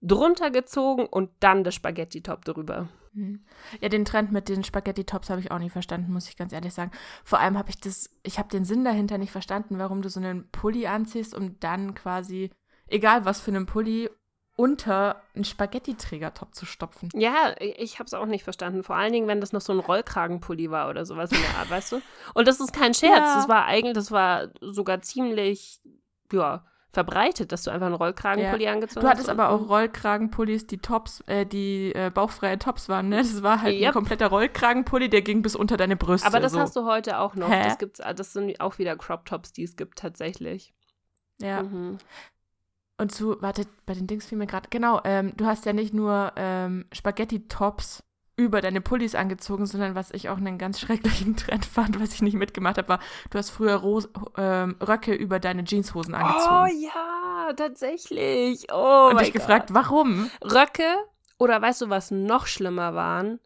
drunter 0.00 0.50
gezogen 0.50 1.04
und 1.04 1.30
dann 1.40 1.64
das 1.64 1.74
Spaghetti-Top 1.74 2.46
drüber. 2.46 2.88
Hm. 3.12 3.44
Ja, 3.82 3.90
den 3.90 4.06
Trend 4.06 4.32
mit 4.32 4.48
den 4.48 4.64
Spaghetti-Tops 4.64 5.28
habe 5.28 5.42
ich 5.42 5.50
auch 5.50 5.58
nicht 5.58 5.72
verstanden, 5.72 6.14
muss 6.14 6.30
ich 6.30 6.38
ganz 6.38 6.54
ehrlich 6.54 6.72
sagen. 6.72 6.92
Vor 7.24 7.40
allem 7.40 7.58
habe 7.58 7.68
ich 7.68 7.78
das, 7.78 8.08
ich 8.22 8.38
habe 8.38 8.48
den 8.48 8.64
Sinn 8.64 8.82
dahinter 8.82 9.18
nicht 9.18 9.32
verstanden, 9.32 9.78
warum 9.78 10.00
du 10.00 10.08
so 10.08 10.18
einen 10.18 10.48
Pulli 10.50 10.86
anziehst, 10.86 11.34
um 11.34 11.60
dann 11.60 11.94
quasi, 11.94 12.50
egal 12.86 13.26
was 13.26 13.42
für 13.42 13.50
einen 13.50 13.66
Pulli, 13.66 14.08
unter 14.60 15.22
einen 15.34 15.44
Spaghetti-Trägertop 15.44 16.54
zu 16.54 16.66
stopfen. 16.66 17.08
Ja, 17.14 17.54
ich 17.58 17.98
habe 17.98 18.06
es 18.06 18.14
auch 18.14 18.26
nicht 18.26 18.44
verstanden. 18.44 18.82
Vor 18.82 18.96
allen 18.96 19.12
Dingen, 19.12 19.26
wenn 19.26 19.40
das 19.40 19.52
noch 19.52 19.62
so 19.62 19.72
ein 19.72 19.78
Rollkragenpulli 19.78 20.70
war 20.70 20.90
oder 20.90 21.06
sowas 21.06 21.32
in 21.32 21.38
der 21.40 21.58
Art, 21.58 21.70
weißt 21.70 21.92
du? 21.92 22.02
Und 22.34 22.46
das 22.46 22.60
ist 22.60 22.72
kein 22.72 22.92
Scherz. 22.92 23.16
Ja. 23.18 23.34
Das 23.36 23.48
war 23.48 23.64
eigentlich, 23.64 23.94
das 23.94 24.10
war 24.10 24.48
sogar 24.60 25.00
ziemlich, 25.00 25.80
ja, 26.32 26.64
verbreitet, 26.92 27.52
dass 27.52 27.62
du 27.62 27.70
einfach 27.70 27.86
einen 27.86 27.94
Rollkragenpulli 27.94 28.66
angezogen 28.66 29.00
Du 29.00 29.06
hast. 29.06 29.12
hattest 29.12 29.28
und- 29.28 29.38
aber 29.40 29.50
auch 29.54 29.68
Rollkragenpullis, 29.68 30.66
die 30.66 30.78
Tops, 30.78 31.20
äh, 31.28 31.46
die 31.46 31.94
äh, 31.94 32.10
bauchfreie 32.10 32.58
Tops 32.58 32.88
waren, 32.88 33.08
ne? 33.08 33.18
Das 33.18 33.42
war 33.44 33.62
halt 33.62 33.76
Yep. 33.76 33.86
ein 33.88 33.92
kompletter 33.92 34.26
Rollkragenpulli, 34.26 35.08
der 35.08 35.22
ging 35.22 35.40
bis 35.40 35.54
unter 35.56 35.76
deine 35.76 35.96
Brüste. 35.96 36.26
Aber 36.26 36.40
das 36.40 36.52
so. 36.52 36.58
hast 36.58 36.74
du 36.76 36.84
heute 36.86 37.18
auch 37.20 37.34
noch. 37.36 37.48
Hä? 37.48 37.62
Das, 37.64 37.78
gibt's, 37.78 38.00
das 38.16 38.32
sind 38.32 38.60
auch 38.60 38.78
wieder 38.78 38.96
Crop 38.96 39.24
Tops, 39.24 39.52
die 39.52 39.62
es 39.62 39.76
gibt 39.76 39.98
tatsächlich. 40.00 40.74
Ja. 41.40 41.62
Mhm. 41.62 41.98
Und 43.00 43.12
zu, 43.12 43.40
warte, 43.40 43.66
bei 43.86 43.94
den 43.94 44.06
Dings 44.06 44.26
fiel 44.26 44.36
mir 44.36 44.46
gerade, 44.46 44.68
genau, 44.68 45.00
ähm, 45.04 45.32
du 45.36 45.46
hast 45.46 45.64
ja 45.64 45.72
nicht 45.72 45.94
nur 45.94 46.32
ähm, 46.36 46.84
Spaghetti-Tops 46.92 48.02
über 48.36 48.60
deine 48.60 48.80
Pullis 48.80 49.14
angezogen, 49.14 49.66
sondern 49.66 49.94
was 49.94 50.10
ich 50.10 50.28
auch 50.28 50.36
einen 50.36 50.58
ganz 50.58 50.80
schrecklichen 50.80 51.34
Trend 51.36 51.64
fand, 51.64 51.98
was 52.00 52.12
ich 52.14 52.22
nicht 52.22 52.34
mitgemacht 52.34 52.78
habe, 52.78 52.88
war, 52.88 53.00
du 53.30 53.38
hast 53.38 53.50
früher 53.50 53.76
Ros 53.76 54.08
ähm, 54.36 54.76
Röcke 54.80 55.14
über 55.14 55.40
deine 55.40 55.64
Jeanshosen 55.64 56.14
Oh 56.14 56.18
angezogen. 56.18 56.82
ja, 56.82 57.52
tatsächlich. 57.54 58.66
Oh 58.72 59.08
und 59.10 59.20
dich 59.20 59.32
gefragt, 59.32 59.72
warum? 59.72 60.30
Röcke 60.42 60.94
oder 61.38 61.60
weißt 61.60 61.80
du, 61.82 61.88
was 61.88 62.10
noch 62.10 62.46
schlimmer 62.46 62.94
waren? 62.94 63.40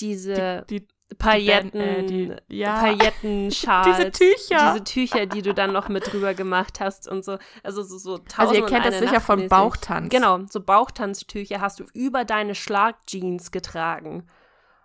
Diese 0.00 0.64
Die, 0.68 0.80
die, 0.80 0.88
Pailletten, 1.18 1.80
äh, 1.80 2.04
die- 2.04 2.32
ja. 2.48 2.80
Paillettenschals. 2.80 3.86
Diese 3.96 4.10
Tücher. 4.10 4.72
Diese 4.72 4.84
Tücher, 4.84 5.26
die 5.26 5.42
du 5.42 5.54
dann 5.54 5.72
noch 5.72 5.88
mit 5.88 6.12
drüber 6.12 6.34
gemacht 6.34 6.80
hast 6.80 7.08
und 7.08 7.24
so. 7.24 7.38
Also 7.62 7.82
so, 7.82 7.96
so 7.98 8.18
tausend 8.18 8.38
also 8.38 8.54
ihr 8.54 8.66
kennt 8.66 8.84
das 8.86 8.98
sicher 8.98 9.20
von 9.20 9.38
Nacht-mäßig. 9.38 9.48
Bauchtanz. 9.50 10.08
Genau, 10.10 10.40
so 10.50 10.60
Bauchtanztücher 10.60 11.60
hast 11.60 11.78
du 11.80 11.84
über 11.94 12.24
deine 12.24 12.54
Schlagjeans 12.54 13.52
getragen. 13.52 14.26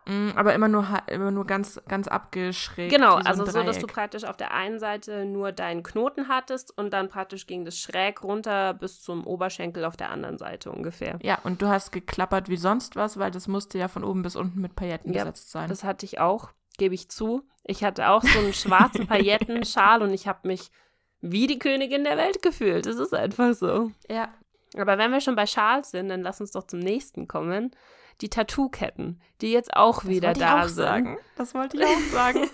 Mm, 0.06 0.30
aber 0.36 0.56
immer 0.56 0.68
nur, 0.68 0.88
immer 1.08 1.30
nur 1.30 1.46
ganz, 1.46 1.80
ganz 1.88 2.08
abgeschrägt. 2.08 2.92
Genau, 2.92 3.18
so 3.18 3.24
also 3.24 3.46
so, 3.46 3.64
dass 3.64 3.80
du 3.80 3.88
praktisch 3.88 4.24
auf 4.24 4.36
der 4.36 4.52
einen 4.52 4.80
Seite 4.80 5.26
nur 5.26 5.52
deinen 5.52 5.84
Knoten 5.84 6.28
hattest 6.28 6.76
und 6.76 6.92
dann 6.92 7.10
praktisch 7.10 7.46
ging 7.46 7.66
das 7.66 7.78
schräg 7.78 8.24
runter 8.24 8.74
bis 8.74 9.02
zum 9.02 9.28
Oberschenkel 9.28 9.86
auf 9.86 9.98
der 9.98 10.10
anderen 10.10 10.38
Seite 10.38 10.72
ungefähr. 10.72 11.20
Ja, 11.22 11.38
und 11.44 11.62
du 11.62 11.68
hast 11.68 11.92
geklappert 11.92 12.50
wie 12.50 12.58
sonst 12.58 12.96
was, 12.96 13.20
weil 13.20 13.30
das 13.30 13.48
musste 13.48 13.78
ja 13.78 13.88
von 13.88 14.04
oben 14.04 14.24
bis 14.24 14.36
unten 14.36 14.60
mit 14.60 14.76
Pailletten 14.76 15.14
Ja, 15.14 15.24
besetzt 15.24 15.52
sein. 15.52 15.70
Das 15.70 15.84
hatte 15.84 16.06
ich 16.06 16.20
auch, 16.20 16.50
gebe 16.78 16.96
ich 16.96 17.10
zu. 17.10 17.48
Ich 17.64 17.84
hatte 17.84 18.10
auch 18.10 18.24
so 18.24 18.40
einen 18.40 18.54
schwarzen 18.54 19.06
Paillettenschal 19.08 20.02
und 20.02 20.12
ich 20.12 20.28
habe 20.28 20.48
mich 20.48 20.72
wie 21.22 21.46
die 21.46 21.60
Königin 21.60 22.04
der 22.04 22.18
Welt 22.18 22.42
gefühlt. 22.42 22.88
Es 22.88 22.98
ist 22.98 23.14
einfach 23.14 23.54
so. 23.54 23.92
ja. 24.10 24.30
Aber 24.78 24.98
wenn 24.98 25.12
wir 25.12 25.20
schon 25.20 25.36
bei 25.36 25.46
Schals 25.46 25.92
sind, 25.92 26.08
dann 26.08 26.22
lass 26.22 26.40
uns 26.40 26.52
doch 26.52 26.64
zum 26.66 26.80
nächsten 26.80 27.28
kommen. 27.28 27.72
Die 28.22 28.30
Tattoo-Ketten, 28.30 29.20
die 29.42 29.52
jetzt 29.52 29.76
auch 29.76 30.06
wieder 30.06 30.30
wollte 30.30 30.40
ich 30.40 30.46
da 30.46 30.68
sind. 30.68 30.76
Sagen. 30.76 31.18
Das 31.36 31.54
wollte 31.54 31.78
ich 31.78 31.84
auch 31.84 32.00
sagen. 32.12 32.50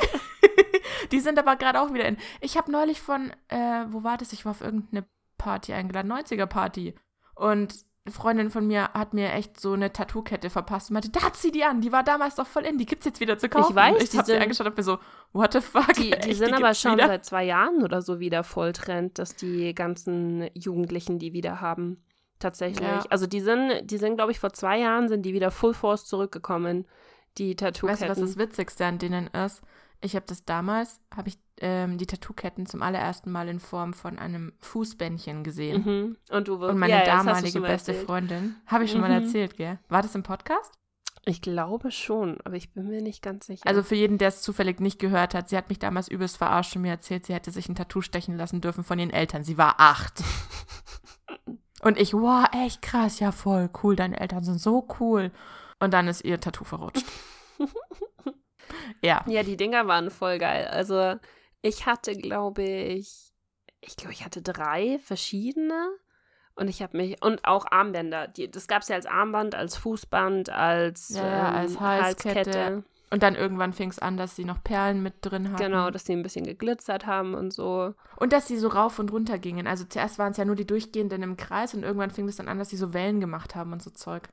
die 1.12 1.20
sind 1.20 1.38
aber 1.38 1.56
gerade 1.58 1.82
auch 1.82 1.94
wieder 1.94 2.06
in. 2.06 2.18
Ich 2.42 2.58
habe 2.58 2.72
neulich 2.72 3.02
von, 3.02 3.32
äh, 3.50 3.86
wo 3.90 4.04
war 4.04 4.18
das? 4.18 4.32
Ich 4.34 4.46
war 4.46 4.52
auf 4.52 4.62
irgendeine 4.62 5.06
Party 5.38 5.74
eingeladen, 5.74 6.12
90er-Party. 6.12 6.96
Und 7.36 7.76
eine 8.08 8.14
Freundin 8.14 8.50
von 8.50 8.66
mir 8.66 8.90
hat 8.94 9.14
mir 9.14 9.34
echt 9.34 9.60
so 9.60 9.74
eine 9.74 9.92
Tattoo-Kette 9.92 10.50
verpasst 10.50 10.90
und 10.90 10.94
meinte, 10.94 11.10
da 11.10 11.34
zieh 11.34 11.52
die 11.52 11.66
an, 11.66 11.82
die 11.82 11.92
war 11.92 12.04
damals 12.04 12.36
doch 12.36 12.48
voll 12.48 12.64
in, 12.64 12.78
die 12.78 12.86
gibt's 12.86 13.06
jetzt 13.06 13.20
wieder 13.20 13.38
zu 13.38 13.50
kaufen. 13.50 13.76
weiß, 13.76 13.96
Und 13.96 14.04
ich 14.04 14.10
die 14.10 14.18
hab 14.18 14.26
sie 14.26 14.38
angeschaut 14.38 14.68
und 14.68 14.78
mir 14.78 14.84
so, 14.84 15.00
what 15.34 15.52
the 15.52 15.60
fuck? 15.60 15.94
Die, 15.94 16.12
die 16.12 16.14
echt, 16.14 16.38
sind 16.38 16.54
aber 16.54 16.68
gibt's 16.68 16.82
schon 16.82 16.94
wieder? 16.94 17.08
seit 17.08 17.26
zwei 17.26 17.44
Jahren 17.44 17.84
oder 17.84 18.02
so 18.02 18.20
wieder 18.22 18.46
Volltrend, 18.46 19.20
dass 19.20 19.36
die 19.36 19.76
ganzen 19.76 20.50
Jugendlichen 20.54 21.20
die 21.20 21.34
wieder 21.34 21.60
haben. 21.60 22.02
Tatsächlich. 22.40 22.88
Ja. 22.88 23.04
Also 23.10 23.26
die 23.28 23.42
sind, 23.42 23.90
die 23.90 23.98
sind, 23.98 24.16
glaube 24.16 24.32
ich, 24.32 24.40
vor 24.40 24.54
zwei 24.54 24.80
Jahren 24.80 25.10
sind 25.10 25.24
die 25.24 25.34
wieder 25.34 25.50
Full 25.52 25.74
Force 25.74 26.06
zurückgekommen, 26.06 26.86
die 27.38 27.50
Weißt 27.52 27.62
du, 27.62 27.66
Tattoo-Ketten. 27.66 28.10
was 28.10 28.20
das 28.20 28.38
Witzigste 28.38 28.86
an 28.86 29.00
denen 29.00 29.28
ist? 29.28 29.62
Ich 30.02 30.16
habe 30.16 30.26
das 30.28 30.46
damals, 30.46 31.00
habe 31.16 31.30
ich 31.30 31.40
ähm, 31.60 31.98
die 31.98 32.06
Tattoo-Ketten 32.06 32.68
zum 32.68 32.84
allerersten 32.84 33.32
Mal 33.32 33.48
in 33.50 33.60
Form 33.60 33.94
von 33.96 34.20
einem 34.20 34.54
Fußbändchen 34.60 35.44
gesehen. 35.44 35.84
Mhm. 35.84 36.18
Und 36.30 36.48
du 36.48 36.56
Und 36.64 36.78
meine 36.78 36.94
ja, 36.94 37.04
damalige 37.06 37.60
mal 37.60 37.70
beste 37.70 37.92
erzählt. 37.94 38.08
Freundin, 38.08 38.56
habe 38.68 38.84
ich 38.84 38.92
schon 38.92 39.02
mal 39.02 39.10
Mhm. 39.10 39.26
erzählt, 39.26 39.58
gell? 39.58 39.80
War 39.90 40.04
das 40.04 40.14
im 40.14 40.22
Podcast? 40.22 40.72
Ich 41.26 41.42
glaube 41.42 41.92
schon, 41.92 42.38
aber 42.46 42.56
ich 42.56 42.72
bin 42.74 42.88
mir 42.88 43.02
nicht 43.02 43.22
ganz 43.24 43.48
sicher. 43.48 43.66
Also 43.68 43.82
für 43.84 43.96
jeden, 43.96 44.18
der 44.20 44.28
es 44.30 44.44
zufällig 44.44 44.80
nicht 44.80 45.00
gehört 45.00 45.34
hat, 45.34 45.50
sie 45.50 45.58
hat 45.58 45.68
mich 45.70 45.80
damals 45.80 46.08
übelst 46.08 46.38
verarscht 46.38 46.76
und 46.76 46.84
mir 46.84 46.92
erzählt, 46.92 47.26
sie 47.26 47.34
hätte 47.34 47.50
sich 47.52 47.68
ein 47.68 47.76
Tattoo 47.76 48.02
stechen 48.02 48.38
lassen 48.38 48.62
dürfen 48.62 48.84
von 48.84 49.00
ihren 49.00 49.10
Eltern. 49.10 49.44
Sie 49.44 49.58
war 49.58 49.76
acht. 49.80 50.24
und 51.82 51.98
ich, 52.00 52.14
wow, 52.14 52.46
echt 52.54 52.82
krass, 52.82 53.20
ja 53.20 53.32
voll 53.32 53.70
cool, 53.84 53.96
deine 53.96 54.20
Eltern 54.20 54.44
sind 54.44 54.60
so 54.60 54.88
cool. 55.00 55.32
Und 55.80 55.94
dann 55.94 56.08
ist 56.08 56.26
ihr 56.26 56.40
Tattoo 56.40 56.64
verrutscht. 56.64 57.06
ja. 59.02 59.24
Ja, 59.28 59.44
die 59.44 59.58
Dinger 59.58 59.88
waren 59.88 60.10
voll 60.10 60.40
geil. 60.40 60.68
Also 60.68 61.16
ich 61.62 61.86
hatte, 61.86 62.16
glaube 62.16 62.64
ich, 62.64 63.32
ich 63.82 63.96
glaube, 63.96 64.14
ich 64.14 64.26
hatte 64.26 64.42
drei 64.42 65.00
verschiedene. 65.04 65.90
Und 66.56 66.70
ich 66.70 66.82
habe 66.82 66.98
mich, 66.98 67.24
und 67.24 67.46
auch 67.46 67.68
Armbänder. 67.70 68.28
Die, 68.28 68.50
das 68.50 68.68
gab 68.68 68.82
es 68.82 68.88
ja 68.88 68.96
als 68.96 69.06
Armband, 69.06 69.54
als 69.54 69.78
Fußband, 69.78 70.50
als, 70.50 71.10
Ja, 71.10 71.50
ähm, 71.50 71.56
als 71.56 71.80
Halskette. 71.80 72.84
Und 73.10 73.24
dann 73.24 73.36
irgendwann 73.36 73.72
fing 73.72 73.90
es 73.90 74.00
an, 74.00 74.18
dass 74.18 74.36
sie 74.36 74.44
noch 74.44 74.64
Perlen 74.64 75.02
mit 75.02 75.16
drin 75.22 75.52
hatten. 75.52 75.64
Genau, 75.64 75.90
dass 75.92 76.06
sie 76.06 76.14
ein 76.14 76.24
bisschen 76.24 76.46
geglitzert 76.46 77.06
haben 77.06 77.36
und 77.36 77.54
so. 77.54 77.94
Und 78.18 78.34
dass 78.34 78.48
sie 78.48 78.58
so 78.58 78.68
rauf 78.68 79.00
und 79.00 79.12
runter 79.12 79.40
gingen. 79.40 79.66
Also 79.66 79.86
zuerst 79.86 80.20
waren 80.20 80.32
es 80.32 80.38
ja 80.38 80.46
nur 80.46 80.56
die 80.56 80.68
durchgehenden 80.68 81.24
im 81.24 81.38
Kreis 81.38 81.74
und 81.74 81.84
irgendwann 81.84 82.12
fing 82.12 82.28
es 82.28 82.36
dann 82.36 82.50
an, 82.50 82.60
dass 82.60 82.70
sie 82.70 82.78
so 82.78 82.94
Wellen 82.94 83.22
gemacht 83.22 83.56
haben 83.56 83.72
und 83.72 83.82
so 83.82 83.92
Zeug. 83.92 84.28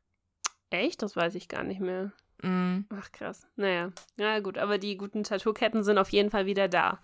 Echt? 0.71 1.03
Das 1.03 1.15
weiß 1.15 1.37
ich 1.37 1.49
gar 1.49 1.63
nicht 1.63 1.81
mehr. 1.81 2.13
Mm. 2.43 2.81
Ach 2.91 3.13
krass. 3.13 3.47
Naja, 3.55 3.93
na 4.17 4.41
gut, 4.41 4.59
aber 4.59 4.79
die 4.79 4.97
guten 4.97 5.23
Tattoo-Ketten 5.23 5.85
sind 5.85 5.99
auf 5.99 6.11
jeden 6.11 6.31
Fall 6.31 6.47
wieder 6.47 6.67
da. 6.67 7.01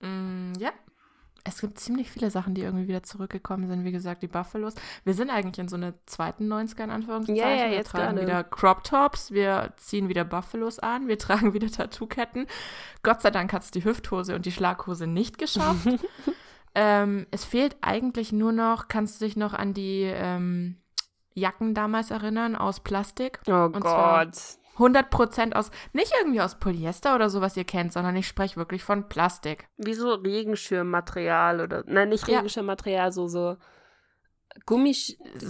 Mm, 0.00 0.52
ja. 0.58 0.72
Es 1.44 1.60
gibt 1.60 1.78
ziemlich 1.78 2.10
viele 2.10 2.30
Sachen, 2.30 2.54
die 2.54 2.62
irgendwie 2.62 2.86
wieder 2.86 3.02
zurückgekommen 3.02 3.66
sind. 3.68 3.84
Wie 3.84 3.92
gesagt, 3.92 4.22
die 4.22 4.28
Buffalos. 4.28 4.74
Wir 5.04 5.14
sind 5.14 5.30
eigentlich 5.30 5.58
in 5.58 5.68
so 5.68 5.76
einer 5.76 5.94
zweiten 6.06 6.52
90er 6.52 6.84
in 6.84 6.90
Anführungszeichen. 6.90 7.36
Ja, 7.36 7.50
ja, 7.50 7.70
wir 7.70 7.76
jetzt 7.76 7.90
tragen 7.90 8.16
gerade. 8.16 8.22
wieder 8.22 8.44
Crop 8.44 8.84
Tops, 8.84 9.32
wir 9.32 9.72
ziehen 9.76 10.08
wieder 10.08 10.24
Buffalos 10.24 10.78
an, 10.78 11.08
wir 11.08 11.18
tragen 11.20 11.52
wieder 11.52 11.68
Tattoo-Ketten. 11.68 12.46
Gott 13.02 13.22
sei 13.22 13.30
Dank 13.30 13.52
hat 13.52 13.62
es 13.62 13.70
die 13.70 13.84
Hüfthose 13.84 14.36
und 14.36 14.46
die 14.46 14.52
Schlaghose 14.52 15.06
nicht 15.06 15.38
geschafft. 15.38 15.88
ähm, 16.74 17.26
es 17.32 17.44
fehlt 17.44 17.76
eigentlich 17.80 18.32
nur 18.32 18.52
noch, 18.52 18.86
kannst 18.86 19.20
du 19.20 19.24
dich 19.24 19.36
noch 19.36 19.52
an 19.52 19.74
die 19.74 20.02
ähm, 20.02 20.76
Jacken 21.34 21.74
damals 21.74 22.10
erinnern, 22.10 22.54
aus 22.54 22.80
Plastik? 22.80 23.40
Oh 23.48 23.64
Und 23.64 23.80
Gott. 23.80 24.36
100% 24.78 25.52
aus, 25.52 25.70
nicht 25.92 26.12
irgendwie 26.18 26.40
aus 26.40 26.58
Polyester 26.58 27.14
oder 27.14 27.28
so, 27.30 27.40
was 27.40 27.56
ihr 27.56 27.64
kennt, 27.64 27.92
sondern 27.92 28.16
ich 28.16 28.26
spreche 28.26 28.56
wirklich 28.56 28.82
von 28.82 29.08
Plastik. 29.08 29.68
Wie 29.76 29.94
so 29.94 30.14
Regenschirmmaterial 30.14 31.60
oder. 31.60 31.84
Nein, 31.86 32.08
nicht 32.08 32.26
Ja. 32.28 32.36
Regenschirmmaterial, 32.36 33.12
so, 33.12 33.28
so. 33.28 33.56
Gummi. 34.66 34.94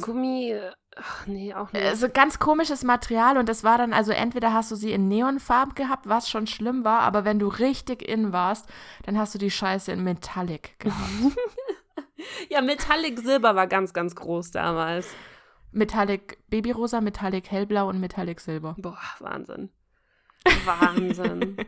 Gummi. 0.00 0.58
Ach, 0.96 1.26
nee, 1.26 1.54
auch 1.54 1.72
nicht. 1.72 1.82
Äh, 1.82 1.96
So 1.96 2.08
ganz 2.08 2.38
komisches 2.38 2.84
Material 2.84 3.38
und 3.38 3.48
das 3.48 3.64
war 3.64 3.78
dann, 3.78 3.92
also 3.92 4.12
entweder 4.12 4.52
hast 4.52 4.70
du 4.70 4.76
sie 4.76 4.92
in 4.92 5.08
Neonfarben 5.08 5.74
gehabt, 5.74 6.08
was 6.08 6.28
schon 6.28 6.46
schlimm 6.46 6.84
war, 6.84 7.00
aber 7.00 7.24
wenn 7.24 7.38
du 7.38 7.48
richtig 7.48 8.06
in 8.06 8.32
warst, 8.32 8.68
dann 9.04 9.18
hast 9.18 9.34
du 9.34 9.38
die 9.38 9.50
Scheiße 9.50 9.90
in 9.90 10.04
Metallic 10.04 10.78
gehabt. 10.78 11.36
ja, 12.50 12.60
Metallic 12.60 13.18
Silber 13.20 13.56
war 13.56 13.66
ganz, 13.66 13.92
ganz 13.92 14.14
groß 14.14 14.50
damals. 14.50 15.08
Metallic 15.72 16.38
Babyrosa, 16.48 17.00
Metallic 17.00 17.50
Hellblau 17.50 17.88
und 17.88 18.00
Metallic 18.00 18.40
Silber. 18.40 18.76
Boah, 18.78 18.98
Wahnsinn. 19.18 19.70
Wahnsinn. 20.64 21.56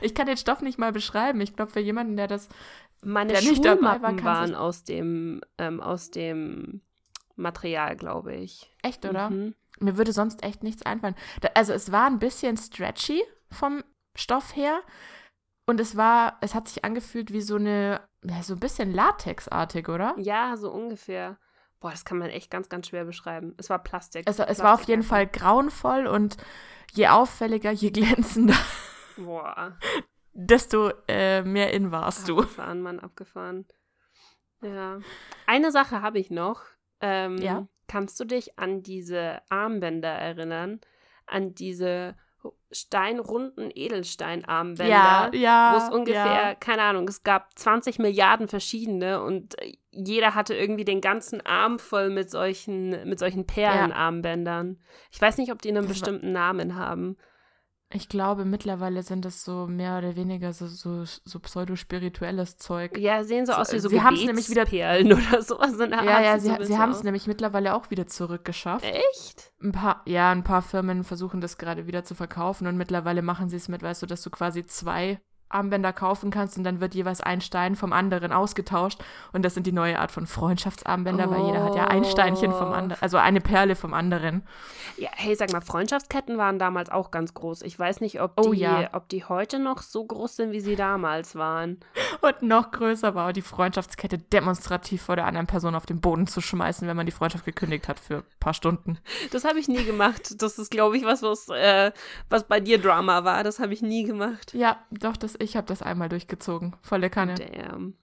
Ich 0.00 0.14
kann 0.14 0.26
den 0.26 0.36
Stoff 0.36 0.60
nicht 0.60 0.78
mal 0.78 0.92
beschreiben. 0.92 1.40
Ich 1.40 1.56
glaube, 1.56 1.72
für 1.72 1.80
jemanden, 1.80 2.16
der 2.16 2.26
das. 2.26 2.48
Meine 3.02 3.32
Der 3.32 3.42
war, 3.42 3.54
Schulmappen 3.54 4.16
kann 4.16 4.24
waren 4.24 4.54
aus 4.54 4.84
dem, 4.84 5.40
ähm, 5.56 5.80
aus 5.80 6.10
dem 6.10 6.82
Material, 7.36 7.96
glaube 7.96 8.34
ich. 8.34 8.70
Echt, 8.82 9.04
oder? 9.06 9.30
Mhm. 9.30 9.54
Mir 9.80 9.96
würde 9.96 10.12
sonst 10.12 10.42
echt 10.42 10.62
nichts 10.62 10.82
einfallen. 10.82 11.14
Da, 11.40 11.48
also 11.54 11.72
es 11.72 11.90
war 11.90 12.06
ein 12.06 12.18
bisschen 12.18 12.56
stretchy 12.56 13.22
vom 13.50 13.82
Stoff 14.16 14.56
her. 14.56 14.82
Und 15.66 15.80
es 15.80 15.96
war, 15.96 16.38
es 16.42 16.54
hat 16.54 16.68
sich 16.68 16.84
angefühlt 16.84 17.32
wie 17.32 17.40
so 17.40 17.56
eine, 17.56 18.00
ja, 18.22 18.42
so 18.42 18.54
ein 18.54 18.60
bisschen 18.60 18.92
Latexartig, 18.92 19.88
oder? 19.88 20.14
Ja, 20.18 20.56
so 20.56 20.70
ungefähr. 20.70 21.38
Boah, 21.84 21.90
das 21.90 22.06
kann 22.06 22.16
man 22.16 22.30
echt 22.30 22.50
ganz, 22.50 22.70
ganz 22.70 22.88
schwer 22.88 23.04
beschreiben. 23.04 23.52
Es 23.58 23.68
war 23.68 23.78
Plastik. 23.78 24.26
Es, 24.26 24.38
es 24.38 24.60
war 24.60 24.72
auf 24.72 24.84
jeden 24.84 25.02
Fall 25.02 25.26
grauenvoll 25.26 26.06
und 26.06 26.38
je 26.94 27.08
auffälliger, 27.08 27.72
je 27.72 27.90
glänzender, 27.90 28.56
Boah, 29.18 29.76
desto 30.32 30.92
äh, 31.08 31.42
mehr 31.42 31.74
in 31.74 31.92
warst 31.92 32.26
du. 32.26 32.38
abgefahren, 32.38 32.80
Mann, 32.80 33.00
abgefahren. 33.00 33.66
Ja. 34.62 35.00
Eine 35.44 35.70
Sache 35.72 36.00
habe 36.00 36.18
ich 36.18 36.30
noch. 36.30 36.62
Ähm, 37.02 37.36
Ja? 37.36 37.68
Kannst 37.86 38.18
du 38.18 38.24
dich 38.24 38.58
an 38.58 38.82
diese 38.82 39.42
Armbänder 39.50 40.08
erinnern? 40.08 40.80
An 41.26 41.54
diese 41.54 42.16
steinrunden 42.70 43.70
Edelsteinarmbänder? 43.74 44.90
Ja, 44.90 45.30
ja. 45.32 45.72
wo 45.72 45.76
es 45.78 45.92
ungefähr, 45.92 46.24
ja. 46.24 46.54
keine 46.54 46.82
Ahnung, 46.82 47.08
es 47.08 47.22
gab 47.22 47.58
20 47.58 47.98
Milliarden 47.98 48.48
verschiedene 48.48 49.22
und 49.22 49.60
äh, 49.60 49.74
jeder 49.90 50.34
hatte 50.34 50.54
irgendwie 50.54 50.84
den 50.84 51.00
ganzen 51.00 51.44
Arm 51.46 51.78
voll 51.78 52.10
mit 52.10 52.30
solchen, 52.30 53.08
mit 53.08 53.18
solchen 53.18 53.46
Perlenarmbändern. 53.46 54.78
Ich 55.10 55.20
weiß 55.20 55.38
nicht, 55.38 55.52
ob 55.52 55.62
die 55.62 55.68
einen 55.68 55.86
Das 55.86 55.88
bestimmten 55.88 56.32
Namen 56.32 56.74
haben. 56.74 57.16
Ich 57.96 58.08
glaube, 58.08 58.44
mittlerweile 58.44 59.04
sind 59.04 59.24
es 59.24 59.44
so 59.44 59.68
mehr 59.68 59.98
oder 59.98 60.16
weniger 60.16 60.52
so, 60.52 60.66
so, 60.66 61.04
so 61.04 61.38
pseudo-spirituelles 61.38 62.56
Zeug. 62.56 62.98
Ja, 62.98 63.22
sehen 63.22 63.46
so 63.46 63.52
So, 63.52 63.58
aus 63.58 63.72
wie 63.72 63.78
so 63.78 63.88
sie 63.88 64.02
haben's 64.02 64.24
nämlich 64.24 64.50
wieder- 64.50 64.64
Gebetsperlen 64.64 65.12
oder 65.30 65.42
sowas 65.42 65.72
in 65.78 65.90
der 65.90 66.02
Ja, 66.02 66.16
Art. 66.16 66.24
ja, 66.24 66.38
sie, 66.40 66.48
so 66.58 66.64
sie 66.64 66.76
haben 66.76 66.90
es 66.90 67.04
nämlich 67.04 67.26
mittlerweile 67.28 67.74
auch 67.74 67.90
wieder 67.90 68.06
zurückgeschafft. 68.06 68.84
Echt? 68.84 69.52
Ein 69.62 69.70
paar, 69.72 70.02
ja, 70.06 70.32
ein 70.32 70.42
paar 70.42 70.62
Firmen 70.62 71.04
versuchen 71.04 71.40
das 71.40 71.56
gerade 71.56 71.86
wieder 71.86 72.02
zu 72.04 72.14
verkaufen 72.16 72.66
und 72.66 72.76
mittlerweile 72.76 73.22
machen 73.22 73.48
sie 73.48 73.56
es 73.56 73.68
mit, 73.68 73.82
weißt 73.82 74.02
du, 74.02 74.06
dass 74.06 74.22
du 74.22 74.30
quasi 74.30 74.66
zwei 74.66 75.20
Armbänder 75.54 75.92
kaufen 75.92 76.30
kannst 76.30 76.58
und 76.58 76.64
dann 76.64 76.80
wird 76.80 76.94
jeweils 76.94 77.20
ein 77.20 77.40
Stein 77.40 77.76
vom 77.76 77.92
anderen 77.92 78.32
ausgetauscht 78.32 79.02
und 79.32 79.44
das 79.44 79.54
sind 79.54 79.66
die 79.66 79.72
neue 79.72 79.98
Art 79.98 80.10
von 80.10 80.26
Freundschaftsarmbänder, 80.26 81.30
weil 81.30 81.46
jeder 81.46 81.62
hat 81.64 81.74
ja 81.76 81.86
ein 81.86 82.04
Steinchen 82.04 82.52
vom 82.52 82.68
Oh. 82.70 82.74
anderen, 82.74 83.02
also 83.02 83.16
eine 83.18 83.40
Perle 83.40 83.76
vom 83.76 83.94
anderen. 83.94 84.42
Ja, 84.96 85.10
hey, 85.14 85.34
sag 85.36 85.52
mal, 85.52 85.60
Freundschaftsketten 85.60 86.38
waren 86.38 86.58
damals 86.58 86.90
auch 86.90 87.10
ganz 87.10 87.34
groß. 87.34 87.62
Ich 87.62 87.78
weiß 87.78 88.00
nicht, 88.00 88.20
ob 88.20 88.32
Oh 88.36 88.52
die, 88.52 88.60
ja. 88.60 88.88
ob 88.92 89.08
die 89.08 89.24
heute 89.24 89.58
noch 89.58 89.82
so 89.82 90.04
groß 90.04 90.36
sind, 90.36 90.52
wie 90.52 90.60
sie 90.60 90.76
damals 90.76 91.34
waren. 91.36 91.78
Und 92.20 92.42
noch 92.42 92.70
größer 92.70 93.14
war 93.14 93.32
die 93.32 93.42
Freundschaftskette 93.42 94.18
demonstrativ 94.18 95.02
vor 95.02 95.16
der 95.16 95.26
anderen 95.26 95.46
Person 95.46 95.74
auf 95.74 95.86
den 95.86 96.00
Boden 96.00 96.26
zu 96.26 96.40
schmeißen, 96.40 96.86
wenn 96.88 96.96
man 96.96 97.06
die 97.06 97.12
Freundschaft 97.12 97.44
gekündigt 97.44 97.88
hat 97.88 97.98
für 98.00 98.16
ein 98.18 98.22
paar 98.40 98.54
Stunden. 98.54 98.98
Das 99.32 99.44
habe 99.44 99.58
ich 99.58 99.68
nie 99.68 99.84
gemacht. 99.84 100.40
Das 100.42 100.58
ist, 100.58 100.70
glaube 100.70 100.96
ich, 100.96 101.04
was, 101.04 101.22
was, 101.22 101.48
äh, 101.48 101.92
was 102.28 102.44
bei 102.44 102.60
dir 102.60 102.78
Drama 102.80 103.24
war. 103.24 103.44
Das 103.44 103.58
habe 103.58 103.72
ich 103.74 103.82
nie 103.82 104.04
gemacht. 104.04 104.54
Ja, 104.54 104.78
doch, 104.90 105.16
das, 105.16 105.34
ich 105.44 105.56
habe 105.56 105.66
das 105.66 105.82
einmal 105.82 106.08
durchgezogen. 106.08 106.76
Volle 106.82 107.10
Kanne. 107.10 107.34
Damn. 107.34 107.96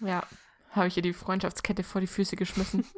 Ja, 0.00 0.22
habe 0.70 0.88
ich 0.88 0.96
ihr 0.96 1.02
die 1.02 1.12
Freundschaftskette 1.12 1.82
vor 1.82 2.00
die 2.00 2.06
Füße 2.06 2.36
geschmissen. 2.36 2.84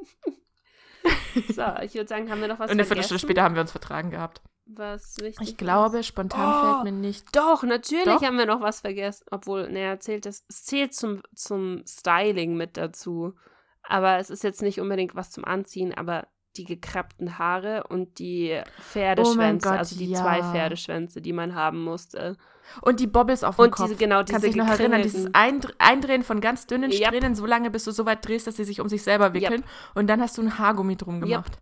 So, 1.48 1.64
ich 1.82 1.94
würde 1.94 2.08
sagen, 2.08 2.30
haben 2.30 2.40
wir 2.40 2.48
noch 2.48 2.58
was 2.58 2.70
und 2.70 2.76
eine 2.76 2.84
Viertelstunde 2.84 3.20
später 3.20 3.42
haben 3.42 3.54
wir 3.54 3.62
uns 3.62 3.72
vertragen 3.72 4.10
gehabt. 4.10 4.42
Was 4.66 5.16
wichtig 5.18 5.48
Ich 5.48 5.56
glaube, 5.56 6.00
ist? 6.00 6.06
spontan 6.06 6.54
Oh, 6.54 6.74
fällt 6.74 6.84
mir 6.84 7.00
nicht. 7.00 7.34
Doch, 7.34 7.62
natürlich 7.62 8.04
Doch? 8.04 8.22
haben 8.22 8.38
wir 8.38 8.46
noch 8.46 8.60
was 8.60 8.80
vergessen. 8.80 9.24
Obwohl, 9.30 9.68
naja, 9.70 9.98
zählt 9.98 10.26
das. 10.26 10.44
Es 10.48 10.64
zählt 10.64 10.94
zum, 10.94 11.22
zum 11.34 11.82
Styling 11.86 12.56
mit 12.56 12.76
dazu. 12.76 13.34
Aber 13.82 14.18
es 14.18 14.30
ist 14.30 14.44
jetzt 14.44 14.62
nicht 14.62 14.80
unbedingt 14.80 15.16
was 15.16 15.30
zum 15.30 15.44
Anziehen, 15.44 15.92
aber 15.92 16.28
die 16.56 16.64
gekrappten 16.64 17.38
Haare 17.38 17.84
und 17.88 18.18
die 18.18 18.60
Pferdeschwänze, 18.78 19.68
Gott, 19.68 19.78
also 19.78 19.96
die 19.96 20.10
ja. 20.10 20.20
zwei 20.20 20.42
Pferdeschwänze, 20.42 21.20
die 21.20 21.32
man 21.32 21.54
haben 21.54 21.82
musste. 21.82 22.36
Und 22.80 23.00
die 23.00 23.06
Bobbles 23.06 23.44
auf 23.44 23.56
dem 23.56 23.64
Und 23.66 23.70
Kopf. 23.72 23.86
diese, 23.86 23.96
genau, 23.98 24.22
diese 24.22 24.32
Kannst 24.34 24.46
dich 24.46 24.56
noch 24.56 24.68
erinnern, 24.68 25.02
dieses 25.02 25.34
Eindr 25.34 25.72
Eindrehen 25.78 26.22
von 26.22 26.40
ganz 26.40 26.66
dünnen 26.66 26.90
Yep. 26.90 27.06
Strähnen, 27.08 27.34
so 27.34 27.44
lange, 27.46 27.70
bis 27.70 27.84
du 27.84 27.90
so 27.90 28.06
weit 28.06 28.26
drehst, 28.26 28.46
dass 28.46 28.56
sie 28.56 28.64
sich 28.64 28.80
um 28.80 28.88
sich 28.88 29.02
selber 29.02 29.34
wickeln. 29.34 29.64
Und 29.94 30.06
dann 30.08 30.20
hast 30.20 30.38
du 30.38 30.42
ein 30.42 30.58
Haargummi 30.58 30.96
drum 30.96 31.16
Yep. 31.16 31.22
gemacht. 31.28 31.58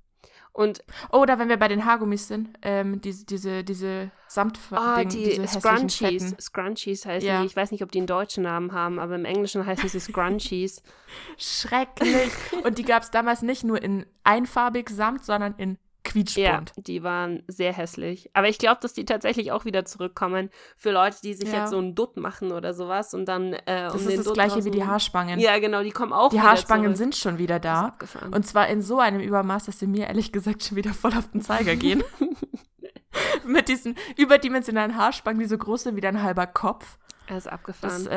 Und 0.52 0.82
Oder 1.12 1.38
wenn 1.38 1.48
wir 1.48 1.58
bei 1.58 1.68
den 1.68 1.84
Haargummis 1.84 2.26
sind, 2.26 2.50
ähm, 2.62 3.00
diese, 3.00 3.24
diese, 3.24 3.62
diese 3.62 4.10
Samt 4.26 4.58
ah, 4.72 5.02
die 5.04 5.24
diese 5.36 5.46
Scrunchies. 5.46 6.34
Scrunchies 6.40 7.06
heißen 7.06 7.26
Ja. 7.28 7.40
die. 7.40 7.46
Ich 7.46 7.54
weiß 7.54 7.70
nicht, 7.70 7.84
ob 7.84 7.92
die 7.92 7.98
einen 7.98 8.08
deutschen 8.08 8.42
Namen 8.42 8.72
haben, 8.72 8.98
aber 8.98 9.14
im 9.14 9.24
Englischen 9.24 9.64
heißen 9.64 9.88
sie 9.88 10.00
Scrunchies. 10.00 10.82
Schrecklich. 11.38 12.30
Und 12.64 12.78
die 12.78 12.82
gab 12.84 13.02
es 13.04 13.10
damals 13.10 13.42
nicht 13.42 13.64
nur 13.64 13.80
in 13.80 14.06
einfarbig 14.24 14.90
Samt, 14.90 15.24
sondern 15.24 15.54
in 15.56 15.78
Ja, 16.06 16.10
quietschbunt. 16.12 16.72
die 16.86 17.02
waren 17.02 17.42
sehr 17.46 17.72
hässlich. 17.72 18.30
Aber 18.32 18.48
ich 18.48 18.58
glaube, 18.58 18.80
dass 18.80 18.92
die 18.94 19.04
tatsächlich 19.04 19.52
auch 19.52 19.64
wieder 19.64 19.84
zurückkommen 19.84 20.50
für 20.76 20.90
Leute, 20.92 21.18
die 21.22 21.34
sich 21.34 21.52
Ja. 21.52 21.60
jetzt 21.60 21.70
so 21.70 21.78
einen 21.78 21.94
Dutt 21.94 22.16
machen 22.16 22.52
oder 22.52 22.72
sowas 22.74 23.12
und 23.14 23.26
dann 23.26 23.52
äh, 23.52 23.60
Das 23.66 23.94
um 23.94 23.98
ist 24.00 24.08
den 24.08 24.16
das 24.16 24.24
Dutt 24.26 24.34
gleiche 24.34 24.64
wie 24.64 24.70
die 24.70 24.84
Haarspangen. 24.84 25.38
Ja, 25.40 25.58
genau, 25.58 25.82
die 25.82 25.90
kommen 25.90 26.12
auch 26.12 26.30
die 26.30 26.40
Haarspangen 26.40 26.86
zurück. 26.86 26.96
sind 26.96 27.16
schon 27.16 27.38
wieder 27.38 27.58
Das 27.60 27.92
ist 28.02 28.14
da. 28.14 28.26
Und 28.34 28.46
zwar 28.46 28.68
in 28.68 28.82
so 28.82 28.98
einem 28.98 29.20
Übermaß, 29.20 29.66
dass 29.66 29.78
sie 29.78 29.86
mir 29.86 30.06
ehrlich 30.08 30.32
gesagt 30.32 30.64
schon 30.64 30.76
wieder 30.76 30.92
voll 30.94 31.12
auf 31.14 31.30
den 31.30 31.40
Zeiger 31.42 31.76
gehen. 31.76 32.02
Mit 33.44 33.68
diesen 33.68 33.96
überdimensionalen 34.16 34.96
Haarspangen, 34.96 35.40
die 35.40 35.46
so 35.46 35.58
groß 35.58 35.84
sind 35.84 35.96
wie 35.96 36.00
dein 36.00 36.22
halber 36.22 36.46
Kopf. 36.46 36.98
das 37.28 37.38
ist 37.46 37.52
abgefahren. 37.52 38.04
Das, 38.04 38.08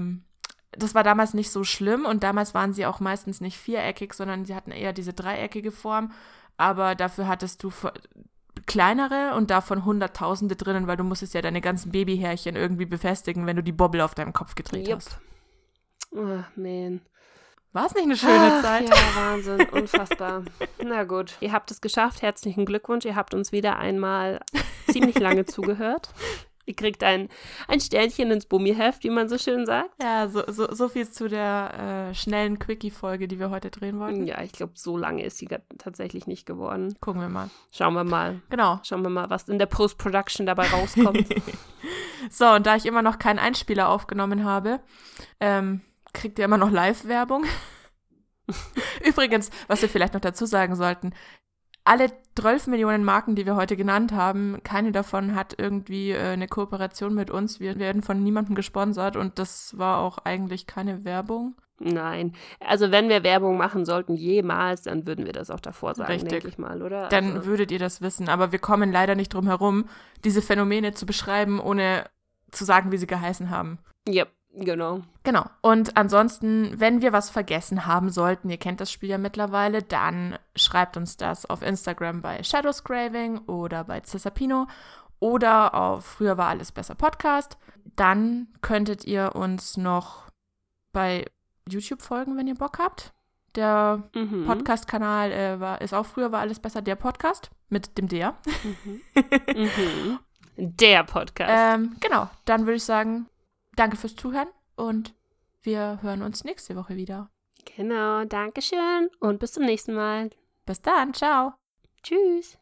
ähm, 0.00 0.24
das 0.72 0.94
war 0.94 1.02
damals 1.04 1.34
nicht 1.34 1.50
so 1.50 1.64
schlimm 1.64 2.04
und 2.06 2.22
damals 2.22 2.54
waren 2.54 2.72
sie 2.72 2.86
auch 2.86 3.00
meistens 3.00 3.40
nicht 3.40 3.58
viereckig, 3.58 4.14
sondern 4.14 4.44
sie 4.44 4.54
hatten 4.54 4.70
eher 4.70 4.92
diese 4.92 5.12
dreieckige 5.12 5.70
Form. 5.72 6.12
Aber 6.62 6.94
dafür 6.94 7.26
hattest 7.26 7.64
du 7.64 7.72
kleinere 8.66 9.34
und 9.34 9.50
davon 9.50 9.84
Hunderttausende 9.84 10.54
drinnen, 10.54 10.86
weil 10.86 10.96
du 10.96 11.02
musstest 11.02 11.34
ja 11.34 11.42
deine 11.42 11.60
ganzen 11.60 11.90
Babyhärchen 11.90 12.54
irgendwie 12.54 12.86
befestigen, 12.86 13.46
wenn 13.46 13.56
du 13.56 13.64
die 13.64 13.72
Bobbel 13.72 14.00
auf 14.00 14.14
deinem 14.14 14.32
Kopf 14.32 14.54
gedreht 14.54 14.86
Jupp. 14.86 15.00
hast. 15.00 15.18
Oh, 16.12 16.44
man. 16.54 17.00
War 17.72 17.86
es 17.86 17.94
nicht 17.94 18.04
eine 18.04 18.16
schöne 18.16 18.52
Ach, 18.58 18.62
Zeit? 18.62 18.88
Ja, 18.88 18.96
Wahnsinn, 19.16 19.68
unfassbar. 19.70 20.44
Na 20.80 21.02
gut, 21.02 21.34
ihr 21.40 21.50
habt 21.50 21.72
es 21.72 21.80
geschafft. 21.80 22.22
Herzlichen 22.22 22.64
Glückwunsch. 22.64 23.06
Ihr 23.06 23.16
habt 23.16 23.34
uns 23.34 23.50
wieder 23.50 23.78
einmal 23.78 24.38
ziemlich 24.88 25.18
lange 25.18 25.44
zugehört. 25.46 26.10
Die 26.72 26.76
kriegt 26.76 27.04
ein, 27.04 27.28
ein 27.68 27.80
Sternchen 27.80 28.30
ins 28.30 28.46
Bummiheft, 28.46 29.04
wie 29.04 29.10
man 29.10 29.28
so 29.28 29.36
schön 29.36 29.66
sagt. 29.66 29.90
Ja, 30.02 30.26
so, 30.26 30.42
so, 30.50 30.72
so 30.72 30.88
viel 30.88 31.06
zu 31.10 31.28
der 31.28 32.08
äh, 32.08 32.14
schnellen 32.14 32.58
Quickie-Folge, 32.58 33.28
die 33.28 33.38
wir 33.38 33.50
heute 33.50 33.70
drehen 33.70 34.00
wollten. 34.00 34.26
Ja, 34.26 34.40
ich 34.40 34.52
glaube, 34.52 34.72
so 34.76 34.96
lange 34.96 35.22
ist 35.22 35.36
sie 35.36 35.48
tatsächlich 35.76 36.26
nicht 36.26 36.46
geworden. 36.46 36.96
Gucken 37.02 37.20
wir 37.20 37.28
mal. 37.28 37.50
Schauen 37.72 37.92
wir 37.92 38.04
mal. 38.04 38.40
Genau. 38.48 38.80
Schauen 38.84 39.02
wir 39.02 39.10
mal, 39.10 39.28
was 39.28 39.50
in 39.50 39.58
der 39.58 39.66
Post-Production 39.66 40.46
dabei 40.46 40.66
rauskommt. 40.68 41.26
so, 42.30 42.46
und 42.48 42.64
da 42.64 42.76
ich 42.76 42.86
immer 42.86 43.02
noch 43.02 43.18
keinen 43.18 43.38
Einspieler 43.38 43.90
aufgenommen 43.90 44.46
habe, 44.46 44.80
ähm, 45.38 45.82
kriegt 46.14 46.38
ihr 46.38 46.46
immer 46.46 46.56
noch 46.56 46.70
Live-Werbung. 46.70 47.44
Übrigens, 49.04 49.50
was 49.66 49.82
wir 49.82 49.90
vielleicht 49.90 50.14
noch 50.14 50.22
dazu 50.22 50.46
sagen 50.46 50.74
sollten, 50.74 51.12
alle 51.84 52.12
12 52.36 52.68
Millionen 52.68 53.04
Marken, 53.04 53.34
die 53.34 53.46
wir 53.46 53.56
heute 53.56 53.76
genannt 53.76 54.12
haben, 54.12 54.62
keine 54.62 54.92
davon 54.92 55.34
hat 55.34 55.54
irgendwie 55.58 56.12
äh, 56.12 56.30
eine 56.30 56.48
Kooperation 56.48 57.14
mit 57.14 57.30
uns. 57.30 57.60
Wir 57.60 57.78
werden 57.78 58.02
von 58.02 58.22
niemandem 58.22 58.54
gesponsert 58.54 59.16
und 59.16 59.38
das 59.38 59.76
war 59.78 59.98
auch 59.98 60.18
eigentlich 60.18 60.66
keine 60.66 61.04
Werbung. 61.04 61.54
Nein, 61.84 62.34
also 62.60 62.92
wenn 62.92 63.08
wir 63.08 63.24
Werbung 63.24 63.56
machen 63.56 63.84
sollten, 63.84 64.14
jemals, 64.14 64.82
dann 64.82 65.04
würden 65.06 65.26
wir 65.26 65.32
das 65.32 65.50
auch 65.50 65.58
davor 65.58 65.94
sagen, 65.96 66.12
Richtig. 66.12 66.30
denke 66.30 66.48
ich 66.48 66.58
mal, 66.58 66.80
oder? 66.80 67.08
Dann 67.08 67.32
also, 67.32 67.46
würdet 67.46 67.72
ihr 67.72 67.80
das 67.80 68.00
wissen, 68.00 68.28
aber 68.28 68.52
wir 68.52 68.60
kommen 68.60 68.92
leider 68.92 69.16
nicht 69.16 69.34
drum 69.34 69.48
herum, 69.48 69.86
diese 70.24 70.42
Phänomene 70.42 70.94
zu 70.94 71.06
beschreiben, 71.06 71.58
ohne 71.58 72.04
zu 72.52 72.64
sagen, 72.64 72.92
wie 72.92 72.98
sie 72.98 73.08
geheißen 73.08 73.50
haben. 73.50 73.78
Yep, 74.08 74.30
genau. 74.54 75.00
Genau. 75.24 75.44
Und 75.60 75.96
ansonsten, 75.96 76.78
wenn 76.78 77.00
wir 77.02 77.12
was 77.12 77.30
vergessen 77.30 77.86
haben 77.86 78.10
sollten, 78.10 78.50
ihr 78.50 78.58
kennt 78.58 78.80
das 78.80 78.90
Spiel 78.90 79.10
ja 79.10 79.18
mittlerweile, 79.18 79.82
dann 79.82 80.38
schreibt 80.56 80.96
uns 80.96 81.16
das 81.16 81.46
auf 81.46 81.62
Instagram 81.62 82.22
bei 82.22 82.42
Shadowscraving 82.42 83.38
oder 83.46 83.84
bei 83.84 84.00
Cesapino 84.00 84.66
oder 85.20 85.74
auf 85.74 86.04
Früher 86.04 86.36
war 86.36 86.48
alles 86.48 86.72
besser 86.72 86.94
Podcast. 86.94 87.56
Dann 87.96 88.48
könntet 88.60 89.04
ihr 89.04 89.34
uns 89.36 89.76
noch 89.76 90.24
bei 90.92 91.24
YouTube 91.68 92.02
folgen, 92.02 92.36
wenn 92.36 92.46
ihr 92.48 92.56
Bock 92.56 92.78
habt. 92.78 93.12
Der 93.54 94.02
Mhm. 94.14 94.46
Podcast-Kanal 94.46 95.30
äh, 95.30 95.60
war, 95.60 95.80
ist 95.80 95.92
auch 95.94 96.06
früher 96.06 96.32
war 96.32 96.40
alles 96.40 96.58
besser, 96.58 96.80
der 96.82 96.96
Podcast 96.96 97.50
mit 97.68 97.96
dem 97.98 98.08
der. 98.08 98.34
Mhm. 99.54 100.18
Der 100.56 101.04
Podcast. 101.04 101.50
Ähm, 101.74 101.96
genau, 102.00 102.28
dann 102.44 102.62
würde 102.62 102.76
ich 102.76 102.84
sagen, 102.84 103.26
danke 103.76 103.96
fürs 103.96 104.16
Zuhören 104.16 104.48
und 104.76 105.14
wir 105.62 106.00
hören 106.02 106.22
uns 106.22 106.44
nächste 106.44 106.76
Woche 106.76 106.96
wieder. 106.96 107.30
genau, 107.76 108.24
Dankeschön 108.24 109.08
und 109.20 109.38
bis 109.38 109.52
zum 109.52 109.64
nächsten 109.64 109.94
Mal. 109.94 110.30
Bis 110.66 110.80
dann, 110.80 111.14
ciao. 111.14 111.54
Tschüss. 112.02 112.58